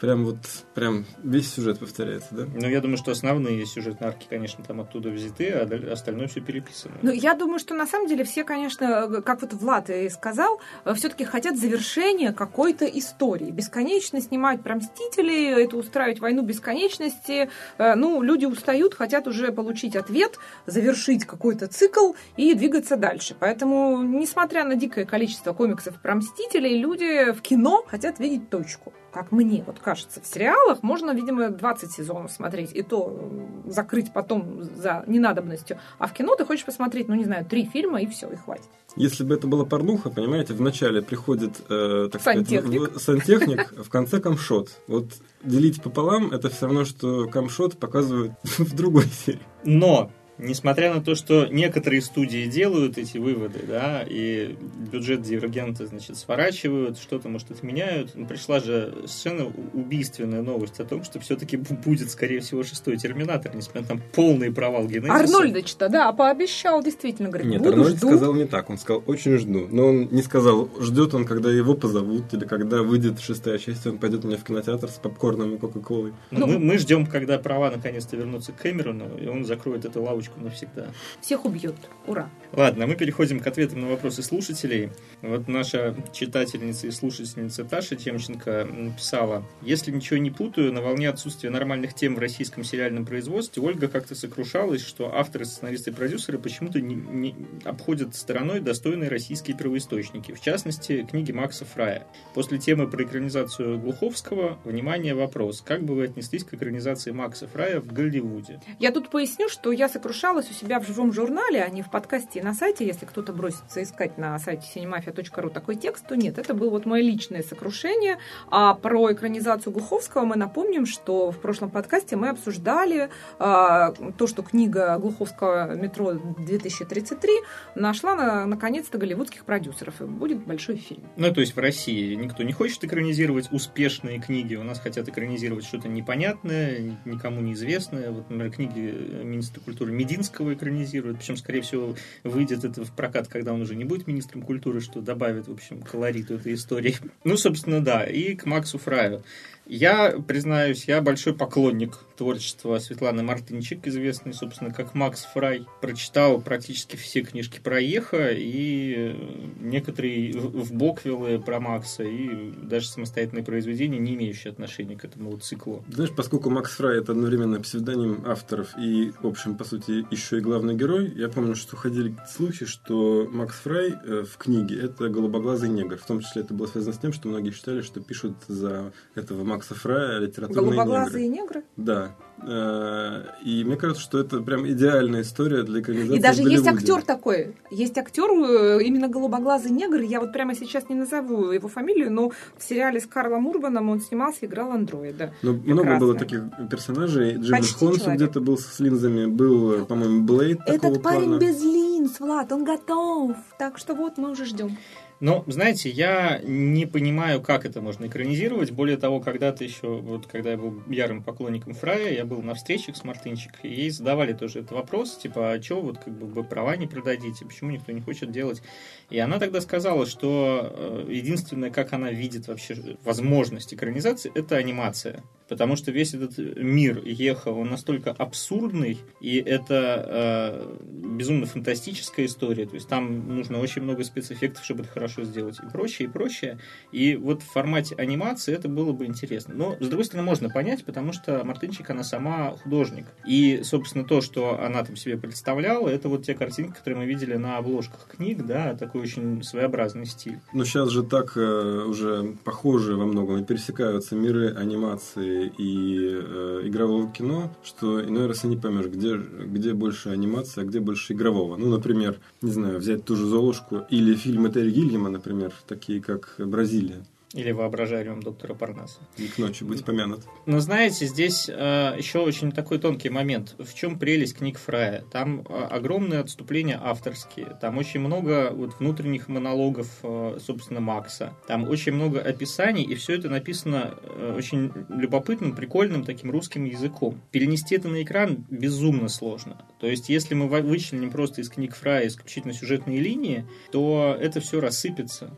Прям 0.00 0.24
вот, 0.24 0.38
прям 0.74 1.04
весь 1.22 1.52
сюжет 1.52 1.78
повторяется, 1.78 2.28
да? 2.32 2.44
Ну, 2.46 2.68
я 2.68 2.80
думаю, 2.80 2.96
что 2.96 3.10
основные 3.12 3.64
сюжетные 3.66 4.08
арки, 4.08 4.26
конечно, 4.28 4.64
там 4.64 4.80
оттуда 4.80 5.10
взяты, 5.10 5.50
а 5.50 5.92
остальное 5.92 6.28
все 6.28 6.40
переписано. 6.40 6.94
Ну, 7.02 7.12
я 7.12 7.34
думаю, 7.34 7.58
что 7.58 7.74
на 7.74 7.86
самом 7.86 8.08
деле 8.08 8.24
все, 8.24 8.44
конечно, 8.44 9.22
как 9.22 9.42
вот 9.42 9.52
Влад 9.52 9.90
и 9.90 10.08
сказал, 10.08 10.60
все-таки 10.94 11.24
хотят 11.24 11.58
завершения 11.58 12.32
какой-то 12.32 12.84
истории. 12.86 13.50
Бесконечно 13.50 14.20
снимать 14.20 14.62
про 14.62 14.76
Мстителей, 14.76 15.64
это 15.64 15.76
устраивать 15.76 16.20
войну 16.20 16.42
бесконечности. 16.42 17.50
Э, 17.78 17.94
Ну, 17.94 18.22
люди 18.22 18.44
устают, 18.44 18.94
хотят 18.94 19.26
уже 19.26 19.52
получить 19.52 19.96
ответ, 19.96 20.38
завершить 20.66 21.24
какой-то 21.24 21.66
цикл 21.66 22.12
и 22.36 22.54
двигаться 22.54 22.96
дальше. 22.96 23.36
Поэтому, 23.38 24.02
несмотря 24.02 24.64
на 24.64 24.74
дикое 24.76 25.04
количество 25.04 25.52
комиксов 25.52 26.00
про 26.00 26.14
Мстителей, 26.14 26.78
люди 26.78 27.32
в 27.32 27.40
кино 27.40 27.84
хотят 27.88 28.18
видеть 28.18 28.50
точку. 28.50 28.92
Как 29.14 29.30
мне 29.30 29.62
вот 29.64 29.78
кажется, 29.78 30.20
в 30.20 30.26
сериалах 30.26 30.82
можно, 30.82 31.12
видимо, 31.12 31.48
20 31.50 31.92
сезонов 31.92 32.32
смотреть, 32.32 32.72
и 32.74 32.82
то 32.82 33.30
закрыть 33.64 34.12
потом 34.12 34.64
за 34.64 35.04
ненадобностью. 35.06 35.78
А 35.98 36.08
в 36.08 36.12
кино 36.12 36.34
ты 36.34 36.44
хочешь 36.44 36.64
посмотреть, 36.64 37.06
ну, 37.08 37.14
не 37.14 37.22
знаю, 37.24 37.44
три 37.44 37.64
фильма, 37.64 38.00
и 38.02 38.06
все, 38.06 38.28
и 38.28 38.34
хватит. 38.34 38.66
Если 38.96 39.22
бы 39.24 39.34
это 39.36 39.46
была 39.46 39.64
порнуха, 39.64 40.10
понимаете, 40.10 40.52
вначале 40.54 41.00
приходит, 41.00 41.52
э, 41.68 42.08
так 42.10 42.20
Сантехник. 42.22 42.74
сказать, 42.74 42.92
в- 42.96 43.00
сантехник, 43.00 43.84
в 43.84 43.88
конце 43.88 44.20
камшот. 44.20 44.80
Вот 44.88 45.06
делить 45.44 45.80
пополам, 45.82 46.32
это 46.32 46.48
все 46.50 46.66
равно, 46.66 46.84
что 46.84 47.28
камшот 47.28 47.78
показывают 47.78 48.32
в 48.58 48.74
другой 48.74 49.04
серии. 49.06 49.40
Но, 49.64 50.10
несмотря 50.38 50.92
на 50.92 51.02
то, 51.02 51.14
что 51.14 51.46
некоторые 51.46 52.02
студии 52.02 52.46
делают 52.46 52.98
эти 52.98 53.18
выводы, 53.18 53.60
да, 53.66 54.04
и 54.06 54.56
бюджет 54.92 55.22
дивергента, 55.22 55.86
значит, 55.86 56.16
сворачивают, 56.16 56.98
что-то, 56.98 57.28
может, 57.28 57.50
отменяют, 57.50 58.12
ну, 58.14 58.26
пришла 58.26 58.60
же 58.60 58.94
совершенно 59.06 59.52
убийственная 59.72 60.42
новость 60.42 60.80
о 60.80 60.84
том, 60.84 61.04
что 61.04 61.20
все-таки 61.20 61.56
будет, 61.56 62.10
скорее 62.10 62.40
всего, 62.40 62.62
шестой 62.62 62.96
Терминатор, 62.96 63.54
несмотря 63.54 63.94
на 63.94 64.00
полный 64.12 64.52
провал 64.52 64.86
генезиса. 64.86 65.14
Арнольдович-то, 65.14 65.88
да, 65.88 66.12
пообещал, 66.12 66.82
действительно, 66.82 67.28
говорит, 67.28 67.46
Нет, 67.46 67.58
буду, 67.60 67.72
Арнольд 67.72 67.96
жду. 67.96 68.08
сказал 68.08 68.34
не 68.34 68.44
так. 68.44 68.70
Он 68.70 68.78
сказал, 68.78 69.02
очень 69.06 69.38
жду. 69.38 69.66
Но 69.70 69.86
он 69.88 70.08
не 70.10 70.22
сказал, 70.22 70.68
ждет 70.80 71.14
он, 71.14 71.24
когда 71.24 71.50
его 71.50 71.74
позовут, 71.74 72.32
или 72.32 72.44
когда 72.44 72.82
выйдет 72.82 73.20
шестая 73.20 73.58
часть, 73.58 73.86
он 73.86 73.98
пойдет 73.98 74.24
у 74.24 74.28
меня 74.28 74.38
в 74.38 74.44
кинотеатр 74.44 74.88
с 74.88 74.94
попкорном 74.94 75.54
и 75.54 75.58
кока-колой. 75.58 76.12
Ну, 76.30 76.40
Ну, 76.40 76.46
мы, 76.46 76.58
мы 76.58 76.78
ждем, 76.78 77.06
когда 77.06 77.38
права 77.38 77.70
наконец-то 77.70 78.16
вернутся 78.16 78.52
к 78.52 78.56
Кэмерону, 78.56 79.16
и 79.18 79.26
он 79.26 79.44
закроет 79.44 79.84
эту 79.84 80.02
лавочку 80.02 80.23
навсегда. 80.36 80.88
Всех 81.20 81.44
убьет. 81.44 81.76
Ура. 82.06 82.30
Ладно, 82.52 82.86
мы 82.86 82.94
переходим 82.94 83.40
к 83.40 83.46
ответам 83.46 83.80
на 83.80 83.88
вопросы 83.88 84.22
слушателей. 84.22 84.90
Вот 85.22 85.48
наша 85.48 85.96
читательница 86.12 86.86
и 86.86 86.90
слушательница 86.90 87.64
Таша 87.64 87.96
Темченко 87.96 88.64
написала, 88.64 89.44
если 89.62 89.90
ничего 89.90 90.18
не 90.18 90.30
путаю, 90.30 90.72
на 90.72 90.80
волне 90.80 91.08
отсутствия 91.08 91.50
нормальных 91.50 91.94
тем 91.94 92.14
в 92.14 92.18
российском 92.18 92.64
сериальном 92.64 93.06
производстве 93.06 93.62
Ольга 93.62 93.88
как-то 93.88 94.14
сокрушалась, 94.14 94.82
что 94.82 95.14
авторы, 95.14 95.44
сценаристы 95.44 95.90
и 95.90 95.94
продюсеры 95.94 96.38
почему-то 96.38 96.80
не, 96.80 96.94
не 96.94 97.36
обходят 97.64 98.14
стороной 98.14 98.60
достойные 98.60 99.10
российские 99.10 99.56
первоисточники, 99.56 100.32
в 100.32 100.40
частности, 100.40 101.06
книги 101.10 101.32
Макса 101.32 101.64
Фрая. 101.64 102.06
После 102.34 102.58
темы 102.58 102.88
про 102.88 103.04
экранизацию 103.04 103.78
Глуховского, 103.78 104.58
внимание, 104.64 105.14
вопрос. 105.14 105.60
Как 105.60 105.84
бы 105.84 105.94
вы 105.94 106.04
отнеслись 106.04 106.44
к 106.44 106.54
экранизации 106.54 107.10
Макса 107.10 107.46
Фрая 107.48 107.80
в 107.80 107.92
Голливуде? 107.92 108.60
Я 108.78 108.90
тут 108.90 109.10
поясню, 109.10 109.48
что 109.48 109.72
я 109.72 109.88
сокрушалась 109.88 110.13
у 110.22 110.54
себя 110.54 110.80
в 110.80 110.86
живом 110.86 111.12
журнале, 111.12 111.62
а 111.62 111.68
не 111.68 111.82
в 111.82 111.90
подкасте 111.90 112.38
и 112.38 112.42
на 112.42 112.54
сайте. 112.54 112.86
Если 112.86 113.04
кто-то 113.04 113.32
бросится 113.32 113.82
искать 113.82 114.16
на 114.16 114.38
сайте 114.38 114.66
cinemafia.ru 114.74 115.50
такой 115.50 115.76
текст, 115.76 116.06
то 116.06 116.14
нет, 116.16 116.38
это 116.38 116.54
было 116.54 116.70
вот 116.70 116.86
мое 116.86 117.02
личное 117.02 117.42
сокрушение. 117.42 118.18
А 118.48 118.74
про 118.74 119.12
экранизацию 119.12 119.72
Глуховского 119.72 120.24
мы 120.24 120.36
напомним, 120.36 120.86
что 120.86 121.30
в 121.30 121.38
прошлом 121.38 121.70
подкасте 121.70 122.16
мы 122.16 122.28
обсуждали 122.28 123.10
а, 123.38 123.92
то, 124.16 124.26
что 124.26 124.42
книга 124.42 124.96
Глуховского 124.98 125.74
«Метро 125.74 126.12
2033» 126.12 127.28
нашла 127.74 128.14
на, 128.14 128.46
наконец-то 128.46 128.98
голливудских 128.98 129.44
продюсеров, 129.44 130.00
и 130.00 130.04
будет 130.04 130.44
большой 130.44 130.76
фильм. 130.76 131.02
Ну, 131.16 131.32
то 131.32 131.40
есть 131.40 131.56
в 131.56 131.58
России 131.58 132.14
никто 132.14 132.42
не 132.42 132.52
хочет 132.52 132.84
экранизировать 132.84 133.50
успешные 133.52 134.20
книги. 134.20 134.54
У 134.54 134.62
нас 134.62 134.78
хотят 134.78 135.08
экранизировать 135.08 135.64
что-то 135.64 135.88
непонятное, 135.88 136.96
никому 137.04 137.40
неизвестное. 137.40 138.10
Вот, 138.10 138.30
например, 138.30 138.52
книги 138.52 139.24
министра 139.24 139.60
культуры 139.60 139.92
Мединского 140.04 140.52
экранизируют, 140.52 141.18
причем, 141.18 141.36
скорее 141.36 141.62
всего, 141.62 141.94
выйдет 142.22 142.64
это 142.64 142.84
в 142.84 142.92
прокат, 142.92 143.28
когда 143.28 143.52
он 143.54 143.62
уже 143.62 143.74
не 143.74 143.84
будет 143.84 144.06
министром 144.06 144.42
культуры, 144.42 144.80
что 144.80 145.00
добавит, 145.00 145.48
в 145.48 145.52
общем, 145.52 145.80
колориту 145.82 146.34
этой 146.34 146.54
истории. 146.54 146.96
Ну, 147.24 147.38
собственно, 147.38 147.82
да, 147.82 148.04
и 148.04 148.34
к 148.34 148.44
Максу 148.44 148.78
Фраю. 148.78 149.22
Я, 149.66 150.18
признаюсь, 150.20 150.84
я 150.84 151.00
большой 151.00 151.34
поклонник 151.34 151.98
творчества 152.18 152.78
Светланы 152.78 153.22
Мартынчик, 153.22 153.86
известный, 153.86 154.34
собственно, 154.34 154.72
как 154.72 154.94
Макс 154.94 155.24
Фрай. 155.32 155.66
Прочитал 155.80 156.40
практически 156.40 156.96
все 156.96 157.22
книжки 157.22 157.60
про 157.60 157.80
Еха 157.80 158.28
и 158.30 159.16
некоторые 159.60 160.32
в 160.38 160.72
Боквиллы 160.74 161.38
про 161.38 161.60
Макса, 161.60 162.02
и 162.02 162.52
даже 162.62 162.88
самостоятельные 162.88 163.42
произведения, 163.42 163.98
не 163.98 164.14
имеющие 164.14 164.50
отношения 164.52 164.96
к 164.96 165.04
этому 165.04 165.34
циклу. 165.38 165.82
Знаешь, 165.88 166.12
поскольку 166.14 166.50
Макс 166.50 166.76
Фрай 166.76 166.98
это 166.98 167.12
одновременно 167.12 167.58
псевдоним 167.60 168.22
авторов 168.26 168.76
и, 168.78 169.12
в 169.22 169.26
общем, 169.26 169.56
по 169.56 169.64
сути, 169.64 169.93
еще 170.10 170.38
и 170.38 170.40
главный 170.40 170.74
герой, 170.74 171.12
я 171.16 171.28
помню, 171.28 171.54
что 171.54 171.76
ходили 171.76 172.16
слухи, 172.28 172.66
что 172.66 173.28
Макс 173.30 173.56
Фрай 173.60 173.94
э, 174.04 174.24
в 174.24 174.36
книге 174.36 174.80
это 174.80 175.08
голубоглазый 175.08 175.68
негр. 175.68 175.96
В 175.96 176.06
том 176.06 176.20
числе 176.20 176.42
это 176.42 176.54
было 176.54 176.66
связано 176.66 176.94
с 176.94 176.98
тем, 176.98 177.12
что 177.12 177.28
многие 177.28 177.50
считали, 177.50 177.82
что 177.82 178.00
пишут 178.00 178.36
за 178.48 178.92
этого 179.14 179.44
Макса 179.44 179.74
Фрая 179.74 180.18
литературные 180.20 180.64
Голубоглазые 180.64 181.28
негры. 181.28 181.60
негры? 181.60 181.64
Да. 181.76 182.16
Э, 182.42 183.22
И 183.42 183.64
мне 183.64 183.76
кажется, 183.76 184.02
что 184.02 184.18
это 184.18 184.40
прям 184.40 184.66
идеальная 184.68 185.22
история 185.22 185.62
для 185.62 185.80
экранизации 185.80 186.16
И 186.16 186.20
даже 186.20 186.42
есть 186.42 186.66
актер 186.66 187.02
такой. 187.02 187.54
Есть 187.70 187.96
актер, 187.96 188.30
э, 188.30 188.82
именно 188.82 189.08
голубоглазый 189.08 189.70
негр. 189.70 190.00
Я 190.00 190.20
вот 190.20 190.32
прямо 190.32 190.54
сейчас 190.54 190.88
не 190.88 190.94
назову 190.94 191.50
его 191.50 191.68
фамилию, 191.68 192.12
но 192.12 192.30
в 192.56 192.62
сериале 192.62 193.00
с 193.00 193.06
Карлом 193.06 193.46
Урбаном 193.46 193.88
он 193.90 194.00
снимался, 194.00 194.46
играл 194.46 194.72
андроида. 194.72 195.32
Ну, 195.42 195.54
много 195.64 195.98
было 195.98 196.14
Прекрасно. 196.14 196.50
таких 196.50 196.70
персонажей. 196.70 197.34
Хонсу 197.74 197.98
человек. 198.00 198.16
где-то 198.16 198.40
был 198.40 198.58
с 198.58 198.78
линзами, 198.80 199.26
был, 199.26 199.72
э, 199.72 199.84
по-моему, 199.84 200.22
Блейд 200.24 200.60
Этот 200.66 201.02
парень 201.02 201.24
плана. 201.28 201.38
без 201.38 201.62
линз, 201.62 202.20
Влад, 202.20 202.52
он 202.52 202.64
готов. 202.64 203.36
Так 203.58 203.78
что 203.78 203.94
вот 203.94 204.18
мы 204.18 204.30
уже 204.30 204.44
ждем. 204.44 204.76
Но, 205.20 205.44
знаете, 205.46 205.90
я 205.90 206.40
не 206.42 206.86
понимаю, 206.86 207.40
как 207.40 207.64
это 207.64 207.80
можно 207.80 208.06
экранизировать. 208.06 208.72
Более 208.72 208.96
того, 208.96 209.20
когда-то 209.20 209.64
еще, 209.64 210.00
вот 210.00 210.26
когда 210.26 210.50
я 210.50 210.56
был 210.56 210.82
ярым 210.88 211.22
поклонником 211.22 211.72
Фрая, 211.74 212.12
я 212.12 212.24
был 212.24 212.42
на 212.42 212.54
встречах 212.54 212.96
с 212.96 213.04
Мартынчик, 213.04 213.52
и 213.62 213.68
ей 213.68 213.90
задавали 213.90 214.32
тоже 214.32 214.60
этот 214.60 214.72
вопрос, 214.72 215.16
типа, 215.16 215.52
а 215.52 215.62
что 215.62 215.80
вот 215.80 215.98
как 215.98 216.12
бы 216.18 216.26
вы 216.26 216.44
права 216.44 216.76
не 216.76 216.86
продадите, 216.86 217.44
почему 217.44 217.70
никто 217.70 217.92
не 217.92 218.00
хочет 218.00 218.32
делать? 218.32 218.62
И 219.08 219.18
она 219.18 219.38
тогда 219.38 219.60
сказала, 219.60 220.06
что 220.06 220.72
э, 220.72 221.06
единственное, 221.10 221.70
как 221.70 221.92
она 221.92 222.10
видит 222.10 222.48
вообще 222.48 222.96
возможность 223.04 223.72
экранизации, 223.72 224.32
это 224.34 224.56
анимация. 224.56 225.22
Потому 225.48 225.76
что 225.76 225.92
весь 225.92 226.14
этот 226.14 226.38
мир 226.38 227.02
Еха, 227.04 227.50
он 227.50 227.68
настолько 227.68 228.12
абсурдный, 228.12 228.98
и 229.20 229.36
это 229.36 230.04
э, 230.08 230.76
безумно 230.80 231.46
фантастическая 231.46 232.24
история. 232.26 232.66
То 232.66 232.76
есть 232.76 232.88
там 232.88 233.28
нужно 233.36 233.58
очень 233.58 233.82
много 233.82 234.04
спецэффектов, 234.04 234.64
чтобы 234.64 234.82
это 234.82 234.90
хорошо 234.90 235.03
сделать, 235.08 235.58
и 235.62 235.66
прочее, 235.70 236.08
и 236.08 236.10
прочее. 236.10 236.58
И 236.92 237.16
вот 237.16 237.42
в 237.42 237.46
формате 237.46 237.94
анимации 237.96 238.54
это 238.54 238.68
было 238.68 238.92
бы 238.92 239.06
интересно. 239.06 239.54
Но, 239.54 239.76
с 239.80 239.88
другой 239.88 240.04
стороны, 240.04 240.26
можно 240.26 240.48
понять, 240.48 240.84
потому 240.84 241.12
что 241.12 241.44
Мартынчик, 241.44 241.90
она 241.90 242.04
сама 242.04 242.50
художник. 242.62 243.06
И, 243.26 243.60
собственно, 243.62 244.04
то, 244.04 244.20
что 244.20 244.60
она 244.60 244.82
там 244.84 244.96
себе 244.96 245.16
представляла, 245.16 245.88
это 245.88 246.08
вот 246.08 246.24
те 246.24 246.34
картинки, 246.34 246.76
которые 246.76 247.00
мы 247.00 247.06
видели 247.06 247.34
на 247.34 247.58
обложках 247.58 248.06
книг, 248.06 248.44
да, 248.46 248.74
такой 248.74 249.02
очень 249.02 249.42
своеобразный 249.42 250.06
стиль. 250.06 250.40
Но 250.52 250.64
сейчас 250.64 250.90
же 250.90 251.02
так 251.02 251.36
э, 251.36 251.84
уже 251.86 252.36
похожи 252.44 252.96
во 252.96 253.06
многом 253.06 253.38
и 253.38 253.44
пересекаются 253.44 254.14
миры 254.16 254.54
анимации 254.54 255.52
и 255.58 256.10
э, 256.12 256.60
игрового 256.64 257.10
кино, 257.10 257.52
что 257.62 258.02
иной 258.02 258.26
раз 258.26 258.44
и 258.44 258.48
не 258.48 258.56
поймешь, 258.56 258.86
где, 258.86 259.16
где 259.16 259.74
больше 259.74 260.10
анимации, 260.10 260.62
а 260.62 260.64
где 260.64 260.80
больше 260.80 261.12
игрового. 261.12 261.56
Ну, 261.56 261.68
например, 261.68 262.18
не 262.42 262.50
знаю, 262.50 262.78
взять 262.78 263.04
ту 263.04 263.16
же 263.16 263.26
Золушку 263.26 263.84
или 263.90 264.14
фильмы 264.14 264.50
Терри 264.50 264.70
Гильяма, 264.94 265.10
например, 265.10 265.52
такие 265.66 266.00
как 266.00 266.36
«Бразилия». 266.38 267.04
Или 267.34 267.50
воображаемым 267.50 268.22
доктора 268.22 268.54
Парнаса. 268.54 269.00
И 269.16 269.26
к 269.26 269.38
ночи 269.38 269.64
быть 269.64 269.84
помянут. 269.84 270.22
Но 270.46 270.60
знаете, 270.60 271.06
здесь 271.06 271.48
э, 271.48 271.94
еще 271.98 272.20
очень 272.20 272.52
такой 272.52 272.78
тонкий 272.78 273.10
момент. 273.10 273.56
В 273.58 273.74
чем 273.74 273.98
прелесть 273.98 274.38
книг 274.38 274.56
Фрая? 274.58 275.02
Там 275.10 275.40
э, 275.40 275.64
огромные 275.70 276.20
отступления 276.20 276.80
авторские. 276.80 277.58
Там 277.60 277.76
очень 277.78 277.98
много 278.00 278.50
вот, 278.52 278.78
внутренних 278.78 279.28
монологов, 279.28 279.88
э, 280.04 280.38
собственно, 280.40 280.78
Макса. 280.78 281.34
Там 281.48 281.68
очень 281.68 281.92
много 281.92 282.20
описаний, 282.20 282.84
и 282.84 282.94
все 282.94 283.16
это 283.16 283.28
написано 283.28 283.94
э, 284.00 284.34
очень 284.36 284.72
любопытным, 284.88 285.56
прикольным 285.56 286.04
таким 286.04 286.30
русским 286.30 286.64
языком. 286.64 287.20
Перенести 287.32 287.74
это 287.74 287.88
на 287.88 288.02
экран 288.04 288.44
безумно 288.48 289.08
сложно. 289.08 289.64
То 289.80 289.88
есть, 289.88 290.08
если 290.08 290.34
мы 290.34 290.46
вычленим 290.46 291.10
просто 291.10 291.40
из 291.40 291.48
книг 291.48 291.74
Фрая 291.74 292.06
исключительно 292.06 292.54
сюжетные 292.54 293.00
линии, 293.00 293.44
то 293.72 294.16
это 294.20 294.40
все 294.40 294.60
рассыпется. 294.60 295.36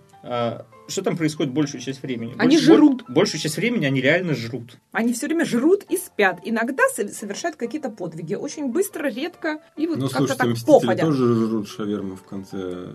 Что 0.89 1.03
там 1.03 1.16
происходит 1.16 1.53
большую 1.53 1.80
часть 1.80 2.03
времени? 2.03 2.34
Они 2.39 2.57
Больш- 2.57 2.61
жрут. 2.61 3.05
Большую 3.09 3.41
часть 3.41 3.57
времени 3.57 3.84
они 3.87 4.01
реально 4.01 4.34
жрут. 4.34 4.76
Они 4.93 5.12
все 5.12 5.26
время 5.26 5.45
жрут 5.45 5.84
и 5.89 5.97
спят. 5.97 6.41
Иногда 6.45 6.82
со- 6.95 7.09
совершают 7.09 7.57
какие-то 7.57 7.91
подвиги. 7.91 8.34
Очень 8.34 8.70
быстро, 8.70 9.09
редко. 9.09 9.61
И 9.76 9.87
вот 9.87 9.97
Ну, 9.99 10.03
как-то 10.09 10.18
слушайте, 10.18 10.39
так 10.43 10.49
Мстители 10.53 10.72
походя. 10.80 11.03
тоже 11.05 11.34
жрут 11.34 11.68
шаверму 11.68 12.16
в 12.16 12.22
конце. 12.22 12.57
э, 12.57 12.95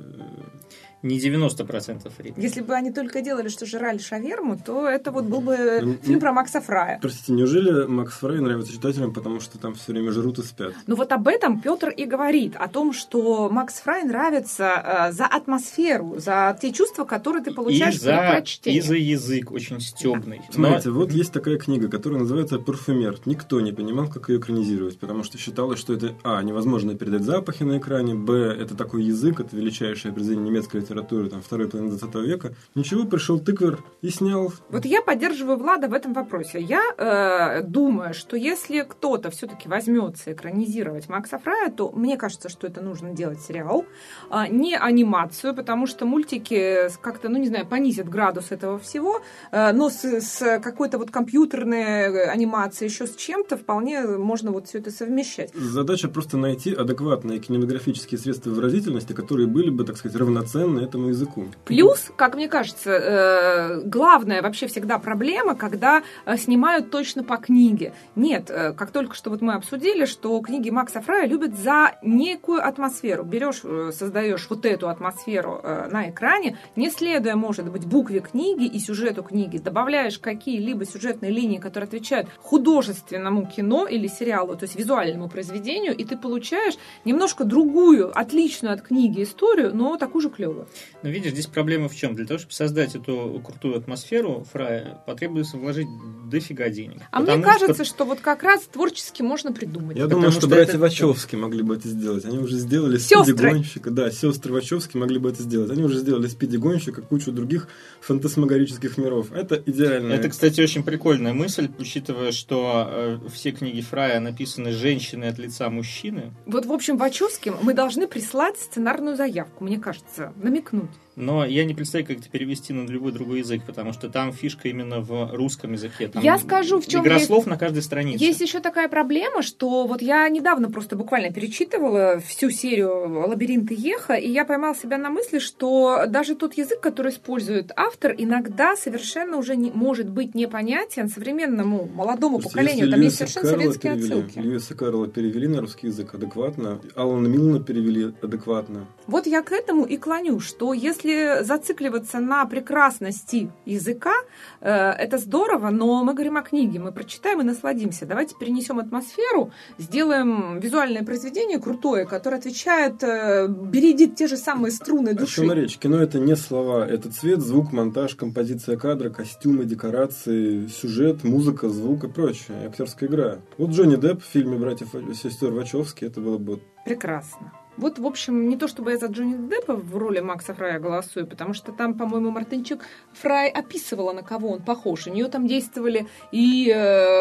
Не 1.04 1.18
90% 1.20 2.12
времени. 2.20 2.40
Если 2.44 2.62
бы 2.62 2.76
они 2.76 2.92
только 2.94 3.22
делали, 3.22 3.48
что 3.50 3.66
жрали 3.66 3.98
шаверму, 3.98 4.56
то 4.64 4.88
это 4.88 5.12
вот 5.12 5.26
был 5.26 5.42
бы 5.42 5.80
Ну, 5.82 5.94
фильм 6.04 6.20
про 6.20 6.32
Макса 6.32 6.62
Фрая. 6.62 7.00
Простите, 7.02 7.34
неужели 7.34 7.88
Макс 7.88 8.14
Фрай 8.20 8.40
нравится 8.40 8.72
читателям, 8.72 9.12
потому 9.12 9.40
что 9.40 9.58
там 9.58 9.74
все 9.74 9.94
время 9.94 10.12
жрут 10.12 10.38
и 10.38 10.44
спят? 10.44 10.74
Ну 10.86 10.96
вот 10.96 11.12
об 11.12 11.28
этом 11.28 11.60
Петр 11.60 11.90
и 11.90 12.06
говорит, 12.06 12.54
о 12.56 12.68
том, 12.68 12.94
что 12.94 13.50
Макс 13.50 13.80
Фрай 13.82 14.04
нравится 14.04 15.08
э, 15.10 15.12
за 15.12 15.26
атмосферу, 15.26 16.20
за 16.20 16.56
те 16.62 16.72
чувства, 16.72 17.04
которые 17.04 17.44
ты 17.44 17.52
получаешь 17.52 17.81
и 17.90 17.92
при 17.92 17.98
за, 17.98 18.44
и 18.66 18.82
за 18.82 18.96
язык 18.96 19.52
очень 19.52 19.80
стебный. 19.80 20.42
Смотрите, 20.50 20.90
вот 20.92 21.12
есть 21.12 21.32
такая 21.32 21.58
книга, 21.58 21.88
которая 21.88 22.20
называется 22.20 22.60
«Парфюмер». 22.60 23.20
Никто 23.26 23.62
не 23.62 23.72
понимал, 23.72 24.10
как 24.10 24.30
ее 24.30 24.40
экранизировать, 24.40 25.00
потому 25.00 25.24
что 25.24 25.38
считалось, 25.38 25.80
что 25.80 25.94
это, 25.94 26.16
а, 26.24 26.42
невозможно 26.42 26.96
передать 26.96 27.24
запахи 27.24 27.64
на 27.64 27.78
экране, 27.78 28.16
б, 28.16 28.34
это 28.34 28.76
такой 28.76 29.04
язык, 29.04 29.40
это 29.40 29.56
величайшее 29.56 30.14
произведение 30.14 30.50
немецкой 30.50 30.78
литературы, 30.78 31.30
там, 31.30 31.42
второй 31.42 31.68
половины 31.68 31.98
20 31.98 32.16
века. 32.16 32.54
Ничего, 32.76 33.06
пришел 33.06 33.40
тыквер 33.40 33.84
и 34.02 34.10
снял. 34.10 34.54
Вот 34.70 34.86
я 34.86 35.02
поддерживаю 35.02 35.58
Влада 35.58 35.88
в 35.88 35.94
этом 35.94 36.14
вопросе. 36.14 36.60
Я 36.60 36.82
э, 36.98 37.64
думаю, 37.64 38.14
что 38.14 38.38
если 38.38 38.82
кто-то 38.82 39.30
все-таки 39.32 39.68
возьмется 39.68 40.34
экранизировать 40.34 41.10
Макса 41.10 41.40
Фрая, 41.40 41.72
то 41.72 41.92
мне 41.92 42.18
кажется, 42.18 42.50
что 42.50 42.68
это 42.68 42.82
нужно 42.82 43.12
делать 43.14 43.42
сериал, 43.42 43.86
а, 44.30 44.48
не 44.48 44.76
анимацию, 44.76 45.56
потому 45.56 45.88
что 45.88 46.06
мультики 46.06 46.90
как-то, 47.02 47.30
ну 47.30 47.38
не 47.38 47.48
знаю, 47.48 47.66
понизят 47.72 48.10
градус 48.10 48.52
этого 48.52 48.78
всего, 48.80 49.22
э, 49.52 49.72
но 49.72 49.90
с, 49.90 50.04
с 50.04 50.60
какой-то 50.60 50.98
вот 50.98 51.10
компьютерной 51.10 52.26
анимацией, 52.30 52.92
еще 52.92 53.08
с 53.08 53.16
чем-то, 53.16 53.56
вполне 53.56 54.02
можно 54.02 54.52
вот 54.52 54.68
все 54.68 54.80
это 54.80 54.92
совмещать. 54.92 55.52
Задача 55.56 56.10
просто 56.10 56.36
найти 56.38 56.74
адекватные 56.74 57.40
кинематографические 57.40 58.20
средства 58.20 58.50
выразительности, 58.50 59.14
которые 59.14 59.48
были 59.48 59.70
бы, 59.70 59.86
так 59.86 59.96
сказать, 59.96 60.20
равноценны 60.20 60.82
этому 60.82 61.08
языку. 61.08 61.46
Плюс, 61.64 62.12
как 62.18 62.36
мне 62.36 62.50
кажется, 62.50 62.92
э, 62.92 63.82
главная 63.86 64.42
вообще 64.42 64.68
всегда 64.68 65.00
проблема, 65.00 65.56
когда 65.56 66.04
э, 66.26 66.38
снимают 66.38 66.92
точно 66.92 67.24
по 67.24 67.38
книге. 67.38 67.94
Нет, 68.18 68.50
э, 68.50 68.74
как 68.74 68.92
только 68.92 69.16
что 69.16 69.30
вот 69.30 69.42
мы 69.42 69.54
обсудили, 69.54 70.04
что 70.04 70.38
книги 70.42 70.70
Макса 70.70 71.00
Фрая 71.00 71.26
любят 71.26 71.58
за 71.58 71.94
некую 72.04 72.68
атмосферу. 72.68 73.24
Берешь, 73.24 73.62
э, 73.64 73.92
создаешь 73.94 74.48
вот 74.50 74.66
эту 74.66 74.90
атмосферу 74.90 75.62
э, 75.64 75.88
на 75.90 76.10
экране, 76.10 76.58
не 76.76 76.90
следуя, 76.90 77.36
может 77.36 77.61
быть, 77.70 77.86
букве 77.86 78.22
книги 78.22 78.66
и 78.66 78.80
сюжету 78.80 79.24
книги, 79.24 79.58
добавляешь 79.58 80.18
какие-либо 80.18 80.86
сюжетные 80.86 81.32
линии, 81.32 81.58
которые 81.58 81.88
отвечают 81.88 82.30
художественному 82.40 83.46
кино 83.46 83.86
или 83.88 84.08
сериалу, 84.08 84.56
то 84.56 84.64
есть 84.64 84.76
визуальному 84.76 85.28
произведению, 85.30 85.96
и 85.96 86.04
ты 86.06 86.18
получаешь 86.18 86.76
немножко 87.04 87.44
другую, 87.44 88.18
отличную 88.18 88.74
от 88.74 88.82
книги 88.82 89.24
историю, 89.24 89.76
но 89.76 89.98
такую 89.98 90.22
же 90.22 90.30
клевую. 90.30 90.68
Но 91.04 91.10
видишь, 91.10 91.32
здесь 91.34 91.48
проблема 91.48 91.90
в 91.90 91.96
чем? 91.96 92.16
Для 92.16 92.26
того, 92.26 92.38
чтобы 92.40 92.54
создать 92.54 92.96
эту 92.96 93.42
крутую 93.46 93.78
атмосферу 93.78 94.46
Фрая, 94.54 95.02
потребуется 95.06 95.58
вложить 95.58 95.88
дофига 96.30 96.70
денег. 96.70 97.02
А 97.12 97.20
мне 97.20 97.38
кажется, 97.40 97.84
что- 97.84 97.96
что... 97.96 98.06
вот 98.06 98.22
как 98.22 98.44
раз 98.44 98.62
творчески 98.64 99.22
можно 99.22 99.52
придумать. 99.52 99.98
Я 99.98 100.04
Потому 100.04 100.22
думаю, 100.22 100.32
что, 100.32 100.42
что 100.42 100.50
братья 100.50 100.72
это- 100.74 100.80
Вачовски 100.80 101.36
могли 101.36 101.62
бы 101.62 101.76
это 101.76 101.90
сделать. 101.90 102.24
Они 102.26 102.38
уже 102.38 102.56
сделали 102.58 102.98
спиди 102.98 103.32
гонщика. 103.34 103.90
Да, 103.92 104.10
сестры 104.12 104.54
Вачовски 104.54 104.96
могли 104.96 105.20
бы 105.20 105.30
это 105.30 105.44
сделать. 105.44 105.70
Они 105.72 105.84
уже 105.84 106.00
сделали 106.00 106.28
спиди 106.28 106.56
гонщика, 106.56 107.02
кучу 107.02 107.32
других 107.32 107.51
других 107.52 107.68
фантасмагорических 108.02 108.98
миров. 108.98 109.32
Это 109.32 109.62
идеально. 109.66 110.14
Это, 110.14 110.30
кстати, 110.30 110.60
очень 110.62 110.84
прикольная 110.84 111.34
мысль, 111.34 111.70
учитывая, 111.78 112.32
что 112.32 112.88
э, 112.90 113.18
все 113.32 113.52
книги 113.52 113.82
Фрая 113.82 114.20
написаны 114.20 114.72
женщиной 114.72 115.30
от 115.30 115.38
лица 115.38 115.70
мужчины. 115.70 116.32
Вот, 116.46 116.66
в 116.66 116.72
общем, 116.72 116.98
Вачовским 116.98 117.58
мы 117.62 117.74
должны 117.74 118.08
прислать 118.08 118.58
сценарную 118.58 119.16
заявку, 119.16 119.64
мне 119.64 119.78
кажется, 119.78 120.34
намекнуть. 120.38 120.90
Но 121.16 121.46
я 121.46 121.66
не 121.66 121.74
представляю, 121.74 122.08
как 122.08 122.20
это 122.20 122.30
перевести 122.30 122.72
на 122.72 122.88
любой 122.88 123.12
другой 123.12 123.40
язык, 123.40 123.64
потому 123.66 123.92
что 123.92 124.10
там 124.10 124.32
фишка 124.32 124.70
именно 124.70 125.02
в 125.02 125.36
русском 125.36 125.74
языке. 125.74 126.08
Там 126.08 126.24
я 126.24 126.38
скажу, 126.38 126.80
в 126.80 126.88
чем 126.88 127.04
игра 127.04 127.16
есть... 127.16 127.28
слов 127.28 127.46
на 127.48 127.58
каждой 127.58 127.84
странице. 127.84 128.24
Есть 128.24 128.40
еще 128.40 128.62
такая 128.62 128.88
проблема, 128.88 129.42
что 129.42 129.86
вот 129.86 130.02
я 130.02 130.28
недавно 130.30 130.72
просто 130.72 130.96
буквально 130.96 131.32
перечитывала 131.32 132.22
всю 132.26 132.50
серию 132.50 133.28
«Лабиринты 133.28 133.76
Еха», 133.78 134.14
и 134.14 134.30
я 134.30 134.46
поймала 134.46 134.74
себя 134.74 134.98
на 134.98 135.10
мысли, 135.10 135.40
что 135.40 136.06
даже 136.08 136.36
тот 136.36 136.54
язык, 136.54 136.80
который 136.80 137.12
использует 137.42 137.72
автор, 137.76 138.14
иногда 138.18 138.76
совершенно 138.76 139.38
уже 139.38 139.56
не, 139.56 139.72
может 139.72 140.10
быть 140.10 140.36
непонятен 140.36 141.10
современному 141.10 141.88
молодому 141.94 142.42
Слушайте, 142.42 142.50
поколению. 142.50 142.92
Там 142.92 143.02
есть 143.02 143.20
Льюиса 143.20 143.34
совершенно 143.34 143.50
Карла 143.50 143.62
советские 143.64 143.94
перевели, 143.94 144.14
отсылки. 144.14 144.40
Льюиса 144.40 144.76
Карла 144.76 145.08
перевели 145.08 145.48
на 145.48 145.62
русский 145.62 145.88
язык 145.88 146.14
адекватно, 146.14 146.80
Алана 146.96 147.28
Милна 147.28 147.60
перевели 147.60 148.14
адекватно. 148.22 148.88
Вот 149.08 149.28
я 149.28 149.42
к 149.42 149.52
этому 149.52 149.86
и 149.86 149.98
клоню, 149.98 150.40
что 150.40 150.74
если 150.74 151.44
зацикливаться 151.44 152.20
на 152.20 152.46
прекрасности 152.46 153.52
языка, 153.66 154.14
э, 154.62 154.70
это 154.72 155.18
здорово, 155.18 155.70
но 155.70 156.04
мы 156.04 156.14
говорим 156.14 156.38
о 156.38 156.42
книге, 156.42 156.80
мы 156.80 156.92
прочитаем 156.92 157.42
и 157.42 157.44
насладимся. 157.44 158.06
Давайте 158.06 158.36
перенесем 158.40 158.80
атмосферу, 158.80 159.52
сделаем 159.78 160.60
визуальное 160.60 161.04
произведение 161.04 161.60
крутое, 161.60 162.06
которое 162.06 162.38
отвечает, 162.38 163.04
э, 163.04 163.48
бередит 163.48 164.16
те 164.16 164.28
же 164.28 164.38
самые 164.38 164.72
струны 164.72 165.10
О 165.10 165.14
души. 165.14 165.42
чем 165.42 165.52
речь? 165.52 165.78
Кино 165.78 165.98
это 166.02 166.20
не 166.20 166.36
слова, 166.36 166.88
это 166.88 167.12
цвет, 167.12 167.31
звук, 167.40 167.72
монтаж, 167.72 168.16
композиция 168.16 168.76
кадра, 168.78 169.10
костюмы, 169.10 169.64
декорации, 169.64 170.68
сюжет, 170.68 171.24
музыка, 171.24 171.70
звук 171.70 172.04
и 172.04 172.10
прочее, 172.10 172.68
актерская 172.68 173.08
игра. 173.08 173.38
Вот 173.58 173.70
Джонни 173.70 173.96
Депп 173.96 174.22
в 174.22 174.26
фильме 174.26 174.58
«Братьев 174.58 174.90
сестер 175.16 175.54
Вачовски» 175.54 176.04
это 176.04 176.20
было 176.20 176.38
бы 176.38 176.60
Прекрасно. 176.84 177.54
Вот, 177.78 178.00
в 178.00 178.06
общем, 178.06 178.50
не 178.50 178.58
то 178.58 178.68
чтобы 178.68 178.92
я 178.92 178.98
за 178.98 179.08
Джонни 179.08 179.48
Деппа 179.50 179.76
в 179.76 179.96
роли 179.98 180.20
Макса 180.20 180.54
Фрая 180.54 180.80
голосую, 180.80 181.26
потому 181.26 181.54
что 181.54 181.72
там, 181.72 181.94
по-моему, 181.94 182.32
Мартынчик 182.32 182.84
Фрай 183.14 183.50
описывала, 183.50 184.12
на 184.14 184.24
кого 184.24 184.52
он 184.52 184.62
похож. 184.62 185.08
У 185.08 185.12
нее 185.12 185.28
там 185.28 185.48
действовали 185.48 186.08
и 186.32 186.72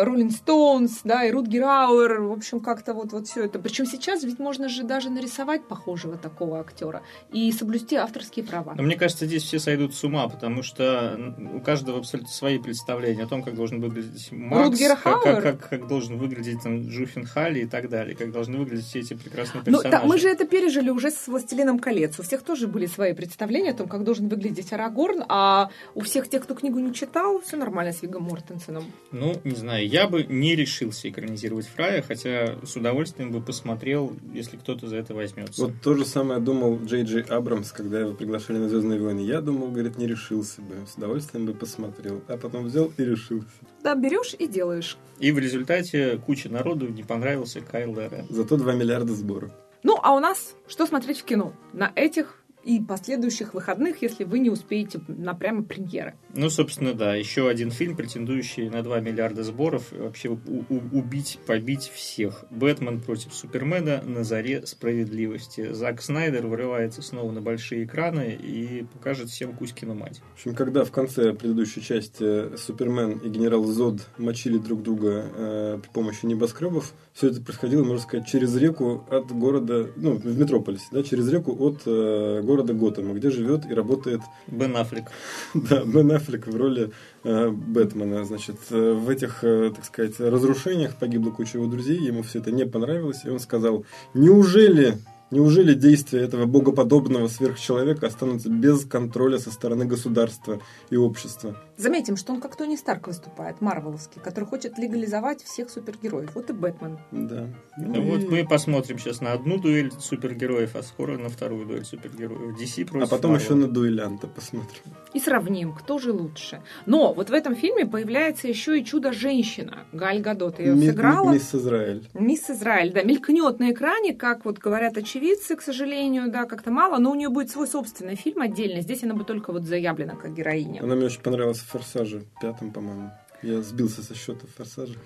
Роллинг 0.03 0.33
Стоунс, 0.33 1.01
да, 1.05 1.25
и 1.25 1.31
Рутгер 1.31 1.65
Ауэр, 1.65 2.21
в 2.23 2.33
общем, 2.33 2.61
как-то 2.61 2.95
вот, 2.95 3.13
вот 3.13 3.29
все 3.29 3.45
это. 3.45 3.59
Причем 3.59 3.87
сейчас 3.87 4.23
ведь 4.25 4.39
можно 4.39 4.69
же 4.69 4.83
даже 4.83 5.11
нарисовать 5.11 5.67
похожего 5.69 6.17
такого 6.17 6.61
актера 6.61 7.03
и 7.33 7.51
соблюсти 7.53 7.97
авторские 7.97 8.45
права. 8.45 8.75
Но 8.77 8.83
мне 8.83 8.97
кажется, 8.97 9.27
здесь 9.27 9.45
все 9.45 9.59
сойдут 9.59 9.95
с 9.95 10.03
ума, 10.05 10.29
потому 10.29 10.63
что 10.63 11.35
у 11.55 11.61
каждого 11.61 11.99
абсолютно 11.99 12.33
свои 12.33 12.59
представления 12.59 13.23
о 13.23 13.27
том, 13.27 13.43
как 13.43 13.55
должен 13.55 13.81
выглядеть 13.81 14.33
Макс, 14.33 14.71
Рутгер 14.71 14.97
как, 14.97 15.23
как, 15.23 15.43
как, 15.43 15.69
как 15.69 15.87
должен 15.87 16.19
выглядеть 16.19 16.63
там 16.63 16.89
Джуффин 16.89 17.25
Халли 17.25 17.61
и 17.61 17.67
так 17.67 17.89
далее, 17.89 18.17
как 18.17 18.33
должны 18.33 18.59
выглядеть 18.59 18.87
все 18.87 19.01
эти 19.01 19.15
прекрасные 19.15 19.63
персонажи. 19.63 19.91
да, 19.91 20.03
мы 20.05 20.19
же 20.19 20.29
это 20.41 20.49
пережили 20.49 20.89
уже 20.89 21.11
с 21.11 21.29
«Властелином 21.29 21.79
колец». 21.79 22.19
У 22.19 22.23
всех 22.23 22.43
тоже 22.43 22.67
были 22.67 22.87
свои 22.87 23.13
представления 23.13 23.73
о 23.73 23.75
том, 23.75 23.89
как 23.89 24.05
должен 24.05 24.29
выглядеть 24.29 24.73
Арагорн, 24.73 25.25
а 25.29 25.71
у 25.95 26.01
всех 26.01 26.29
тех, 26.29 26.45
кто 26.45 26.55
книгу 26.55 26.79
не 26.79 26.95
читал, 26.95 27.41
все 27.41 27.59
нормально 27.59 27.93
с 27.93 28.01
Вигом 28.01 28.23
Мортенсеном. 28.23 28.85
Ну, 29.13 29.35
не 29.45 29.55
знаю, 29.55 29.87
я 29.87 30.09
бы 30.09 30.25
не 30.25 30.57
решился 30.57 31.11
экранизировать 31.11 31.67
Фрая, 31.67 32.01
хотя 32.01 32.57
с 32.65 32.75
удовольствием 32.75 33.33
бы 33.33 33.43
посмотрел, 33.43 34.17
если 34.33 34.57
кто-то 34.57 34.89
за 34.89 34.97
это 34.97 35.15
возьмется. 35.15 35.61
Вот 35.61 35.73
то 35.83 35.95
же 35.95 36.07
самое 36.07 36.41
думал 36.41 36.81
Джей 36.85 37.03
Джей 37.03 37.23
Абрамс, 37.23 37.71
когда 37.73 38.01
его 38.01 38.15
приглашали 38.15 38.57
на 38.57 38.71
Звездные 38.71 38.99
войны. 38.99 39.21
Я 39.21 39.43
думал, 39.43 39.71
говорит, 39.71 39.99
не 39.99 40.07
решился 40.07 40.63
бы. 40.63 40.87
С 40.91 40.97
удовольствием 40.97 41.45
бы 41.45 41.53
посмотрел. 41.53 42.23
А 42.29 42.39
потом 42.39 42.65
взял 42.65 42.91
и 42.97 43.05
решился. 43.05 43.49
Да, 43.83 43.95
берешь 43.95 44.35
и 44.39 44.47
делаешь. 44.47 44.97
И 45.19 45.33
в 45.33 45.39
результате 45.39 46.19
куча 46.25 46.49
народу 46.49 46.89
не 46.89 47.03
понравился 47.03 47.61
Кайл 47.61 47.95
Рен. 47.95 48.27
Зато 48.31 48.57
2 48.57 48.73
миллиарда 48.75 49.13
сборов. 49.13 49.51
Ну, 49.83 49.99
а 50.03 50.15
у 50.15 50.21
нас 50.21 50.55
что 50.67 50.87
смотреть 50.87 51.21
в 51.21 51.25
кино? 51.25 51.53
На 51.73 51.93
этих 51.95 52.45
и 52.63 52.81
последующих 52.81 53.55
выходных, 53.55 54.03
если 54.03 54.25
вы 54.25 54.39
не 54.39 54.51
успеете 54.51 55.01
на 55.09 55.35
прямо 55.35 55.63
премьеры. 55.63 56.17
Ну, 56.33 56.49
собственно, 56.49 56.95
да, 56.95 57.17
еще 57.17 57.49
один 57.49 57.71
фильм, 57.71 57.97
претендующий 57.97 58.69
на 58.69 58.83
2 58.83 59.01
миллиарда 59.01 59.43
сборов, 59.43 59.91
вообще 59.91 60.29
убить, 60.29 61.39
побить 61.45 61.91
всех. 61.93 62.45
Бэтмен 62.51 63.01
против 63.01 63.35
Супермена 63.35 64.03
на 64.03 64.23
заре 64.23 64.65
справедливости. 64.65 65.73
Зак 65.73 66.01
Снайдер 66.03 66.47
вырывается 66.47 67.03
снова 67.03 67.33
на 67.33 67.41
большие 67.41 67.85
экраны 67.85 68.39
и 68.41 68.85
покажет 68.93 69.31
всем 69.31 69.55
Кузькину 69.55 69.95
мать. 69.95 70.21
В 70.37 70.39
общем, 70.39 70.55
когда 70.55 70.85
в 70.85 70.93
конце 70.93 71.33
предыдущей 71.33 71.83
части 71.83 72.57
Супермен 72.57 73.19
и 73.19 73.29
генерал 73.29 73.65
Зод 73.65 74.01
мочили 74.17 74.59
друг 74.59 74.83
друга 74.83 75.27
э, 75.35 75.79
при 75.83 75.89
помощи 75.91 76.27
небоскребов, 76.27 76.95
все 77.13 77.29
это 77.29 77.41
происходило, 77.41 77.83
можно 77.83 78.03
сказать, 78.03 78.29
через 78.29 78.55
реку 78.57 79.05
от 79.11 79.33
города, 79.33 79.89
ну, 79.97 80.13
в 80.13 80.39
Метрополисе, 80.39 80.87
да, 80.93 81.03
через 81.03 81.29
реку 81.29 81.57
от 81.59 81.83
э, 81.87 82.41
города 82.43 82.73
Готэма, 82.73 83.15
где 83.15 83.31
живет 83.31 83.67
и 83.69 83.75
работает 83.75 84.21
Бен 84.47 84.77
Аффлек. 84.77 85.11
да, 85.55 85.85
Бен 85.85 86.13
Аффлек 86.13 86.20
в 86.29 86.57
роли 86.57 86.91
э, 87.25 87.49
Бэтмена. 87.51 88.25
Значит, 88.25 88.57
э, 88.71 88.93
в 88.93 89.09
этих, 89.09 89.43
э, 89.43 89.73
так 89.75 89.85
сказать, 89.85 90.19
разрушениях 90.21 90.97
погибла 90.97 91.31
куча 91.31 91.59
его 91.59 91.67
друзей, 91.67 91.99
ему 91.99 92.23
все 92.23 92.39
это 92.39 92.51
не 92.51 92.67
понравилось, 92.67 93.23
и 93.25 93.31
он 93.31 93.41
сказал, 93.41 93.85
неужели 94.15 94.99
Неужели 95.33 95.75
действия 95.75 96.23
этого 96.23 96.45
богоподобного 96.47 97.29
сверхчеловека 97.29 98.09
останутся 98.09 98.49
без 98.49 98.85
контроля 98.85 99.39
со 99.39 99.53
стороны 99.53 99.85
государства 99.85 100.61
и 100.91 100.97
общества? 100.97 101.57
Заметим, 101.81 102.17
что 102.17 102.35
он 102.35 102.41
как 102.43 102.57
Тони 102.57 102.77
Старк 102.77 103.07
выступает, 103.07 103.63
марвеловский, 103.63 104.21
который 104.21 104.45
хочет 104.45 104.77
легализовать 104.77 105.43
всех 105.43 105.71
супергероев. 105.71 106.35
Вот 106.35 106.51
и 106.51 106.53
Бэтмен. 106.53 106.99
Да. 107.11 107.47
Ну, 107.79 108.03
вот 108.03 108.29
мы 108.31 108.47
посмотрим 108.47 108.99
сейчас 108.99 109.23
на 109.23 109.33
одну 109.33 109.57
дуэль 109.59 109.91
супергероев, 109.99 110.77
а 110.77 110.83
скоро 110.83 111.17
на 111.17 111.31
вторую 111.31 111.65
дуэль 111.65 111.87
супергероев. 111.87 112.59
DC 112.61 112.83
А 112.85 112.87
против 112.87 113.09
потом 113.11 113.33
Marvel. 113.35 113.41
еще 113.41 113.55
на 113.55 113.67
дуэлянта 113.69 114.27
посмотрим. 114.27 114.83
И 115.15 115.21
сравним, 115.21 115.73
кто 115.73 115.99
же 115.99 116.13
лучше. 116.13 116.61
Но 116.85 117.15
вот 117.15 117.31
в 117.31 117.33
этом 117.33 117.57
фильме 117.57 117.87
появляется 117.87 118.47
еще 118.47 118.79
и 118.79 118.85
чудо-женщина. 118.85 119.87
Галь 119.93 120.21
Гадот 120.21 120.59
ее 120.61 120.75
Ми- 120.75 120.87
сыграла. 120.89 121.33
Мисс 121.33 121.55
Израиль. 121.55 122.07
Мисс 122.13 122.51
Израиль, 122.51 122.93
да, 122.93 123.03
мелькнет 123.03 123.59
на 123.59 123.71
экране, 123.73 124.13
как 124.13 124.45
вот 124.45 124.59
говорят 124.59 124.99
очевидцы, 124.99 125.57
к 125.57 125.63
сожалению, 125.63 126.31
да, 126.31 126.45
как-то 126.45 126.71
мало, 126.71 126.99
но 126.99 127.11
у 127.11 127.15
нее 127.15 127.31
будет 127.31 127.51
свой 127.51 127.67
собственный 127.67 128.17
фильм 128.17 128.43
отдельно. 128.43 128.83
Здесь 128.83 129.03
она 129.03 129.15
будет 129.15 129.29
только 129.29 129.51
вот 129.53 129.63
заявлена 129.63 130.15
как 130.15 130.35
героиня. 130.35 130.83
Она 130.83 130.95
мне 130.95 131.07
очень 131.07 131.23
понравилась 131.23 131.59
«Форсаже», 131.71 132.25
пятом, 132.41 132.73
по-моему. 132.73 133.13
Я 133.43 133.63
сбился 133.63 134.03
со 134.03 134.15
счета 134.15 134.47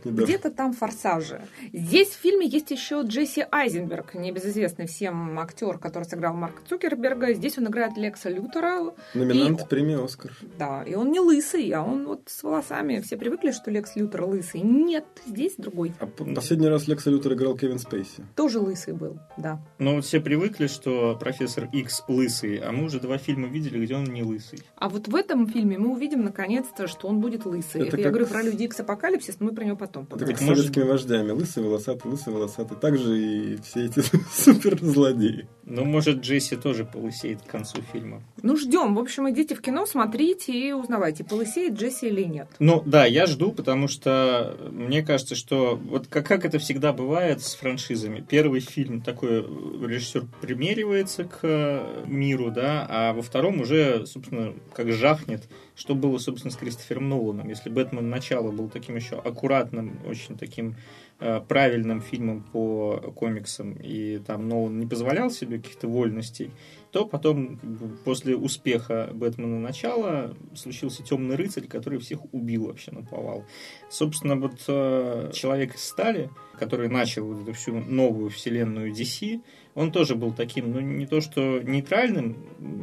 недавно. 0.04 0.24
Где-то 0.24 0.50
там 0.50 0.72
форсажи. 0.72 1.42
Здесь 1.72 2.08
в 2.08 2.20
фильме 2.20 2.46
есть 2.46 2.70
еще 2.70 3.02
Джесси 3.02 3.46
Айзенберг, 3.50 4.14
небезызвестный 4.14 4.86
всем 4.86 5.38
актер, 5.38 5.78
который 5.78 6.04
сыграл 6.04 6.34
Марка 6.34 6.60
Цукерберга. 6.68 7.32
Здесь 7.32 7.58
он 7.58 7.68
играет 7.68 7.96
Лекса 7.96 8.30
Лютера. 8.30 8.92
Номинант 9.14 9.62
И- 9.62 9.66
премии 9.66 10.02
«Оскар». 10.04 10.32
Да, 10.58 10.82
и 10.82 10.94
он 10.94 11.10
не 11.12 11.20
лысый, 11.20 11.70
а 11.70 11.82
он 11.82 12.06
вот 12.06 12.22
с 12.26 12.42
волосами. 12.42 13.00
Все 13.00 13.16
привыкли, 13.16 13.52
что 13.52 13.70
Лекс 13.70 13.94
Лютер 13.96 14.24
лысый. 14.24 14.60
Нет, 14.62 15.04
здесь 15.26 15.54
другой. 15.56 15.92
А 16.00 16.06
последний 16.06 16.68
раз 16.68 16.88
Лекса 16.88 17.10
Лютер 17.10 17.34
играл 17.34 17.56
Кевин 17.56 17.78
Спейси. 17.78 18.24
Тоже 18.34 18.58
лысый 18.58 18.94
был, 18.94 19.18
да. 19.36 19.60
Но 19.78 19.94
вот 19.96 20.04
все 20.04 20.20
привыкли, 20.20 20.66
что 20.66 21.16
профессор 21.18 21.68
Икс 21.72 22.02
лысый, 22.08 22.56
а 22.58 22.72
мы 22.72 22.84
уже 22.84 22.98
два 23.00 23.18
фильма 23.18 23.48
видели, 23.48 23.84
где 23.84 23.94
он 23.94 24.04
не 24.04 24.22
лысый. 24.22 24.60
А 24.76 24.88
вот 24.88 25.08
в 25.08 25.14
этом 25.14 25.46
фильме 25.46 25.78
мы 25.78 25.92
увидим 25.92 26.24
наконец-то, 26.24 26.86
что 26.88 27.08
он 27.08 27.20
будет 27.20 27.46
лысый. 27.46 27.82
Это 27.82 27.88
Это, 27.88 27.96
я 27.98 28.02
как 28.04 28.12
говорю 28.12 28.23
с- 28.26 28.30
про 28.30 28.42
Люди 28.42 28.64
Икс 28.64 28.80
Апокалипсис, 28.80 29.36
но 29.40 29.46
мы 29.46 29.52
про 29.54 29.64
него 29.64 29.76
потом 29.76 30.06
поговорим. 30.06 30.36
как 30.36 30.42
с 30.44 30.46
советскими 30.46 30.82
вождями. 30.84 31.30
Лысый, 31.32 31.62
волосатый, 31.62 32.10
лысый, 32.10 32.32
волосатый. 32.32 32.76
Также 32.76 33.18
и 33.18 33.56
все 33.62 33.86
эти 33.86 34.00
суперзлодеи. 34.32 35.46
Ну, 35.66 35.84
может, 35.84 36.18
Джесси 36.20 36.56
тоже 36.56 36.84
полысеет 36.84 37.42
к 37.42 37.46
концу 37.46 37.80
фильма. 37.92 38.22
Ну, 38.42 38.56
ждем. 38.56 38.94
В 38.94 38.98
общем, 38.98 39.28
идите 39.30 39.54
в 39.54 39.62
кино, 39.62 39.86
смотрите 39.86 40.52
и 40.52 40.72
узнавайте, 40.72 41.24
полысеет 41.24 41.74
Джесси 41.74 42.08
или 42.08 42.22
нет. 42.24 42.48
Ну, 42.58 42.82
да, 42.84 43.06
я 43.06 43.26
жду, 43.26 43.50
потому 43.52 43.88
что 43.88 44.56
мне 44.70 45.02
кажется, 45.02 45.34
что 45.34 45.76
вот 45.76 46.06
как, 46.08 46.26
как 46.26 46.44
это 46.44 46.58
всегда 46.58 46.92
бывает 46.92 47.40
с 47.42 47.54
франшизами. 47.54 48.24
Первый 48.28 48.60
фильм 48.60 49.00
такой 49.00 49.40
э, 49.40 49.86
режиссер 49.86 50.26
примеривается 50.42 51.24
к 51.24 51.38
э, 51.42 52.04
миру, 52.06 52.50
да, 52.50 52.86
а 52.88 53.12
во 53.14 53.22
втором 53.22 53.60
уже, 53.60 54.06
собственно, 54.06 54.52
как 54.74 54.92
жахнет, 54.92 55.48
что 55.74 55.94
было, 55.94 56.18
собственно, 56.18 56.52
с 56.52 56.56
Кристофером 56.56 57.08
Ноланом. 57.08 57.48
Если 57.48 57.68
Бэтмен 57.68 58.08
начало 58.08 58.50
был 58.52 58.68
таким 58.68 58.96
еще 58.96 59.16
аккуратным, 59.16 59.98
очень 60.06 60.36
таким 60.38 60.76
э, 61.18 61.40
правильным 61.40 62.00
фильмом 62.00 62.42
по 62.42 62.98
комиксам, 63.16 63.74
и 63.74 64.18
там 64.18 64.48
Нолан 64.48 64.78
не 64.78 64.86
позволял 64.86 65.30
себе 65.30 65.58
каких-то 65.58 65.88
вольностей, 65.88 66.50
то 66.92 67.06
потом, 67.06 67.58
после 68.04 68.36
успеха 68.36 69.10
Бэтмена 69.12 69.58
начала, 69.58 70.34
случился 70.54 71.02
Темный 71.02 71.34
рыцарь, 71.34 71.66
который 71.66 71.98
всех 71.98 72.20
убил 72.32 72.66
вообще 72.66 72.92
на 72.92 73.02
повал. 73.02 73.44
Собственно, 73.90 74.36
вот 74.36 74.62
э, 74.68 75.30
Человек 75.34 75.74
из 75.74 75.84
стали, 75.84 76.30
который 76.58 76.88
начал 76.88 77.40
эту 77.40 77.52
всю 77.52 77.74
новую 77.80 78.30
вселенную 78.30 78.92
DC, 78.92 79.40
он 79.74 79.90
тоже 79.90 80.14
был 80.14 80.32
таким, 80.32 80.72
ну, 80.72 80.80
не 80.80 81.06
то 81.06 81.20
что 81.20 81.60
нейтральным 81.60 82.36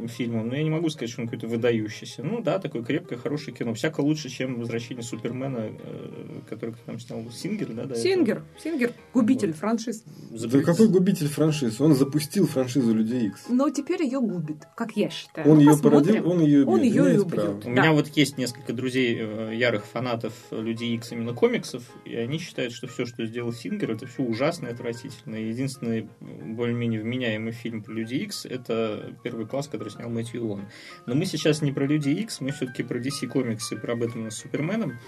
фильмом, 0.08 0.48
но 0.48 0.56
я 0.56 0.62
не 0.62 0.70
могу 0.70 0.90
сказать, 0.90 1.10
что 1.10 1.22
он 1.22 1.28
какой-то 1.28 1.46
выдающийся. 1.46 2.22
Ну, 2.22 2.42
да, 2.42 2.58
такое 2.58 2.82
крепкое, 2.82 3.18
хорошее 3.18 3.56
кино. 3.56 3.72
Всяко 3.72 4.00
лучше, 4.00 4.28
чем 4.28 4.58
«Возвращение 4.58 5.02
Супермена», 5.02 5.70
э, 5.70 6.40
который 6.48 6.74
там 6.84 7.00
снял 7.00 7.22
Сингер, 7.30 7.68
да? 7.72 7.84
да 7.84 7.94
Сингер, 7.94 8.38
этого? 8.38 8.48
Сингер, 8.62 8.92
губитель 9.14 9.48
вот. 9.48 9.56
франшиз. 9.56 10.04
Да 10.30 10.60
какой 10.60 10.88
губитель 10.88 11.28
франшиз? 11.28 11.80
Он 11.80 11.94
запустил 11.94 12.46
франшизу 12.46 12.94
Людей 12.94 13.28
Икс. 13.28 13.46
Но 13.48 13.70
теперь 13.70 14.02
ее 14.02 14.20
губит, 14.20 14.66
как 14.76 14.94
я 14.96 15.08
считаю. 15.08 15.48
Он 15.48 15.56
ну, 15.56 15.60
ее 15.60 15.78
породил, 15.78 16.28
он 16.28 16.40
ее 16.40 16.66
Он 16.66 16.82
ее 16.82 17.22
убьет. 17.22 17.58
У 17.60 17.62
да. 17.62 17.70
меня 17.70 17.92
вот 17.92 18.08
есть 18.08 18.36
несколько 18.36 18.74
друзей, 18.74 19.16
э, 19.18 19.52
ярых 19.54 19.86
фанатов 19.86 20.34
Людей 20.50 20.94
Икс 20.94 21.10
именно 21.12 21.32
комиксов, 21.32 21.84
и 22.04 22.14
они 22.16 22.38
считают, 22.38 22.74
что 22.74 22.86
все, 22.86 23.06
что 23.06 23.24
сделал 23.24 23.52
Сингер, 23.52 23.92
это 23.92 24.06
все 24.06 24.22
ужасно 24.22 24.66
и 24.66 24.70
отвратительно. 24.70 25.36
Единственный 25.36 26.08
более 26.20 26.81
более-менее 26.82 27.00
вменяемый 27.00 27.52
фильм 27.52 27.82
про 27.82 27.92
Люди 27.92 28.14
Икс, 28.16 28.44
это 28.44 29.14
первый 29.22 29.46
класс, 29.46 29.68
который 29.68 29.90
снял 29.90 30.10
Мэтью 30.10 30.44
Уон. 30.44 30.68
Но 31.06 31.14
мы 31.14 31.26
сейчас 31.26 31.62
не 31.62 31.72
про 31.72 31.86
Люди 31.86 32.10
Икс, 32.10 32.40
мы 32.40 32.50
все-таки 32.50 32.82
про 32.82 32.98
DC 32.98 33.28
комиксы, 33.28 33.76
про 33.76 33.94
Бэтмена 33.94 34.30
с 34.30 34.38
Суперменом. 34.38 34.98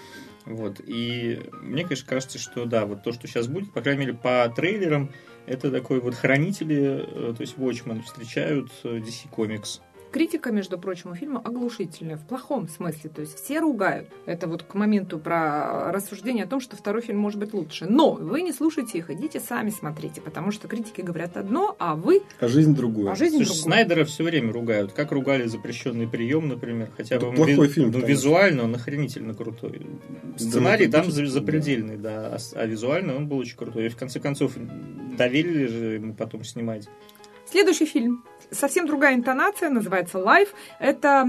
Вот. 0.45 0.81
И 0.87 1.41
мне, 1.63 1.83
конечно, 1.83 2.07
кажется, 2.09 2.39
что 2.39 2.67
да, 2.67 2.87
вот 2.87 3.03
то, 3.03 3.13
что 3.13 3.27
сейчас 3.27 3.49
будет, 3.49 3.73
по 3.73 3.81
крайней 3.81 4.01
мере, 4.07 4.15
по 4.15 4.53
трейлерам, 4.55 5.11
это 5.47 5.71
такой 5.71 6.01
вот 6.01 6.15
хранители, 6.15 7.05
э, 7.07 7.35
то 7.35 7.41
есть 7.41 7.57
Watchmen 7.57 8.03
встречают 8.03 8.71
э, 8.85 8.99
DC 8.99 9.31
Comics. 9.31 9.81
Критика, 10.15 10.53
между 10.53 10.79
прочим, 10.79 11.11
у 11.11 11.17
фильма 11.17 11.41
оглушительная, 11.41 12.17
в 12.17 12.25
плохом 12.25 12.69
смысле. 12.69 13.11
То 13.11 13.23
есть 13.23 13.37
все 13.37 13.59
ругают. 13.59 14.09
Это 14.27 14.47
вот 14.47 14.63
к 14.63 14.73
моменту 14.75 15.19
про 15.19 15.91
рассуждение 15.91 16.45
о 16.45 16.47
том, 16.47 16.61
что 16.61 16.77
второй 16.77 17.03
фильм 17.03 17.19
может 17.19 17.41
быть 17.41 17.53
лучше. 17.53 17.87
Но 17.87 18.13
вы 18.13 18.43
не 18.43 18.53
слушайте 18.53 18.99
их, 18.99 19.11
идите 19.11 19.41
сами 19.41 19.71
смотрите, 19.71 20.21
потому 20.21 20.53
что 20.53 20.69
критики 20.69 21.01
говорят 21.01 21.37
одно, 21.37 21.75
а 21.81 21.97
вы... 21.97 22.23
А 22.39 22.47
жизнь 22.47 22.77
другую. 22.77 23.11
А 23.11 23.17
жизнь 23.17 23.39
Слушай, 23.39 23.47
другую. 23.47 23.63
Снайдера 23.65 24.05
все 24.05 24.23
время 24.23 24.53
ругают. 24.53 24.93
Как 24.93 25.11
ругали 25.11 25.49
запрещенный 25.49 26.07
прием, 26.07 26.47
например. 26.47 26.91
Хотя 26.97 27.19
бы 27.19 27.33
плохой 27.33 27.67
ви... 27.67 27.73
фильм. 27.73 27.91
Ну, 27.91 27.99
визуально 27.99 28.63
он 28.63 28.75
охренительно 28.77 29.35
крутой. 29.35 29.85
Сценарий 30.37 30.87
да, 30.87 31.03
там 31.03 31.11
запредельный, 31.11 31.97
да. 31.97 32.31
да. 32.31 32.39
А, 32.55 32.61
а 32.61 32.67
визуально 32.67 33.17
он 33.17 33.27
был 33.27 33.39
очень 33.39 33.57
крутой. 33.57 33.87
И 33.87 33.89
в 33.89 33.97
конце 33.97 34.21
концов 34.21 34.53
доверили 35.19 35.67
же 35.67 35.85
ему 35.95 36.15
потом 36.15 36.45
снимать. 36.45 36.89
Следующий 37.51 37.87
фильм. 37.87 38.25
Совсем 38.51 38.87
другая 38.87 39.15
интонация, 39.15 39.71
называется 39.71 40.19
«Life». 40.19 40.49
Это 40.79 41.29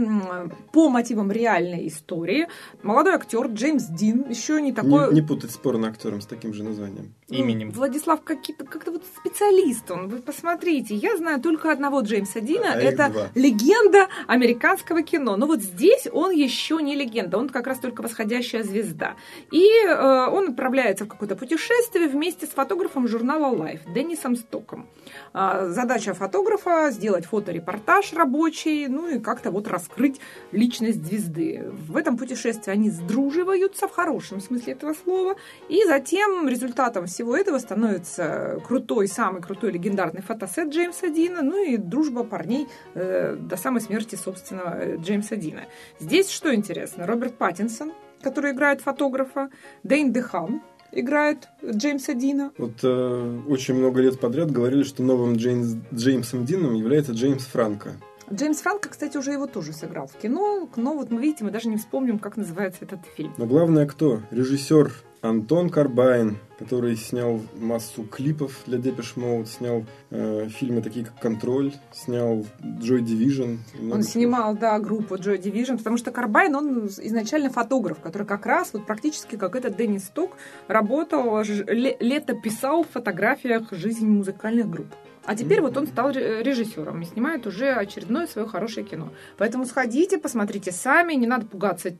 по 0.71 0.89
мотивам 0.89 1.31
реальной 1.31 1.87
истории. 1.87 2.47
Молодой 2.83 3.13
актер 3.13 3.47
Джеймс 3.47 3.85
Дин, 3.85 4.29
еще 4.29 4.61
не 4.61 4.71
такой... 4.71 5.09
Не, 5.09 5.21
не 5.21 5.21
путать 5.21 5.51
с 5.51 5.57
порно-актером 5.57 6.21
с 6.21 6.25
таким 6.25 6.53
же 6.53 6.63
названием. 6.63 7.13
Ну, 7.27 7.37
Именем. 7.37 7.71
Владислав 7.71 8.21
как-то 8.23 8.65
как 8.65 8.85
вот 8.87 9.03
специалист 9.17 9.89
он. 9.89 10.09
Вы 10.09 10.19
посмотрите, 10.19 10.93
я 10.93 11.17
знаю 11.17 11.41
только 11.41 11.71
одного 11.71 12.01
Джеймса 12.01 12.39
Дина. 12.39 12.73
А 12.73 12.77
это 12.79 13.09
два. 13.09 13.27
легенда 13.33 14.07
американского 14.27 15.01
кино. 15.01 15.35
Но 15.35 15.47
вот 15.47 15.61
здесь 15.61 16.07
он 16.11 16.31
еще 16.31 16.81
не 16.81 16.95
легенда, 16.95 17.37
он 17.37 17.49
как 17.49 17.65
раз 17.65 17.79
только 17.79 18.01
восходящая 18.01 18.63
звезда. 18.63 19.15
И 19.51 19.65
э, 19.65 20.27
он 20.27 20.49
отправляется 20.49 21.05
в 21.05 21.07
какое-то 21.07 21.35
путешествие 21.35 22.07
вместе 22.07 22.45
с 22.45 22.49
фотографом 22.49 23.07
журнала 23.07 23.55
Life 23.55 23.91
Деннисом 23.91 24.35
Стоком. 24.35 24.87
Э, 25.33 25.69
задача 25.69 26.13
фотографа 26.13 26.91
сделать 27.05 27.25
фоторепортаж 27.27 28.13
рабочий, 28.13 28.87
ну 28.87 29.07
и 29.07 29.19
как-то 29.19 29.51
вот 29.51 29.67
раскрыть 29.67 30.19
личность 30.51 31.05
звезды. 31.05 31.63
В 31.87 31.95
этом 31.97 32.17
путешествии 32.17 32.71
они 32.71 32.89
сдруживаются 32.89 33.87
в 33.87 33.91
хорошем 33.91 34.41
смысле 34.41 34.73
этого 34.73 34.93
слова, 34.93 35.35
и 35.69 35.83
затем 35.85 36.49
результатом 36.49 37.05
всего 37.05 37.37
этого 37.37 37.59
становится 37.59 38.59
крутой, 38.67 39.07
самый 39.07 39.43
крутой 39.43 39.73
легендарный 39.73 40.23
фотосет 40.23 40.69
Джеймса 40.69 41.09
Дина, 41.09 41.43
ну 41.43 41.63
и 41.63 41.77
дружба 41.77 42.23
парней 42.23 42.67
э, 42.95 43.35
до 43.39 43.55
самой 43.55 43.81
смерти, 43.81 44.15
собственно, 44.15 44.75
э, 44.75 44.97
Джеймса 44.97 45.35
Дина. 45.35 45.65
Здесь 45.99 46.31
что 46.31 46.55
интересно, 46.55 47.05
Роберт 47.05 47.37
Паттинсон, 47.37 47.93
который 48.23 48.53
играет 48.53 48.81
фотографа, 48.81 49.51
Дэйн 49.83 50.11
Дехан, 50.11 50.63
играет 50.95 51.49
Джеймса 51.63 52.13
Дина. 52.13 52.51
Вот 52.57 52.79
э, 52.83 53.39
очень 53.47 53.75
много 53.75 54.01
лет 54.01 54.19
подряд 54.19 54.49
говорили, 54.49 54.83
что 54.83 55.03
новым 55.03 55.35
Джеймс, 55.35 55.75
Джеймсом 55.93 56.45
Дином 56.45 56.73
является 56.73 57.11
Джеймс 57.11 57.45
Франко. 57.45 57.93
Джеймс 58.33 58.57
Франко, 58.61 58.89
кстати, 58.89 59.17
уже 59.17 59.33
его 59.33 59.45
тоже 59.45 59.71
сыграл 59.71 60.07
в 60.07 60.17
кино, 60.17 60.67
но 60.75 60.95
вот 60.95 61.11
мы 61.11 61.21
видите, 61.21 61.43
мы 61.43 61.51
даже 61.51 61.69
не 61.69 61.77
вспомним, 61.77 62.17
как 62.17 62.37
называется 62.37 62.79
этот 62.81 63.01
фильм. 63.15 63.33
Но 63.37 63.45
главное 63.45 63.85
кто? 63.85 64.21
Режиссер 64.31 64.91
Антон 65.25 65.69
Корбайн, 65.69 66.37
который 66.59 66.95
снял 66.95 67.41
массу 67.55 68.03
клипов 68.03 68.61
для 68.65 68.77
Depeche 68.77 69.13
Mode, 69.15 69.47
снял 69.47 69.85
э, 70.11 70.47
фильмы 70.49 70.81
такие 70.81 71.05
как 71.05 71.19
«Контроль», 71.19 71.73
снял 71.91 72.45
«Joy 72.61 72.99
Division». 73.01 73.57
Он 73.91 74.03
снимал, 74.03 74.55
да, 74.55 74.79
группу 74.79 75.15
Joy 75.15 75.41
Division, 75.41 75.77
потому 75.77 75.97
что 75.97 76.11
Корбайн, 76.11 76.55
он 76.55 76.87
изначально 76.87 77.49
фотограф, 77.49 77.99
который 77.99 78.27
как 78.27 78.45
раз 78.45 78.71
вот 78.73 78.85
практически 78.85 79.35
как 79.35 79.55
этот 79.55 79.75
Деннис 79.75 80.05
Сток 80.05 80.37
работал, 80.67 81.41
летописал 81.41 82.83
в 82.83 82.89
фотографиях 82.89 83.71
жизни 83.71 84.07
музыкальных 84.07 84.69
групп. 84.69 84.87
А 85.25 85.35
теперь 85.35 85.61
вот 85.61 85.75
он 85.77 85.87
стал 85.87 86.11
режиссером 86.11 87.01
и 87.01 87.05
снимает 87.05 87.47
уже 87.47 87.71
очередное 87.71 88.27
свое 88.27 88.47
хорошее 88.47 88.85
кино. 88.85 89.09
Поэтому 89.37 89.65
сходите, 89.65 90.17
посмотрите 90.17 90.71
сами, 90.71 91.13
не 91.13 91.27
надо 91.27 91.45
пугаться 91.45 91.91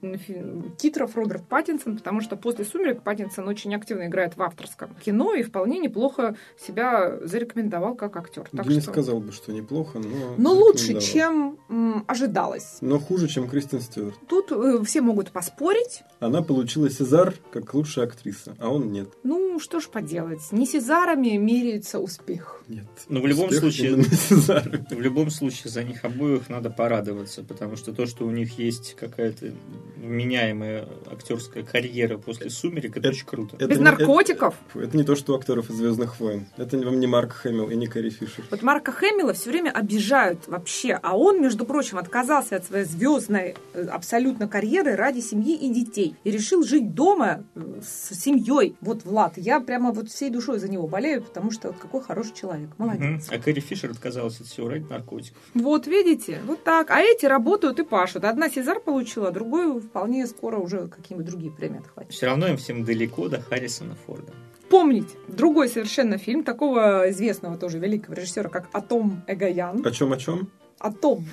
титров 0.77 1.15
Роберт 1.15 1.47
Паттинсон, 1.47 1.97
потому 1.97 2.21
что 2.21 2.35
после 2.35 2.65
«Сумерек» 2.65 3.01
Паттинсон 3.01 3.47
очень 3.47 3.73
активно 3.75 4.07
играет 4.07 4.37
в 4.37 4.41
авторском 4.41 4.95
кино 5.03 5.33
и 5.33 5.43
вполне 5.43 5.79
неплохо 5.79 6.35
себя 6.59 7.17
зарекомендовал 7.21 7.95
как 7.95 8.15
актер. 8.17 8.47
Так 8.51 8.67
не 8.67 8.81
что... 8.81 8.91
сказал 8.91 9.19
бы, 9.19 9.31
что 9.31 9.51
неплохо, 9.51 9.99
но... 9.99 10.35
Но 10.37 10.53
лучше, 10.53 10.99
чем 10.99 11.57
м, 11.69 12.03
ожидалось. 12.07 12.77
Но 12.81 12.99
хуже, 12.99 13.27
чем 13.27 13.49
Кристен 13.49 13.81
Стюарт. 13.81 14.15
Тут 14.27 14.51
э, 14.51 14.83
все 14.83 15.01
могут 15.01 15.31
поспорить. 15.31 16.03
Она 16.19 16.41
получила 16.41 16.89
Сезар 16.89 17.33
как 17.51 17.73
лучшая 17.73 18.05
актриса, 18.05 18.55
а 18.59 18.69
он 18.69 18.91
нет. 18.91 19.09
Ну, 19.23 19.59
что 19.59 19.79
ж 19.79 19.87
поделать. 19.87 20.51
Не 20.51 20.65
Сезарами 20.65 21.37
меряется 21.37 21.99
успех. 21.99 22.63
Нет. 22.67 22.85
Но 23.15 23.21
в 23.21 23.27
любом 23.27 23.49
случае, 23.49 23.95
в 23.95 24.99
любом 24.99 25.29
случае 25.29 25.71
за 25.71 25.83
них 25.83 26.03
обоих 26.03 26.49
надо 26.49 26.69
порадоваться, 26.69 27.43
потому 27.43 27.77
что 27.77 27.93
то, 27.93 28.05
что 28.07 28.25
у 28.25 28.29
них 28.29 28.59
есть 28.59 28.97
какая-то 28.99 29.53
меняемая 29.95 30.85
актерская 31.09 31.63
карьера 31.63 32.17
после 32.17 32.49
«Сумерек», 32.49 32.97
это, 32.97 32.99
это 32.99 33.09
очень 33.11 33.25
круто. 33.25 33.55
Это 33.55 33.67
Без 33.67 33.77
не, 33.77 33.85
наркотиков. 33.85 34.55
Это, 34.73 34.83
это 34.83 34.97
не 34.97 35.03
то, 35.03 35.15
что 35.15 35.31
у 35.31 35.37
актеров 35.37 35.69
из 35.69 35.75
«Звездных 35.77 36.19
войн». 36.19 36.47
Это 36.57 36.77
вам 36.77 36.99
не 36.99 37.07
Марк 37.07 37.31
Хэмилл 37.31 37.69
и 37.69 37.75
не 37.77 37.87
Кэрри 37.87 38.09
Фишер. 38.09 38.43
Вот 38.51 38.61
Марка 38.61 38.91
Хэмилла 38.91 39.31
все 39.31 39.49
время 39.49 39.71
обижают 39.71 40.49
вообще, 40.49 40.99
а 41.01 41.17
он, 41.17 41.41
между 41.41 41.63
прочим, 41.63 41.97
отказался 41.97 42.57
от 42.57 42.65
своей 42.65 42.83
звездной 42.83 43.55
э, 43.73 43.85
абсолютно 43.85 44.49
карьеры 44.49 44.97
ради 44.97 45.21
семьи 45.21 45.55
и 45.55 45.69
детей 45.69 46.17
и 46.25 46.31
решил 46.31 46.65
жить 46.65 46.93
дома 46.93 47.45
э, 47.55 47.79
с 47.81 48.13
семьей. 48.13 48.75
Вот 48.81 49.05
Влад, 49.05 49.37
я 49.37 49.61
прямо 49.61 49.93
вот 49.93 50.09
всей 50.09 50.29
душой 50.29 50.59
за 50.59 50.69
него 50.69 50.85
болею, 50.85 51.21
потому 51.23 51.51
что 51.51 51.69
вот 51.69 51.77
какой 51.77 52.01
хороший 52.01 52.33
человек, 52.33 52.71
молодец. 52.77 53.04
А 53.29 53.37
Кэрри 53.37 53.59
Фишер 53.59 53.91
отказалась 53.91 54.39
от 54.39 54.47
всего 54.47 54.69
ради 54.69 54.85
наркотиков. 54.89 55.41
Вот, 55.53 55.87
видите, 55.87 56.41
вот 56.45 56.63
так. 56.63 56.91
А 56.91 57.01
эти 57.01 57.25
работают 57.25 57.79
и 57.79 57.83
пашут. 57.83 58.23
Одна 58.23 58.49
Сезар 58.49 58.79
получила, 58.79 59.29
а 59.29 59.31
другой 59.31 59.79
вполне 59.79 60.27
скоро 60.27 60.57
уже 60.57 60.87
какие-нибудь 60.87 61.29
другие 61.29 61.51
премии 61.51 61.79
отхватит. 61.79 62.11
Все 62.11 62.25
равно 62.27 62.47
им 62.47 62.57
всем 62.57 62.83
далеко 62.83 63.27
до 63.27 63.41
Харрисона 63.41 63.95
Форда. 64.05 64.33
Помните, 64.69 65.15
другой 65.27 65.69
совершенно 65.69 66.17
фильм 66.17 66.43
такого 66.43 67.09
известного 67.11 67.57
тоже 67.57 67.79
великого 67.79 68.15
режиссера, 68.15 68.49
как 68.49 68.67
Атом 68.73 69.23
Эгоян. 69.27 69.85
О 69.85 69.91
чем, 69.91 70.11
о 70.11 70.17
чем? 70.17 70.49
О 70.79 70.91
том, 70.91 71.25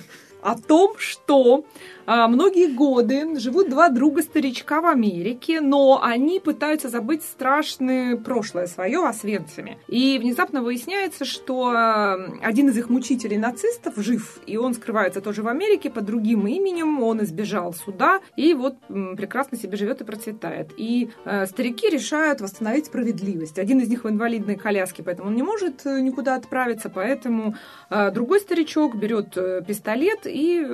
о 0.43 0.57
том, 0.57 0.95
что 0.99 1.65
а, 2.07 2.29
многие 2.29 2.75
годы 2.75 3.39
живут 3.39 3.71
два 3.71 3.89
друга-старичка 3.89 4.81
в 4.81 4.87
Америке, 4.87 5.61
но 5.61 6.01
они 6.03 6.41
пытаются 6.41 6.89
забыть 6.89 7.23
страшное 7.23 8.17
прошлое 8.17 8.67
свое 8.67 9.07
о 9.07 9.13
Свенцами. 9.13 9.79
И 9.89 10.19
внезапно 10.19 10.63
выясняется, 10.63 11.25
что 11.25 11.71
а, 11.71 12.15
один 12.43 12.69
из 12.69 12.77
их 12.77 12.91
мучителей 12.91 13.39
нацистов 13.39 13.95
жив, 13.97 14.41
и 14.47 14.57
он 14.57 14.75
скрывается 14.75 15.21
тоже 15.21 15.43
в 15.43 15.49
Америке 15.49 15.91
под 15.91 16.05
другим 16.05 16.47
именем, 16.47 17.03
он 17.03 17.23
избежал 17.23 17.73
суда, 17.73 18.21
и 18.37 18.55
вот 18.55 18.77
прекрасно 18.89 19.57
себе 19.57 19.77
живет 19.77 20.01
и 20.01 20.05
процветает. 20.05 20.71
И 20.77 21.11
э, 21.25 21.47
старики 21.47 21.89
решают 21.89 22.41
восстановить 22.41 22.87
справедливость. 22.87 23.59
Один 23.59 23.81
из 23.81 23.89
них 23.89 24.05
в 24.05 24.09
инвалидной 24.09 24.57
коляске, 24.57 25.03
поэтому 25.03 25.29
он 25.29 25.35
не 25.35 25.43
может 25.43 25.87
э, 25.87 26.01
никуда 26.01 26.35
отправиться, 26.35 26.91
поэтому 26.91 27.55
э, 27.91 28.11
другой 28.11 28.41
старичок 28.41 28.97
берет 28.97 29.37
э, 29.37 29.63
пистолет 29.67 30.27
и 30.33 30.67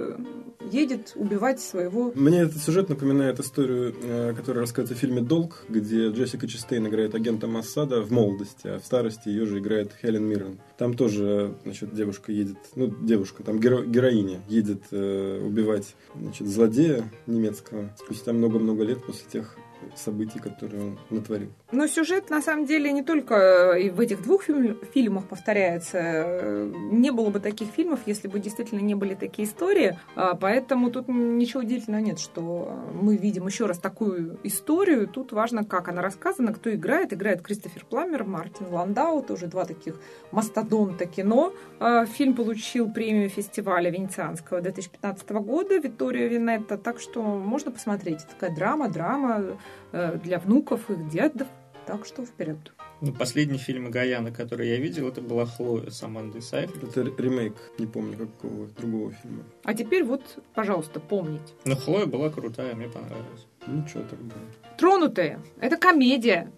едет 0.71 1.13
убивать 1.17 1.61
своего... 1.61 2.13
Мне 2.15 2.41
этот 2.41 2.59
сюжет 2.63 2.89
напоминает 2.89 3.41
историю, 3.41 3.95
э, 4.03 4.35
которая 4.35 4.63
рассказывается 4.63 4.95
в 4.95 4.99
фильме 4.99 5.21
«Долг», 5.21 5.65
где 5.69 6.09
Джессика 6.09 6.47
Честейн 6.47 6.87
играет 6.87 7.15
агента 7.15 7.47
Массада 7.47 8.03
в 8.03 8.11
молодости, 8.11 8.69
а 8.69 8.79
в 8.79 8.85
старости 8.85 9.29
ее 9.29 9.47
же 9.47 9.59
играет 9.59 9.93
Хелен 10.01 10.25
Миррен. 10.25 10.59
Там 10.77 10.95
тоже, 10.95 11.55
значит, 11.65 11.95
девушка 11.95 12.33
едет, 12.33 12.59
ну, 12.75 12.93
девушка, 13.03 13.43
там 13.43 13.61
геро, 13.61 13.85
героиня 13.85 14.41
едет 14.49 14.83
э, 14.91 15.43
убивать, 15.45 15.95
значит, 16.15 16.47
злодея 16.49 17.11
немецкого 17.27 17.91
спустя 17.99 18.33
много-много 18.33 18.85
лет 18.85 19.03
после 19.05 19.29
тех 19.31 19.57
событий, 19.97 20.39
которые 20.39 20.83
он 20.83 20.99
натворил. 21.11 21.51
Но 21.71 21.87
сюжет, 21.87 22.31
на 22.31 22.41
самом 22.41 22.65
деле, 22.65 22.91
не 22.93 23.03
только 23.03 23.73
и 23.73 23.91
в 23.91 24.01
этих 24.01 24.23
двух 24.23 24.45
фильмах 24.45 25.29
повторяется. 25.29 26.67
Не 26.91 27.11
было 27.11 27.29
бы 27.29 27.41
таких 27.41 27.69
фильмов, 27.69 28.01
если 28.07 28.27
бы 28.27 28.41
действительно 28.41 28.81
не 28.81 28.95
были 28.95 29.15
такие 29.15 29.47
истории. 29.47 29.99
А, 30.17 30.35
поэтому 30.35 30.91
тут 30.91 31.09
ничего 31.09 31.61
удивительного 31.61 32.01
нет, 32.01 32.19
что 32.19 32.75
мы 32.95 33.17
видим 33.17 33.47
еще 33.47 33.67
раз 33.67 33.79
такую 33.79 34.39
историю. 34.45 35.07
Тут 35.07 35.33
важно, 35.33 35.63
как 35.63 35.89
она 35.89 36.01
рассказана, 36.01 36.55
кто 36.55 36.73
играет. 36.73 37.13
Играет 37.13 37.43
Кристофер 37.43 37.85
Пламер, 37.85 38.25
Мартин 38.25 38.69
Ландау, 38.73 39.23
тоже 39.23 39.47
два 39.47 39.67
таких 39.67 40.01
мастодонта 40.33 41.05
кино. 41.05 41.53
А, 41.81 42.07
фильм 42.07 42.35
получил 42.35 42.91
премию 42.91 43.29
фестиваля 43.29 43.91
Венецианского 43.91 44.63
2015 44.63 45.31
года 45.31 45.77
Виктория 45.77 46.29
Винетта. 46.29 46.79
Так 46.79 46.99
что 46.99 47.23
можно 47.23 47.71
посмотреть. 47.71 48.27
Такая 48.27 48.55
драма, 48.55 48.89
драма 48.89 49.59
Э, 49.93 50.19
для 50.23 50.39
внуков, 50.39 50.91
их 50.91 51.09
дедов. 51.09 51.49
Так 51.89 52.05
что 52.05 52.23
вперед. 52.27 52.59
Ну, 53.01 53.15
последний 53.15 53.57
фильм 53.57 53.91
Гаяна, 53.91 54.31
который 54.31 54.69
я 54.69 54.77
видел, 54.77 55.09
это 55.09 55.23
была 55.23 55.47
Хлоя 55.47 55.89
с 55.89 56.03
Амандой 56.03 56.43
Сайфред. 56.43 56.85
Это 56.85 57.01
ремейк, 57.23 57.55
не 57.79 57.87
помню 57.87 58.19
какого 58.19 58.67
другого 58.67 59.11
фильма. 59.13 59.45
А 59.65 59.73
теперь 59.73 60.05
вот, 60.05 60.21
пожалуйста, 60.55 61.01
помните. 61.01 61.55
Ну, 61.65 61.77
Хлоя 61.77 62.05
была 62.05 62.29
крутая, 62.29 62.75
мне 62.75 62.89
понравилась. 62.89 63.47
Ну, 63.67 63.89
что 63.89 64.03
тогда? 64.03 64.35
Тронутые. 64.77 65.41
Это 65.61 65.79
комедия 65.79 66.53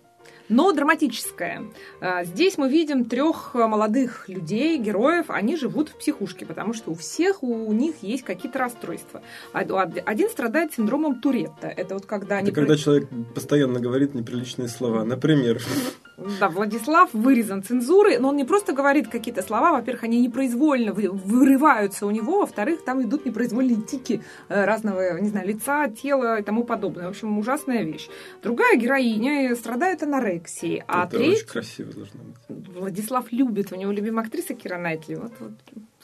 но 0.51 0.73
драматическая. 0.73 1.65
А, 2.01 2.25
здесь 2.25 2.59
мы 2.59 2.69
видим 2.69 3.07
трех 3.07 3.55
молодых 3.55 4.29
людей, 4.29 4.77
героев, 4.77 5.27
они 5.29 5.57
живут 5.57 5.89
в 5.89 5.95
психушке, 5.97 6.45
потому 6.45 6.75
что 6.75 6.91
у 6.91 6.95
всех 6.95 7.43
у 7.43 7.73
них 7.73 8.03
есть 8.03 8.25
какие-то 8.25 8.59
расстройства. 8.59 9.23
Один 9.53 10.29
страдает 10.29 10.75
синдромом 10.75 11.21
Туретта. 11.21 11.69
Это 11.69 11.95
вот 11.95 12.05
когда 12.05 12.37
они... 12.37 12.51
Это 12.51 12.61
когда 12.61 12.77
человек 12.77 13.09
постоянно 13.35 13.81
говорит 13.81 14.15
неприличные 14.15 14.69
слова. 14.69 15.05
Например... 15.05 15.63
Да, 16.39 16.49
Владислав 16.49 17.13
вырезан 17.13 17.63
цензурой, 17.63 18.19
но 18.19 18.29
он 18.29 18.37
не 18.37 18.45
просто 18.45 18.73
говорит 18.73 19.09
какие-то 19.09 19.43
слова, 19.43 19.73
во-первых, 19.73 20.05
они 20.05 20.21
непроизвольно 20.21 20.93
вырываются 20.93 22.07
у 22.07 22.11
него, 22.11 22.41
во-вторых, 22.41 22.85
там 22.85 23.03
идут 23.03 23.25
непроизвольные 23.25 23.83
тики 23.83 24.23
э, 24.49 24.65
разного, 24.65 25.19
не 25.21 25.29
знаю, 25.29 25.49
лица, 25.49 25.89
тела 25.89 26.41
и 26.41 26.43
тому 26.43 26.65
подобное. 26.65 27.07
В 27.07 27.11
общем, 27.11 27.39
ужасная 27.39 27.83
вещь. 27.83 28.09
Другая 28.43 28.77
героиня 28.77 29.55
страдает 29.57 30.03
анорексией, 30.03 30.83
а 30.87 31.05
Это 31.07 31.17
треть... 31.17 31.39
очень 31.39 31.47
красиво 31.47 31.93
должно 31.93 32.21
быть. 32.49 32.69
Владислав 32.69 33.33
любит, 33.33 33.73
у 33.73 33.77
него 33.77 33.93
любимая 33.93 34.27
актриса 34.27 34.55
Кира 34.55 34.79
Найтли. 34.79 35.15
Вот, 35.15 35.33
вот 35.41 35.53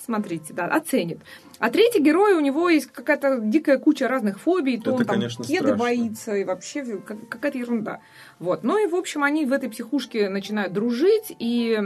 смотрите, 0.06 0.54
да, 0.54 0.66
оценит. 0.66 1.18
А 1.58 1.70
третий 1.70 2.00
герой, 2.00 2.34
у 2.34 2.40
него 2.40 2.68
есть 2.68 2.86
какая-то 2.86 3.40
дикая 3.40 3.78
куча 3.78 4.08
разных 4.08 4.38
фобий, 4.40 4.76
то 4.76 4.90
Это, 4.90 4.90
он 4.90 5.04
там 5.04 5.14
конечно, 5.16 5.44
кеды 5.44 5.58
страшно. 5.58 5.76
боится, 5.76 6.36
и 6.36 6.44
вообще 6.44 6.98
какая-то 6.98 7.58
ерунда. 7.58 8.00
Вот. 8.38 8.62
Ну 8.62 8.82
и, 8.82 8.88
в 8.88 8.94
общем, 8.94 9.22
они 9.24 9.46
в 9.46 9.52
этой 9.52 9.68
психушке 9.68 10.28
начинают 10.28 10.72
дружить, 10.72 11.34
и 11.38 11.76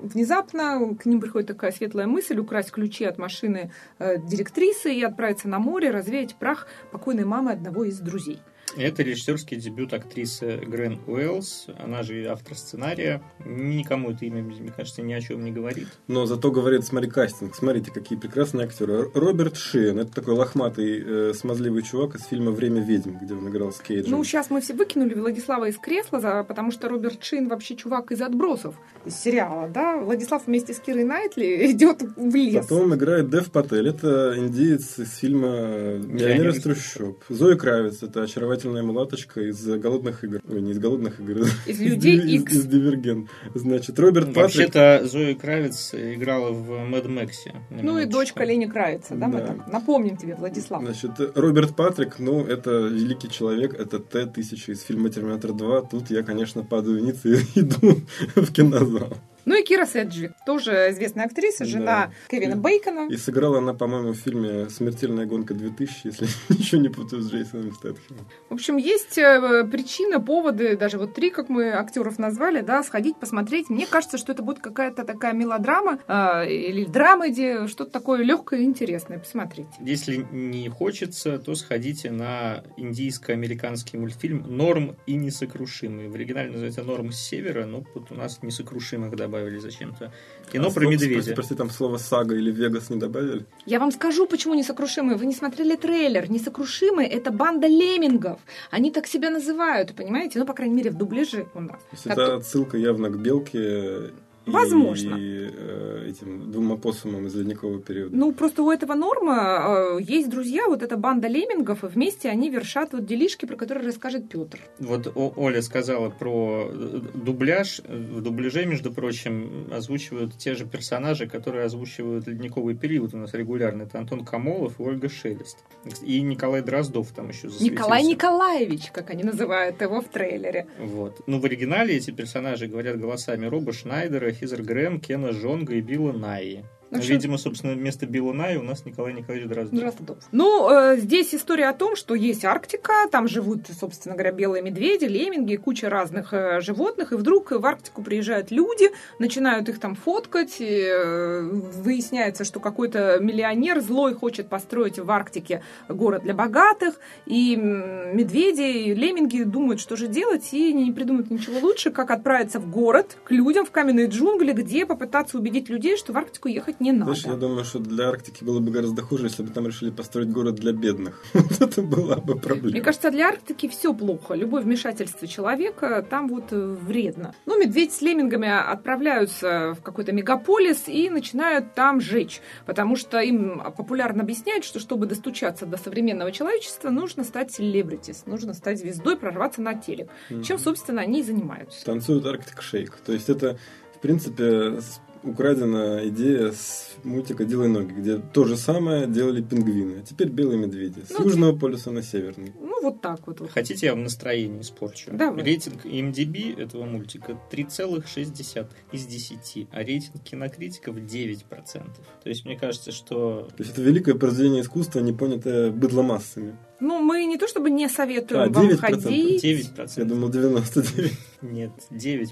внезапно 0.00 0.94
к 0.96 1.06
ним 1.06 1.20
приходит 1.20 1.48
такая 1.48 1.72
светлая 1.72 2.06
мысль 2.06 2.38
украсть 2.38 2.72
ключи 2.72 3.04
от 3.04 3.18
машины 3.18 3.72
э, 3.98 4.18
директрисы 4.18 4.92
и 4.94 5.02
отправиться 5.02 5.48
на 5.48 5.58
море, 5.58 5.90
развеять 5.90 6.34
прах 6.34 6.66
покойной 6.90 7.24
мамы 7.24 7.52
одного 7.52 7.84
из 7.84 8.00
друзей. 8.00 8.40
Это 8.76 9.02
режиссерский 9.02 9.56
дебют 9.56 9.92
актрисы 9.92 10.56
Грен 10.56 11.00
Уэллс. 11.06 11.66
Она 11.78 12.02
же 12.02 12.26
автор 12.26 12.56
сценария. 12.56 13.22
Никому 13.44 14.10
это 14.10 14.24
имя, 14.24 14.42
мне 14.42 14.72
кажется, 14.76 15.02
ни 15.02 15.12
о 15.12 15.20
чем 15.20 15.44
не 15.44 15.52
говорит. 15.52 15.88
Но 16.08 16.26
зато 16.26 16.50
говорит, 16.50 16.84
смотри, 16.84 17.08
кастинг. 17.08 17.54
Смотрите, 17.54 17.90
какие 17.90 18.18
прекрасные 18.18 18.66
актеры. 18.66 19.10
Роберт 19.14 19.56
Шиен. 19.56 20.00
Это 20.00 20.12
такой 20.12 20.34
лохматый, 20.34 21.02
э, 21.04 21.34
смазливый 21.34 21.82
чувак 21.82 22.16
из 22.16 22.24
фильма 22.24 22.50
«Время 22.50 22.80
ведьм», 22.80 23.16
где 23.18 23.34
он 23.34 23.48
играл 23.48 23.72
с 23.72 23.78
Кейджем. 23.78 24.10
Ну, 24.10 24.24
сейчас 24.24 24.50
мы 24.50 24.60
все 24.60 24.74
выкинули 24.74 25.14
Владислава 25.14 25.68
из 25.68 25.78
кресла, 25.78 26.20
за, 26.20 26.42
потому 26.44 26.70
что 26.70 26.88
Роберт 26.88 27.22
Шиен 27.22 27.48
вообще 27.48 27.76
чувак 27.76 28.12
из 28.12 28.20
«Отбросов», 28.20 28.74
из 29.04 29.16
сериала, 29.16 29.68
да? 29.68 29.96
Владислав 29.98 30.46
вместе 30.46 30.74
с 30.74 30.80
Кирой 30.80 31.04
Найтли 31.04 31.70
идет 31.72 32.02
в 32.02 32.34
лес. 32.34 32.66
Потом 32.66 32.94
играет 32.94 33.30
Дэв 33.30 33.50
Патель. 33.50 33.88
Это 33.88 34.34
индиец 34.36 34.98
из 34.98 35.14
фильма 35.16 35.98
«Миллионер 35.98 36.48
из 36.50 36.62
трущоб». 36.62 37.22
Зоя 37.28 37.56
Кравец. 37.56 38.02
Это 38.02 38.22
очаровательная 38.64 38.82
мулаточка 38.82 39.40
из 39.40 39.66
«Голодных 39.66 40.24
игр». 40.24 40.40
Ой, 40.48 40.60
не 40.60 40.72
из 40.72 40.78
«Голодных 40.78 41.20
игр». 41.20 41.46
Из 41.66 41.80
«Людей 41.80 42.18
из, 42.18 42.42
Икс». 42.42 42.52
из 42.52 42.66
«Дивергент». 42.66 43.28
Значит, 43.54 43.98
Роберт 43.98 44.28
Патрик... 44.28 44.42
Вообще-то 44.42 45.02
Зоя 45.04 45.34
Кравец 45.34 45.94
играла 45.94 46.50
в 46.50 46.84
Мэд 46.84 47.06
Мэксе. 47.06 47.54
Ну 47.70 47.98
и 47.98 48.06
дочка 48.06 48.44
Лени 48.44 48.66
Кравица, 48.66 49.14
да, 49.14 49.28
мы 49.28 49.38
Да. 49.38 49.46
так 49.46 49.72
напомним 49.72 50.16
тебе, 50.16 50.34
Владислав. 50.34 50.82
Значит, 50.82 51.12
Роберт 51.34 51.76
Патрик, 51.76 52.18
ну, 52.18 52.44
это 52.44 52.70
великий 52.88 53.30
человек, 53.30 53.74
это 53.74 53.98
Т-1000 53.98 54.72
из 54.72 54.82
фильма 54.82 55.10
«Терминатор 55.10 55.50
2». 55.50 55.88
Тут 55.90 56.10
я, 56.10 56.22
конечно, 56.22 56.62
падаю 56.62 57.02
ниц 57.02 57.24
и 57.24 57.34
иду 57.60 58.00
в 58.34 58.52
кинозал. 58.52 59.12
Ну 59.44 59.54
и 59.58 59.62
Кира 59.62 59.86
Седжвик, 59.86 60.32
тоже 60.46 60.88
известная 60.90 61.26
актриса, 61.26 61.64
жена 61.64 61.84
Да. 61.84 62.12
Кевина 62.28 62.56
Бейкона. 62.56 63.08
И 63.10 63.16
сыграла 63.16 63.58
она, 63.58 63.74
по-моему, 63.74 64.12
в 64.12 64.16
фильме 64.16 64.68
«Смертельная 64.70 65.26
гонка 65.26 65.54
2000», 65.54 65.88
если 66.04 66.26
ничего 66.48 66.80
не 66.80 66.88
путаю 66.88 67.22
с 67.22 67.30
Джейсоном 67.30 67.72
Стэтхэмом. 67.74 68.26
В 68.48 68.54
общем, 68.54 68.76
есть 68.76 69.18
э, 69.18 69.64
причина, 69.70 70.20
поводы, 70.20 70.76
даже 70.76 70.98
вот 70.98 71.14
три, 71.14 71.30
как 71.30 71.48
мы 71.48 71.70
актеров 71.70 72.18
назвали, 72.18 72.62
да, 72.62 72.82
сходить, 72.82 73.16
посмотреть. 73.16 73.68
Мне 73.68 73.86
кажется, 73.86 74.18
что 74.18 74.32
это 74.32 74.42
будет 74.42 74.60
какая-то 74.60 75.04
такая 75.04 75.34
мелодрама 75.34 75.98
э, 76.06 76.50
или 76.50 76.84
драмеди, 76.84 77.66
что-то 77.66 77.90
такое 77.90 78.22
легкое 78.22 78.60
и 78.60 78.64
интересное. 78.64 79.18
Посмотрите. 79.18 79.68
Если 79.80 80.26
не 80.32 80.68
хочется, 80.68 81.38
то 81.38 81.54
сходите 81.54 82.10
на 82.10 82.64
индийско-американский 82.76 83.98
мультфильм 83.98 84.44
«Норм 84.46 84.96
и 85.06 85.14
несокрушимый». 85.14 86.08
В 86.08 86.14
оригинале 86.14 86.50
называется 86.50 86.82
«Норм 86.82 87.12
с 87.12 87.20
севера», 87.20 87.66
но 87.66 87.84
вот 87.94 88.10
у 88.10 88.14
нас 88.14 88.42
«Несокрушимых» 88.42 89.14
добавили 89.14 89.33
зачем-то. 89.60 90.12
Кино 90.52 90.68
А 90.68 90.70
про 90.70 90.80
слово- 90.82 90.92
медведя. 90.92 91.14
Прости, 91.14 91.34
прости, 91.34 91.54
там 91.54 91.70
слово 91.70 91.98
«сага» 91.98 92.34
или 92.34 92.50
«Вегас» 92.50 92.90
не 92.90 92.96
добавили? 92.96 93.44
Я 93.66 93.78
вам 93.80 93.90
скажу, 93.92 94.26
почему 94.26 94.54
несокрушимые. 94.54 95.16
Вы 95.16 95.26
не 95.26 95.34
смотрели 95.34 95.76
трейлер. 95.76 96.30
Несокрушимые 96.30 97.08
это 97.08 97.30
банда 97.30 97.66
леммингов. 97.66 98.40
Они 98.70 98.90
так 98.90 99.06
себя 99.06 99.30
называют, 99.30 99.94
понимаете? 99.96 100.38
Ну, 100.38 100.46
по 100.46 100.52
крайней 100.54 100.74
мере, 100.74 100.90
в 100.90 100.94
дубляже 100.96 101.46
у 101.54 101.60
нас. 101.60 101.80
То 101.80 101.88
есть 101.92 102.04
Как- 102.04 102.18
это 102.18 102.36
отсылка 102.36 102.76
явно 102.76 103.08
к 103.10 103.18
белке 103.18 104.10
Возможно. 104.46 105.16
и 105.16 105.50
э, 105.52 106.06
этим 106.10 106.50
двум 106.50 106.72
опоссумам 106.72 107.26
из 107.26 107.34
ледникового 107.34 107.80
периода. 107.80 108.14
Ну, 108.14 108.32
просто 108.32 108.62
у 108.62 108.70
этого 108.70 108.94
норма 108.94 109.96
э, 109.98 110.02
есть 110.02 110.28
друзья, 110.30 110.66
вот 110.68 110.82
эта 110.82 110.96
банда 110.96 111.28
леммингов, 111.28 111.84
и 111.84 111.86
вместе 111.86 112.28
они 112.28 112.50
вершат 112.50 112.92
вот 112.92 113.06
делишки, 113.06 113.46
про 113.46 113.56
которые 113.56 113.86
расскажет 113.86 114.28
Петр. 114.28 114.60
Вот 114.78 115.06
О- 115.14 115.32
Оля 115.36 115.62
сказала 115.62 116.10
про 116.10 116.68
э, 116.70 117.00
дубляж. 117.14 117.80
В 117.88 118.20
дубляже, 118.20 118.66
между 118.66 118.92
прочим, 118.92 119.68
озвучивают 119.72 120.36
те 120.36 120.54
же 120.54 120.66
персонажи, 120.66 121.26
которые 121.26 121.64
озвучивают 121.64 122.26
«Ледниковый 122.26 122.74
период» 122.76 123.14
у 123.14 123.18
нас 123.18 123.32
регулярно. 123.34 123.82
Это 123.82 123.98
Антон 123.98 124.24
Камолов 124.24 124.78
и 124.78 124.82
Ольга 124.82 125.08
Шелест. 125.08 125.58
И 126.02 126.20
Николай 126.20 126.62
Дроздов 126.62 127.12
там 127.12 127.28
еще 127.28 127.48
засветился. 127.48 127.64
Николай 127.64 128.02
Николаевич, 128.04 128.90
как 128.92 129.10
они 129.10 129.22
называют 129.22 129.80
его 129.80 130.00
в 130.00 130.08
трейлере. 130.08 130.66
Вот. 130.78 131.22
Ну, 131.26 131.40
в 131.40 131.44
оригинале 131.44 131.96
эти 131.96 132.10
персонажи 132.10 132.66
говорят 132.66 132.98
голосами 133.00 133.46
Роба 133.46 133.72
Шнайдера, 133.72 134.33
Хизер 134.34 134.62
Грэм, 134.62 135.00
Кена 135.00 135.32
Жонга 135.32 135.74
и 135.74 135.80
Билла 135.80 136.12
Найи. 136.12 136.64
Ну, 136.94 137.02
что- 137.02 137.12
Видимо, 137.12 137.38
собственно, 137.38 137.74
вместо 137.74 138.06
Билла 138.06 138.32
Найи 138.32 138.56
у 138.56 138.62
нас 138.62 138.84
Николай 138.84 139.12
Николаевич 139.12 139.48
Дроздов. 139.48 139.74
Здравствуй, 139.76 140.06
Ну, 140.32 140.70
э, 140.70 140.96
здесь 140.98 141.34
история 141.34 141.68
о 141.68 141.72
том, 141.72 141.96
что 141.96 142.14
есть 142.14 142.44
Арктика, 142.44 142.92
там 143.10 143.28
живут, 143.28 143.66
собственно 143.78 144.14
говоря, 144.14 144.32
белые 144.32 144.62
медведи, 144.62 145.04
лемминги, 145.04 145.56
куча 145.56 145.88
разных 145.90 146.32
э, 146.32 146.60
животных, 146.60 147.12
и 147.12 147.16
вдруг 147.16 147.50
в 147.52 147.64
Арктику 147.66 148.02
приезжают 148.02 148.50
люди, 148.50 148.90
начинают 149.18 149.68
их 149.68 149.78
там 149.80 149.94
фоткать, 149.94 150.56
и, 150.60 150.84
э, 150.86 151.40
выясняется, 151.42 152.44
что 152.44 152.60
какой-то 152.60 153.18
миллионер 153.20 153.80
злой 153.80 154.14
хочет 154.14 154.48
построить 154.48 154.98
в 154.98 155.10
Арктике 155.10 155.62
город 155.88 156.22
для 156.22 156.34
богатых, 156.34 156.98
и 157.26 157.56
медведи, 157.56 158.62
и 158.62 158.94
лемминги 158.94 159.42
думают, 159.42 159.80
что 159.80 159.96
же 159.96 160.08
делать, 160.08 160.52
и 160.52 160.72
не 160.72 160.92
придумают 160.92 161.30
ничего 161.30 161.58
лучше, 161.60 161.90
как 161.90 162.10
отправиться 162.10 162.58
в 162.60 162.70
город 162.70 163.16
к 163.24 163.30
людям 163.30 163.64
в 163.66 163.70
каменные 163.70 164.06
джунгли, 164.06 164.52
где 164.52 164.86
попытаться 164.86 165.38
убедить 165.38 165.68
людей, 165.68 165.96
что 165.96 166.12
в 166.12 166.16
Арктику 166.16 166.48
ехать 166.48 166.80
не 166.84 166.92
надо. 166.92 167.14
Знаешь, 167.14 167.26
я 167.26 167.40
думаю, 167.40 167.64
что 167.64 167.78
для 167.78 168.08
Арктики 168.08 168.44
было 168.44 168.60
бы 168.60 168.70
гораздо 168.70 169.02
хуже, 169.02 169.24
если 169.24 169.42
бы 169.42 169.50
там 169.50 169.66
решили 169.66 169.90
построить 169.90 170.30
город 170.30 170.54
для 170.56 170.72
бедных. 170.72 171.22
Вот 171.34 171.60
это 171.60 171.82
была 171.82 172.16
бы 172.16 172.38
проблема. 172.38 172.70
Мне 172.70 172.80
кажется, 172.80 173.10
для 173.10 173.28
Арктики 173.28 173.68
все 173.68 173.92
плохо. 173.94 174.34
Любое 174.34 174.62
вмешательство 174.62 175.26
человека 175.26 176.04
там 176.08 176.28
вот 176.28 176.52
э, 176.52 176.56
вредно. 176.56 177.34
Ну, 177.46 177.58
медведь 177.58 177.92
с 177.92 178.02
леммингами 178.02 178.48
отправляются 178.48 179.74
в 179.78 179.82
какой-то 179.82 180.12
мегаполис 180.12 180.84
и 180.88 181.10
начинают 181.10 181.74
там 181.74 182.00
жечь. 182.00 182.40
Потому 182.66 182.96
что 182.96 183.20
им 183.20 183.62
популярно 183.76 184.22
объясняют, 184.22 184.64
что 184.64 184.78
чтобы 184.78 185.06
достучаться 185.06 185.66
до 185.66 185.76
современного 185.76 186.32
человечества, 186.32 186.90
нужно 186.90 187.24
стать 187.24 187.52
селебритис, 187.52 188.26
нужно 188.26 188.54
стать 188.54 188.78
звездой, 188.78 189.16
прорваться 189.16 189.62
на 189.62 189.74
телек. 189.74 190.08
Чем, 190.44 190.58
собственно, 190.58 191.02
они 191.02 191.20
и 191.20 191.22
занимаются. 191.22 191.84
Танцуют 191.84 192.26
Арктик 192.26 192.62
Шейк. 192.62 192.96
То 193.04 193.12
есть 193.12 193.28
это, 193.28 193.58
в 193.96 194.00
принципе, 194.00 194.80
украдена 195.24 196.06
идея 196.08 196.52
с 196.52 196.94
мультика 197.02 197.44
«Делай 197.44 197.68
ноги», 197.68 197.92
где 197.92 198.18
то 198.18 198.44
же 198.44 198.56
самое 198.56 199.06
делали 199.06 199.42
пингвины, 199.42 200.00
а 200.00 200.02
теперь 200.02 200.28
белые 200.28 200.58
медведи. 200.58 201.00
С 201.08 201.10
Ну, 201.18 201.24
южного 201.24 201.56
полюса 201.56 201.90
на 201.90 202.02
северный. 202.02 202.52
Ну, 202.60 202.82
вот 202.82 203.00
так 203.00 203.26
вот. 203.26 203.40
Хотите, 203.50 203.86
я 203.86 203.94
вам 203.94 204.04
настроение 204.04 204.60
испорчу? 204.60 205.10
Давай. 205.12 205.42
Рейтинг 205.42 205.86
IMDb 205.86 206.60
этого 206.60 206.84
мультика 206.84 207.38
3,6 207.50 208.66
из 208.92 209.06
10, 209.06 209.68
а 209.72 209.82
рейтинг 209.82 210.22
кинокритиков 210.22 210.96
9%. 210.96 211.44
То 211.44 212.28
есть 212.28 212.44
мне 212.44 212.58
кажется, 212.58 212.92
что 212.92 213.48
То 213.56 213.62
есть 213.62 213.72
это 213.72 213.82
великое 213.82 214.14
произведение 214.14 214.62
искусства, 214.62 215.00
не 215.00 215.12
понятое 215.12 215.70
быдломассами. 215.70 216.56
Ну, 216.84 217.00
мы 217.00 217.24
не 217.24 217.38
то 217.38 217.48
чтобы 217.48 217.70
не 217.70 217.88
советуем 217.88 218.42
А, 218.42 218.48
вам 218.48 218.68
9%. 218.68 218.76
ходить. 218.76 219.42
9%. 219.42 219.90
Я 219.96 220.04
думал 220.04 220.28
99. 220.28 221.12
Нет, 221.40 221.70
9%. 221.90 222.28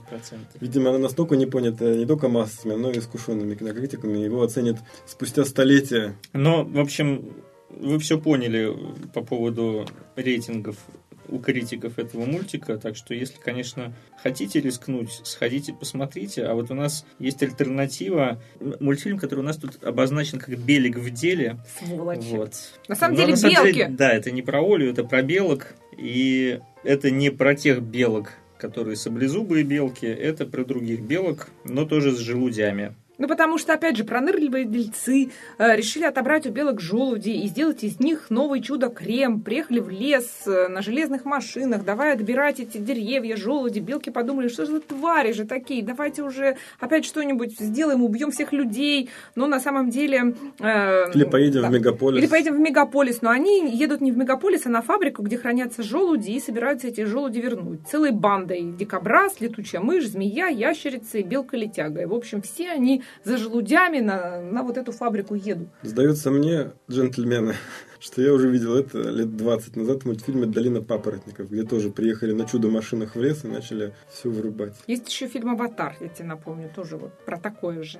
Видимо, 0.61 0.90
она 0.90 0.98
настолько 0.98 1.36
не 1.36 1.46
понятая 1.46 1.96
не 1.96 2.05
только 2.05 2.28
массами, 2.28 2.74
но 2.74 2.90
и 2.90 2.98
искушенными 2.98 3.55
кинокритиками. 3.55 4.18
Его 4.18 4.42
оценят 4.42 4.76
спустя 5.07 5.46
столетия. 5.46 6.16
Но, 6.34 6.64
в 6.64 6.78
общем, 6.78 7.32
вы 7.70 7.98
все 7.98 8.20
поняли 8.20 8.76
по 9.14 9.22
поводу 9.22 9.86
рейтингов 10.16 10.76
у 11.33 11.39
критиков 11.39 11.99
этого 11.99 12.24
мультика, 12.26 12.76
так 12.76 12.97
что 12.97 13.14
если, 13.14 13.39
конечно, 13.41 13.95
хотите 14.22 14.61
рискнуть, 14.61 15.20
сходите, 15.24 15.72
посмотрите. 15.72 16.45
А 16.45 16.55
вот 16.55 16.70
у 16.70 16.74
нас 16.74 17.07
есть 17.18 17.43
альтернатива, 17.43 18.41
мультфильм, 18.80 19.18
который 19.18 19.41
у 19.41 19.45
нас 19.45 19.57
тут 19.57 19.83
обозначен 19.83 20.39
как 20.39 20.57
«Белик 20.59 20.99
в 20.99 21.11
деле». 21.11 21.59
Сволочи. 21.78 22.28
Вот. 22.30 22.53
На 22.89 22.95
самом 22.95 23.14
Но 23.14 23.20
деле, 23.22 23.30
на 23.33 23.37
самом 23.37 23.55
белки. 23.55 23.72
деле, 23.72 23.89
да, 23.89 24.12
это 24.12 24.30
не 24.30 24.43
про 24.43 24.62
Олю, 24.62 24.91
это 24.91 25.05
про 25.05 25.22
белок. 25.22 25.74
И 25.97 26.61
это 26.85 27.11
не 27.11 27.30
про 27.30 27.55
тех 27.55 27.83
белок, 27.83 28.33
которые 28.59 28.97
саблезубые 28.97 29.64
белки, 29.64 30.07
это 30.07 30.47
про 30.47 30.64
других 30.64 31.01
белок, 31.01 31.49
но 31.64 31.85
тоже 31.85 32.12
с 32.12 32.18
желудями. 32.18 32.95
Ну, 33.22 33.28
потому 33.28 33.56
что, 33.56 33.72
опять 33.72 33.96
же, 33.96 34.02
пронырливые 34.02 34.64
дельцы 34.64 35.30
э, 35.56 35.76
решили 35.76 36.02
отобрать 36.02 36.44
у 36.44 36.50
белок 36.50 36.80
желуди 36.80 37.30
и 37.30 37.46
сделать 37.46 37.84
из 37.84 38.00
них 38.00 38.30
новый 38.30 38.60
чудо-крем. 38.60 39.42
Приехали 39.42 39.78
в 39.78 39.90
лес 39.90 40.42
э, 40.44 40.66
на 40.66 40.82
железных 40.82 41.24
машинах, 41.24 41.84
давай 41.84 42.14
отбирать 42.14 42.58
эти 42.58 42.78
деревья, 42.78 43.36
желуди. 43.36 43.78
Белки 43.78 44.10
подумали, 44.10 44.48
что 44.48 44.66
же 44.66 44.72
за 44.72 44.80
твари 44.80 45.30
же 45.30 45.44
такие, 45.44 45.84
давайте 45.84 46.24
уже 46.24 46.56
опять 46.80 47.04
что-нибудь 47.04 47.60
сделаем, 47.60 48.02
убьем 48.02 48.32
всех 48.32 48.52
людей. 48.52 49.08
Но 49.36 49.46
на 49.46 49.60
самом 49.60 49.90
деле... 49.90 50.34
э, 50.58 51.12
Или 51.14 51.22
поедем 51.22 51.62
да. 51.62 51.68
в 51.68 51.70
мегаполис. 51.70 52.20
Или 52.20 52.28
поедем 52.28 52.56
в 52.56 52.58
мегаполис, 52.58 53.22
но 53.22 53.30
они 53.30 53.70
едут 53.70 54.00
не 54.00 54.10
в 54.10 54.18
мегаполис, 54.18 54.66
а 54.66 54.68
на 54.68 54.82
фабрику, 54.82 55.22
где 55.22 55.38
хранятся 55.38 55.84
желуди, 55.84 56.32
и 56.32 56.40
собираются 56.40 56.88
эти 56.88 57.04
желуди 57.04 57.38
вернуть. 57.38 57.86
Целой 57.88 58.10
бандой. 58.10 58.62
Дикобраз, 58.76 59.40
летучая 59.40 59.80
мышь, 59.80 60.08
змея, 60.08 60.48
ящерица 60.48 61.18
и 61.18 61.22
белка-летяга. 61.22 62.02
И, 62.02 62.06
в 62.06 62.14
общем, 62.14 62.42
все 62.42 62.72
они 62.72 63.04
за 63.24 63.36
желудями 63.36 64.00
на, 64.00 64.40
на 64.40 64.62
вот 64.62 64.76
эту 64.76 64.92
фабрику 64.92 65.34
едут. 65.34 65.68
Сдается 65.82 66.30
мне, 66.30 66.72
джентльмены, 66.90 67.54
что 68.00 68.22
я 68.22 68.32
уже 68.32 68.48
видел 68.48 68.76
это 68.76 68.98
лет 68.98 69.36
20 69.36 69.76
назад 69.76 70.02
в 70.02 70.06
мультфильме 70.06 70.46
«Долина 70.46 70.82
папоротников», 70.82 71.50
где 71.50 71.62
тоже 71.62 71.90
приехали 71.90 72.32
на 72.32 72.46
чудо-машинах 72.46 73.14
в 73.14 73.20
лес 73.20 73.44
и 73.44 73.48
начали 73.48 73.94
все 74.12 74.28
вырубать. 74.28 74.74
Есть 74.86 75.08
еще 75.08 75.28
фильм 75.28 75.50
«Аватар», 75.50 75.96
я 76.00 76.08
тебе 76.08 76.26
напомню, 76.26 76.70
тоже 76.74 76.96
вот 76.96 77.12
про 77.24 77.38
такое 77.38 77.82
же. 77.82 77.98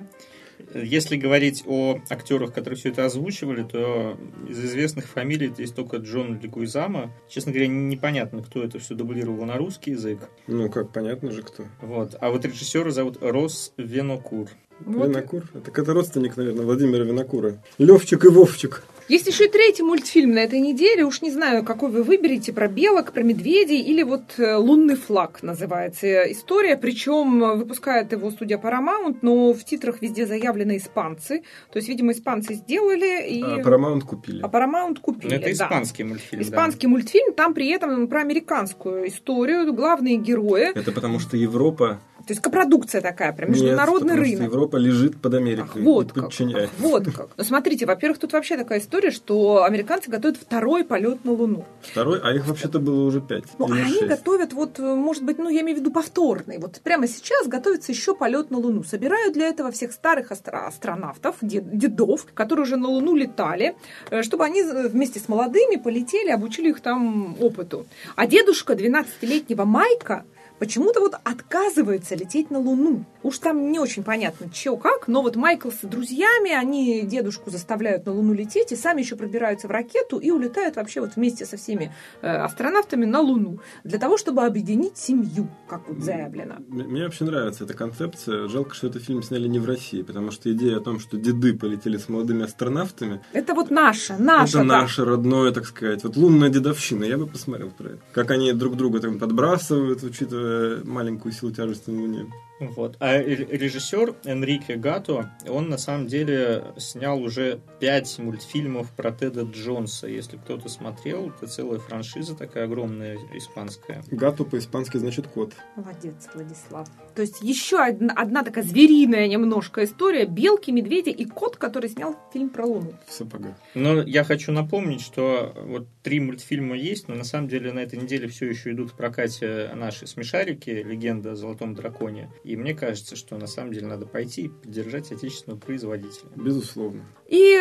Если 0.73 1.17
говорить 1.17 1.63
о 1.65 1.99
актерах, 2.09 2.53
которые 2.53 2.77
все 2.77 2.89
это 2.89 3.05
озвучивали, 3.05 3.63
то 3.63 4.17
из 4.47 4.63
известных 4.63 5.07
фамилий 5.07 5.47
это 5.47 5.61
есть 5.61 5.75
только 5.75 5.97
Джон 5.97 6.39
Ликуизама. 6.39 7.11
Честно 7.29 7.51
говоря, 7.51 7.67
непонятно, 7.67 8.41
кто 8.41 8.63
это 8.63 8.79
все 8.79 8.95
дублировал 8.95 9.45
на 9.45 9.57
русский 9.57 9.91
язык. 9.91 10.29
Ну, 10.47 10.69
как, 10.69 10.91
понятно 10.91 11.31
же, 11.31 11.43
кто. 11.43 11.65
Вот. 11.81 12.15
А 12.19 12.29
вот 12.29 12.45
режиссера 12.45 12.91
зовут 12.91 13.17
Рос 13.21 13.73
Венокур. 13.77 14.49
Вот. 14.79 15.09
Винокур. 15.09 15.43
Это, 15.53 15.81
это 15.81 15.93
родственник, 15.93 16.37
наверное, 16.37 16.65
Владимира 16.65 17.03
Винокура. 17.03 17.61
Левчик 17.77 18.25
и 18.25 18.29
Вовчик. 18.29 18.83
Есть 19.09 19.27
еще 19.27 19.45
и 19.45 19.49
третий 19.49 19.83
мультфильм 19.83 20.31
на 20.31 20.39
этой 20.39 20.59
неделе. 20.59 21.03
Уж 21.05 21.21
не 21.21 21.31
знаю, 21.31 21.63
какой 21.63 21.89
вы 21.89 22.03
выберете, 22.03 22.53
про 22.53 22.67
белок, 22.67 23.11
про 23.11 23.21
медведей 23.21 23.81
или 23.81 24.01
вот 24.03 24.37
э, 24.37 24.55
«Лунный 24.55 24.95
флаг» 24.95 25.43
называется 25.43 26.31
история. 26.31 26.77
Причем 26.77 27.57
выпускает 27.57 28.11
его 28.13 28.31
студия 28.31 28.57
Paramount, 28.57 29.17
но 29.21 29.53
в 29.53 29.63
титрах 29.65 30.01
везде 30.01 30.25
заявлены 30.25 30.77
испанцы. 30.77 31.43
То 31.71 31.77
есть, 31.77 31.89
видимо, 31.89 32.13
испанцы 32.13 32.53
сделали, 32.53 33.27
и... 33.27 33.41
А 33.41 33.57
Paramount 33.59 34.01
купили. 34.01 34.41
А 34.41 34.47
Paramount 34.47 34.95
Ну, 34.95 35.01
купили, 35.01 35.35
это 35.35 35.45
да. 35.45 35.51
испанский 35.51 36.03
мультфильм. 36.03 36.41
да. 36.41 36.49
Испанский 36.49 36.87
мультфильм, 36.87 37.33
там 37.33 37.53
при 37.53 37.69
этом 37.69 38.07
про 38.07 38.21
американскую 38.21 39.07
историю, 39.07 39.73
главные 39.73 40.15
герои. 40.15 40.71
Это 40.77 40.91
потому 40.91 41.19
что 41.19 41.35
Европа... 41.35 41.99
То 42.25 42.31
есть 42.31 42.41
копродукция 42.41 43.01
такая, 43.01 43.33
прям 43.33 43.51
международный 43.51 44.15
Нет, 44.15 44.23
рынок. 44.25 44.51
Европа 44.53 44.77
лежит 44.77 45.19
под 45.21 45.33
Ах, 45.33 45.39
Америкой. 45.41 45.81
вот 45.81 46.11
и 46.11 46.13
как, 46.13 46.23
подчиняет. 46.25 46.69
ах, 46.69 46.79
вот 46.79 47.05
как. 47.13 47.29
Ну, 47.35 47.43
смотрите, 47.43 47.85
во-первых, 47.85 48.17
тут 48.19 48.31
вообще 48.33 48.55
такая 48.55 48.79
история, 48.79 49.11
что 49.11 49.63
американцы 49.63 50.09
готовят 50.09 50.37
второй 50.37 50.85
полет 50.85 51.25
на 51.25 51.31
Луну. 51.33 51.65
Второй, 51.81 52.19
а 52.23 52.31
их 52.33 52.47
вообще-то 52.47 52.79
было 52.79 53.03
уже 53.05 53.19
пять. 53.19 53.43
Ну, 53.59 53.65
а 53.65 53.69
или 53.75 53.81
они 53.81 53.93
шесть. 53.93 54.07
готовят, 54.07 54.53
вот, 54.53 54.79
э, 54.79 54.95
может 54.95 55.23
быть, 55.23 55.37
ну, 55.37 55.49
я 55.49 55.61
имею 55.61 55.77
в 55.77 55.81
виду 55.81 55.91
повторный. 55.91 56.59
Вот 56.59 56.79
прямо 56.81 57.07
сейчас 57.07 57.47
готовится 57.47 57.91
еще 57.91 58.15
полет 58.15 58.51
на 58.51 58.57
Луну. 58.57 58.83
Собирают 58.83 59.33
для 59.33 59.47
этого 59.47 59.71
всех 59.71 59.91
старых 59.91 60.31
астро- 60.31 60.65
астронавтов, 60.67 61.35
дед- 61.41 61.77
дедов, 61.77 62.25
которые 62.33 62.63
уже 62.63 62.77
на 62.77 62.87
Луну 62.87 63.15
летали, 63.15 63.75
э, 64.11 64.23
чтобы 64.23 64.45
они 64.45 64.61
э, 64.61 64.87
вместе 64.87 65.19
с 65.19 65.27
молодыми 65.27 65.75
полетели, 65.75 66.29
обучили 66.29 66.69
их 66.69 66.79
там 66.79 67.35
опыту. 67.41 67.85
А 68.15 68.27
дедушка 68.27 68.73
12-летнего 68.73 69.65
Майка 69.65 70.23
почему-то 70.59 70.99
вот 70.99 71.15
отказывается 71.23 72.15
лететь 72.15 72.51
на 72.51 72.59
Луну. 72.59 73.05
Уж 73.23 73.37
там 73.39 73.71
не 73.71 73.79
очень 73.79 74.03
понятно, 74.03 74.49
чего 74.51 74.77
как, 74.77 75.07
но 75.07 75.21
вот 75.21 75.35
Майкл 75.35 75.69
с 75.71 75.85
друзьями, 75.87 76.51
они 76.51 77.01
дедушку 77.03 77.49
заставляют 77.49 78.05
на 78.05 78.13
Луну 78.13 78.33
лететь 78.33 78.71
и 78.71 78.75
сами 78.75 79.01
еще 79.01 79.15
пробираются 79.15 79.67
в 79.67 79.71
ракету 79.71 80.17
и 80.17 80.31
улетают 80.31 80.75
вообще 80.75 81.01
вот 81.01 81.15
вместе 81.15 81.45
со 81.45 81.57
всеми 81.57 81.93
э, 82.21 82.27
астронавтами 82.27 83.05
на 83.05 83.21
Луну 83.21 83.59
для 83.83 83.99
того, 83.99 84.17
чтобы 84.17 84.43
объединить 84.45 84.97
семью, 84.97 85.47
как 85.67 85.87
вот 85.87 85.99
заявлено. 85.99 86.55
Мне 86.67 87.03
вообще 87.03 87.25
нравится 87.25 87.63
эта 87.63 87.73
концепция. 87.73 88.47
Жалко, 88.47 88.75
что 88.75 88.87
этот 88.87 89.03
фильм 89.03 89.23
сняли 89.23 89.47
не 89.47 89.59
в 89.59 89.65
России, 89.65 90.01
потому 90.01 90.31
что 90.31 90.51
идея 90.51 90.77
о 90.77 90.81
том, 90.81 90.99
что 90.99 91.17
деды 91.17 91.53
полетели 91.53 91.97
с 91.97 92.09
молодыми 92.09 92.43
астронавтами, 92.43 93.21
Это 93.33 93.53
вот 93.53 93.71
наша, 93.71 94.17
наша, 94.17 94.59
это 94.59 94.67
да. 94.67 94.81
наше 94.81 95.05
родное, 95.05 95.51
так 95.51 95.65
сказать. 95.65 96.03
Вот 96.03 96.17
лунная 96.17 96.49
дедовщина, 96.49 97.05
я 97.05 97.17
бы 97.17 97.27
посмотрел 97.27 97.71
про 97.71 97.91
это. 97.91 97.99
Как 98.11 98.31
они 98.31 98.53
друг 98.53 98.75
друга 98.75 98.99
там 98.99 99.19
подбрасывают, 99.19 100.03
учитывая 100.03 100.42
маленькую 100.85 101.31
силу 101.31 101.51
тяжести 101.51 101.89
на 101.89 102.01
Луне. 102.01 102.31
Вот. 102.59 102.97
А 102.99 103.17
ре- 103.17 103.35
режиссер 103.35 104.15
Энрике 104.25 104.75
Гато, 104.75 105.31
он 105.47 105.69
на 105.69 105.77
самом 105.77 106.07
деле 106.07 106.73
снял 106.77 107.21
уже 107.21 107.59
пять 107.79 108.17
мультфильмов 108.19 108.91
про 108.91 109.11
Теда 109.11 109.41
Джонса. 109.41 110.07
Если 110.07 110.37
кто-то 110.37 110.69
смотрел, 110.69 111.29
это 111.29 111.47
целая 111.47 111.79
франшиза 111.79 112.35
такая 112.35 112.65
огромная, 112.65 113.17
испанская. 113.33 114.03
Гату 114.11 114.45
по-испански 114.45 114.97
значит 114.97 115.27
кот. 115.27 115.53
Молодец, 115.75 116.29
Владислав. 116.33 116.87
То 117.15 117.21
есть 117.21 117.41
еще 117.41 117.79
одна, 117.79 118.13
одна 118.13 118.43
такая 118.43 118.63
звериная 118.63 119.27
немножко 119.27 119.83
история. 119.83 120.25
Белки, 120.25 120.71
медведи 120.71 121.09
и 121.09 121.25
кот, 121.25 121.57
который 121.57 121.89
снял 121.89 122.15
фильм 122.31 122.49
про 122.49 122.65
Луну. 122.65 122.93
В 123.07 123.13
сапогах. 123.13 123.55
Но 123.73 124.01
я 124.01 124.23
хочу 124.23 124.51
напомнить, 124.51 125.01
что 125.01 125.53
вот 125.65 125.87
три 126.01 126.19
мультфильма 126.19 126.75
есть, 126.75 127.07
но 127.07 127.15
на 127.15 127.23
самом 127.23 127.47
деле 127.47 127.71
на 127.73 127.79
этой 127.79 127.99
неделе 127.99 128.27
все 128.27 128.47
еще 128.47 128.71
идут 128.71 128.91
в 128.91 128.95
прокате 128.95 129.71
наши 129.75 130.07
смешарики 130.07 130.69
«Легенда 130.69 131.31
о 131.31 131.35
золотом 131.35 131.73
драконе». 131.73 132.29
И 132.43 132.55
мне 132.57 132.73
кажется, 132.73 133.15
что 133.15 133.37
на 133.37 133.47
самом 133.47 133.71
деле 133.71 133.87
надо 133.87 134.05
пойти 134.05 134.43
и 134.43 134.49
поддержать 134.49 135.11
отечественного 135.11 135.59
производителя. 135.59 136.29
Безусловно. 136.35 137.05
И 137.33 137.59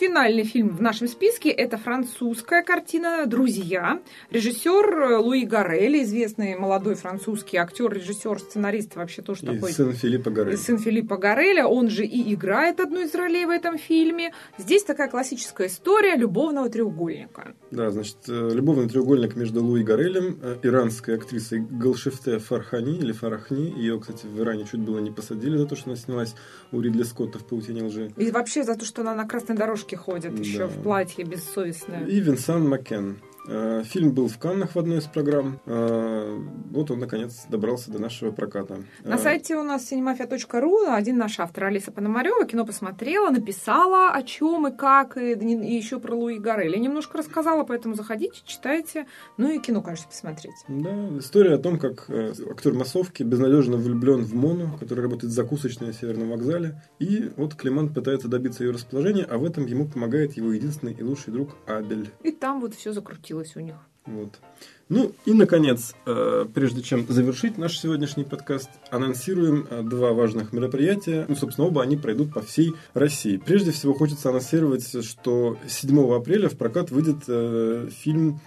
финальный 0.00 0.44
фильм 0.44 0.70
в 0.70 0.80
нашем 0.80 1.08
списке– 1.08 1.50
это 1.50 1.76
французская 1.76 2.62
картина 2.62 3.26
«Друзья». 3.26 4.00
Режиссер 4.30 5.18
Луи 5.18 5.44
Гарелли, 5.44 6.04
известный 6.04 6.56
молодой 6.56 6.94
французский 6.94 7.58
актер, 7.58 7.92
режиссер, 7.92 8.38
сценарист, 8.38 8.96
вообще 8.96 9.20
тоже 9.20 9.42
И 9.42 9.46
такой 9.46 9.72
сын 9.72 9.92
Филиппа 9.92 10.30
Гарелли. 10.30 10.54
и 10.54 10.56
сын 10.56 10.78
Филиппа 10.78 11.18
Гареля, 11.18 11.66
он 11.66 11.90
же 11.90 12.06
и 12.06 12.32
играет 12.32 12.80
одну 12.80 13.02
из 13.02 13.14
ролей 13.14 13.44
в 13.44 13.50
этом 13.50 13.76
фильме. 13.76 14.32
Здесь 14.56 14.84
такая 14.84 15.10
классическая 15.10 15.66
история 15.66 16.16
любовного 16.16 16.70
треугольника. 16.70 17.54
Да, 17.70 17.90
значит, 17.90 18.16
э, 18.26 18.50
любовный 18.54 18.88
треугольник 18.88 19.36
между 19.36 19.62
Луи 19.62 19.82
Гарелем, 19.82 20.38
э, 20.40 20.56
иранской 20.62 21.16
актрисой 21.16 21.58
Галшифте 21.60 22.38
Фархани 22.38 22.96
или 22.96 23.12
Фарахни. 23.12 23.70
Ее, 23.76 24.00
кстати, 24.00 24.24
в 24.24 24.40
Иране 24.40 24.64
чуть 24.64 24.80
было 24.80 24.98
не 24.98 25.10
посадили 25.10 25.58
за 25.58 25.66
то, 25.66 25.76
что 25.76 25.90
она 25.90 25.96
снялась 25.98 26.34
у 26.72 26.80
Ридли 26.80 27.02
Скотта 27.02 27.38
в 27.38 27.46
«Паутине 27.46 27.82
лжи». 27.82 28.10
И 28.16 28.30
вообще 28.30 28.64
за 28.64 28.76
то, 28.76 28.86
что 28.86 28.93
она 29.02 29.14
на 29.14 29.26
красной 29.26 29.56
дорожке 29.56 29.96
ходит, 29.96 30.34
Да. 30.34 30.40
еще 30.40 30.66
в 30.66 30.82
платье 30.82 31.24
бессовестное. 31.24 32.04
И 32.06 32.20
Винсан 32.20 32.68
Маккен. 32.68 33.18
Э, 33.46 33.82
Фильм 33.84 34.12
был 34.12 34.28
в 34.28 34.38
Каннах 34.38 34.74
в 34.74 34.78
одной 34.78 34.98
из 34.98 35.04
программ. 35.04 35.60
Э, 35.66 36.38
Вот 36.70 36.90
он, 36.90 36.98
наконец, 36.98 37.44
добрался 37.48 37.90
до 37.90 37.98
нашего 38.00 38.30
проката. 38.32 38.78
На 39.04 39.14
Э, 39.14 39.18
сайте 39.18 39.56
у 39.56 39.62
нас 39.62 39.92
cinemafia.ru 39.92 40.86
один 40.88 41.18
наш 41.18 41.38
автор 41.38 41.64
Алиса 41.64 41.92
Пономарева 41.92 42.46
кино 42.46 42.64
посмотрела, 42.64 43.30
написала 43.30 44.10
о 44.12 44.22
чем 44.22 44.66
и 44.66 44.76
как, 44.76 45.16
и, 45.16 45.32
и 45.32 45.76
еще 45.76 46.00
про 46.00 46.14
Луи 46.14 46.38
Гарелли. 46.38 46.78
Немножко 46.78 47.18
рассказала, 47.18 47.64
поэтому 47.64 47.94
заходите, 47.94 48.40
читайте. 48.44 49.06
Ну 49.36 49.50
и 49.50 49.58
кино, 49.58 49.82
конечно, 49.82 50.08
посмотреть. 50.08 50.54
Да, 50.68 51.08
история 51.18 51.54
о 51.54 51.58
том, 51.58 51.78
как 51.78 52.08
актер 52.10 52.72
массовки 52.72 53.22
безнадежно 53.22 53.76
влюблен 53.76 54.24
в 54.24 54.34
Мону, 54.34 54.76
который 54.78 55.00
работает 55.00 55.32
в 55.32 55.34
закусочной 55.36 55.88
на 55.88 55.92
Северном 55.92 56.30
вокзале. 56.30 56.80
И 56.98 57.30
вот 57.36 57.54
Климант 57.54 57.94
пытается 57.94 58.28
добиться 58.28 58.64
ее 58.64 58.70
расположения, 58.72 59.24
а 59.24 59.38
в 59.38 59.44
этом 59.44 59.66
ему 59.66 59.86
помогает 59.86 60.36
его 60.36 60.52
единственный 60.52 60.94
и 60.94 61.02
лучший 61.02 61.32
друг 61.32 61.50
Абель. 61.66 62.10
И 62.22 62.30
там 62.30 62.60
вот 62.60 62.74
все 62.74 62.92
закрутилось 62.92 63.33
у 63.56 63.60
них. 63.60 63.76
Вот. 64.06 64.38
Ну 64.90 65.12
и, 65.24 65.32
наконец, 65.32 65.94
э, 66.04 66.44
прежде 66.54 66.82
чем 66.82 67.06
завершить 67.08 67.56
наш 67.56 67.78
сегодняшний 67.78 68.24
подкаст, 68.24 68.68
анонсируем 68.90 69.66
э, 69.70 69.82
два 69.82 70.12
важных 70.12 70.52
мероприятия. 70.52 71.24
Ну, 71.26 71.36
собственно, 71.36 71.68
оба 71.68 71.82
они 71.82 71.96
пройдут 71.96 72.34
по 72.34 72.42
всей 72.42 72.74
России. 72.92 73.38
Прежде 73.38 73.70
всего, 73.70 73.94
хочется 73.94 74.28
анонсировать, 74.28 75.02
что 75.04 75.56
7 75.66 76.14
апреля 76.14 76.50
в 76.50 76.58
прокат 76.58 76.90
выйдет 76.90 77.24
э, 77.28 77.88
фильм 77.90 78.40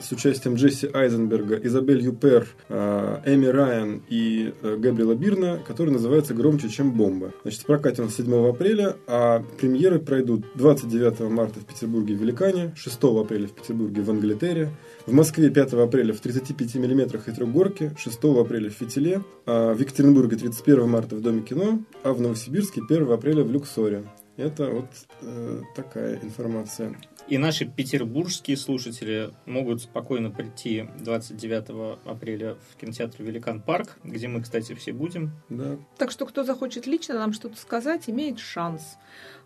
с 0.00 0.12
участием 0.12 0.54
Джесси 0.54 0.88
Айзенберга, 0.92 1.56
Изабель 1.56 2.02
Юпер, 2.02 2.46
э, 2.68 3.18
Эми 3.24 3.46
Райан 3.46 4.02
и 4.08 4.52
э, 4.62 4.76
Габриэла 4.76 5.14
Бирна, 5.14 5.58
который 5.66 5.90
называется 5.90 6.34
«Громче, 6.34 6.68
чем 6.68 6.92
бомба». 6.92 7.32
Значит, 7.42 7.62
в 7.62 7.66
прокате 7.66 8.02
он 8.02 8.10
7 8.10 8.48
апреля, 8.48 8.96
а 9.06 9.42
премьеры 9.58 9.98
пройдут 9.98 10.44
29 10.54 11.20
марта 11.30 11.60
в 11.60 11.64
Петербурге 11.64 12.14
в 12.14 12.20
Великане, 12.20 12.74
6 12.76 12.98
апреля 13.04 13.48
в 13.48 13.52
Петербурге 13.52 14.02
в 14.02 14.10
Англитере, 14.10 14.70
в 15.06 15.12
Москве 15.12 15.50
5 15.50 15.72
апреля 15.74 16.12
в 16.12 16.20
35 16.20 16.74
миллиметрах 16.76 17.28
и 17.28 17.32
трехгорке, 17.32 17.94
6 17.98 18.18
апреля 18.24 18.70
в 18.70 18.74
Фитиле, 18.74 19.22
а 19.46 19.72
в 19.72 19.80
Екатеринбурге 19.80 20.36
31 20.36 20.88
марта 20.88 21.16
в 21.16 21.22
Доме 21.22 21.42
кино, 21.42 21.80
а 22.02 22.12
в 22.12 22.20
Новосибирске 22.20 22.82
1 22.88 23.10
апреля 23.10 23.42
в 23.42 23.50
Люксоре. 23.50 24.04
Это 24.36 24.66
вот 24.66 24.88
э, 25.22 25.62
такая 25.74 26.20
информация. 26.22 26.94
И 27.28 27.38
наши 27.38 27.64
петербургские 27.64 28.56
слушатели 28.56 29.30
могут 29.46 29.82
спокойно 29.82 30.30
прийти 30.30 30.88
29 31.00 31.98
апреля 32.04 32.56
в 32.70 32.76
кинотеатр 32.80 33.22
«Великан 33.24 33.60
Парк», 33.60 33.96
где 34.04 34.28
мы, 34.28 34.42
кстати, 34.42 34.74
все 34.74 34.92
будем. 34.92 35.32
Да. 35.48 35.76
Так 35.98 36.12
что, 36.12 36.24
кто 36.26 36.44
захочет 36.44 36.86
лично 36.86 37.14
нам 37.16 37.32
что-то 37.32 37.56
сказать, 37.56 38.08
имеет 38.08 38.38
шанс. 38.38 38.96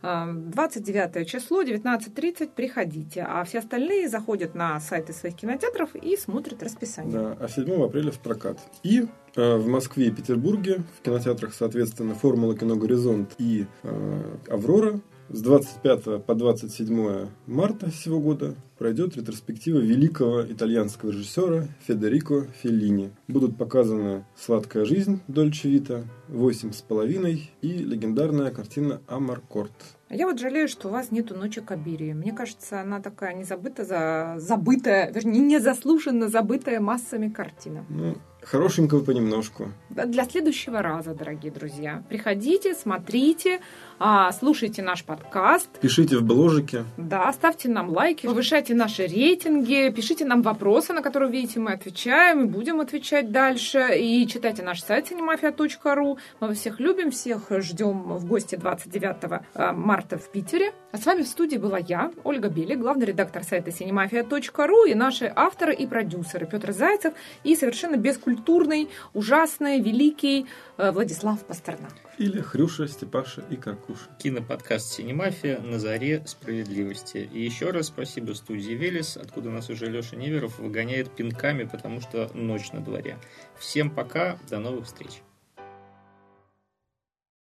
А, 0.02 0.30
29 0.30 1.26
число, 1.26 1.62
19.30, 1.62 2.50
приходите. 2.54 3.22
А 3.26 3.44
все 3.44 3.60
остальные 3.60 4.10
заходят 4.10 4.54
на 4.54 4.78
сайты 4.80 5.14
своих 5.14 5.36
кинотеатров 5.36 5.94
и 5.94 6.18
смотрят 6.18 6.62
расписание. 6.62 7.12
Да, 7.12 7.36
а 7.40 7.48
7 7.48 7.82
апреля 7.82 8.10
в 8.10 8.18
прокат. 8.18 8.58
И 8.82 9.06
э, 9.36 9.56
в 9.56 9.68
Москве 9.68 10.08
и 10.08 10.10
Петербурге 10.10 10.82
в 10.98 11.02
кинотеатрах, 11.02 11.54
соответственно, 11.54 12.14
«Формула 12.14 12.56
кино 12.56 12.76
Горизонт» 12.76 13.34
и 13.38 13.66
э, 13.84 14.36
«Аврора» 14.48 15.00
с 15.32 15.42
25 15.42 16.24
по 16.24 16.34
27 16.34 17.28
марта 17.46 17.90
сего 17.90 18.20
года 18.20 18.56
пройдет 18.78 19.16
ретроспектива 19.16 19.78
великого 19.78 20.42
итальянского 20.42 21.10
режиссера 21.10 21.68
Федерико 21.86 22.46
Феллини. 22.60 23.12
Будут 23.28 23.56
показаны 23.56 24.24
«Сладкая 24.36 24.84
жизнь» 24.84 25.20
Дольче 25.28 25.68
Вита, 25.68 26.02
«Восемь 26.28 26.72
с 26.72 26.82
половиной» 26.82 27.50
и 27.62 27.68
легендарная 27.68 28.50
картина 28.50 29.00
«Амаркорт». 29.06 29.70
А 30.08 30.16
Я 30.16 30.26
вот 30.26 30.40
жалею, 30.40 30.66
что 30.66 30.88
у 30.88 30.90
вас 30.90 31.12
нету 31.12 31.36
«Ночи 31.36 31.60
Кабирии». 31.60 32.12
Мне 32.12 32.32
кажется, 32.32 32.80
она 32.80 33.00
такая 33.00 33.34
не 33.34 33.44
забыта, 33.44 33.84
за... 33.84 34.34
забытая, 34.38 35.12
вернее, 35.12 35.40
незаслуженно 35.40 36.28
забытая 36.28 36.80
массами 36.80 37.28
картина. 37.28 37.86
Ну, 37.88 38.16
хорошенького 38.43 39.05
понемножку. 39.05 39.72
Для 39.91 40.24
следующего 40.24 40.82
раза, 40.82 41.14
дорогие 41.14 41.53
друзья. 41.53 42.03
Приходите, 42.09 42.74
смотрите, 42.74 43.61
а, 43.99 44.32
слушайте 44.32 44.82
наш 44.82 45.05
подкаст. 45.05 45.68
Пишите 45.80 46.16
в 46.16 46.22
бложике. 46.22 46.84
Да, 46.97 47.30
ставьте 47.32 47.68
нам 47.68 47.91
лайки, 47.91 48.26
повышайте 48.26 48.74
наши 48.74 49.07
рейтинги, 49.07 49.93
пишите 49.95 50.24
нам 50.24 50.43
вопросы, 50.43 50.93
на 50.93 51.03
которые 51.03 51.30
видите, 51.30 51.61
мы 51.61 51.72
отвечаем 51.72 52.45
и 52.45 52.49
будем 52.49 52.80
отвечать 52.80 53.30
дальше. 53.30 53.91
И 53.99 54.26
читайте 54.26 54.62
наш 54.62 54.82
сайт 54.82 55.11
cinemafia.ru. 55.11 56.18
Мы 56.41 56.55
всех 56.55 56.80
любим, 56.80 57.11
всех 57.11 57.51
ждем 57.51 58.14
в 58.14 58.26
гости 58.26 58.57
29 58.57 59.16
э, 59.55 59.72
марта 59.72 60.18
в 60.18 60.30
Питере. 60.30 60.72
А 60.93 60.99
с 60.99 61.07
вами 61.07 61.22
в 61.22 61.28
студии 61.28 61.57
была 61.57 61.78
я, 61.78 62.11
Ольга 62.24 62.49
Бели, 62.49 62.74
главный 62.74 63.07
редактор 63.07 63.45
сайта 63.45 63.70
cinemafia.ru 63.70 64.88
и 64.88 64.95
наши 64.95 65.30
авторы 65.34 65.74
и 65.74 65.86
продюсеры 65.86 66.47
Петр 66.47 66.72
Зайцев 66.72 67.14
и 67.45 67.55
совершенно 67.55 67.97
бескультурный, 68.30 68.88
ужасный, 69.12 69.80
великий 69.80 70.46
э, 70.76 70.90
Владислав 70.90 71.44
Пастернак. 71.44 71.92
Или 72.18 72.40
Хрюша, 72.40 72.86
Степаша 72.86 73.42
и 73.50 73.56
Каркуша. 73.56 74.08
Киноподкаст 74.18 74.92
«Синемафия» 74.92 75.60
на 75.60 75.78
заре 75.78 76.22
справедливости. 76.26 77.28
И 77.32 77.42
еще 77.42 77.70
раз 77.70 77.86
спасибо 77.86 78.32
студии 78.32 78.72
«Велес», 78.72 79.16
откуда 79.16 79.50
нас 79.50 79.70
уже 79.70 79.86
Леша 79.86 80.16
Неверов 80.16 80.58
выгоняет 80.58 81.10
пинками, 81.10 81.64
потому 81.64 82.00
что 82.00 82.30
ночь 82.34 82.72
на 82.72 82.80
дворе. 82.80 83.18
Всем 83.58 83.90
пока, 83.90 84.38
до 84.48 84.58
новых 84.58 84.86
встреч. 84.86 85.22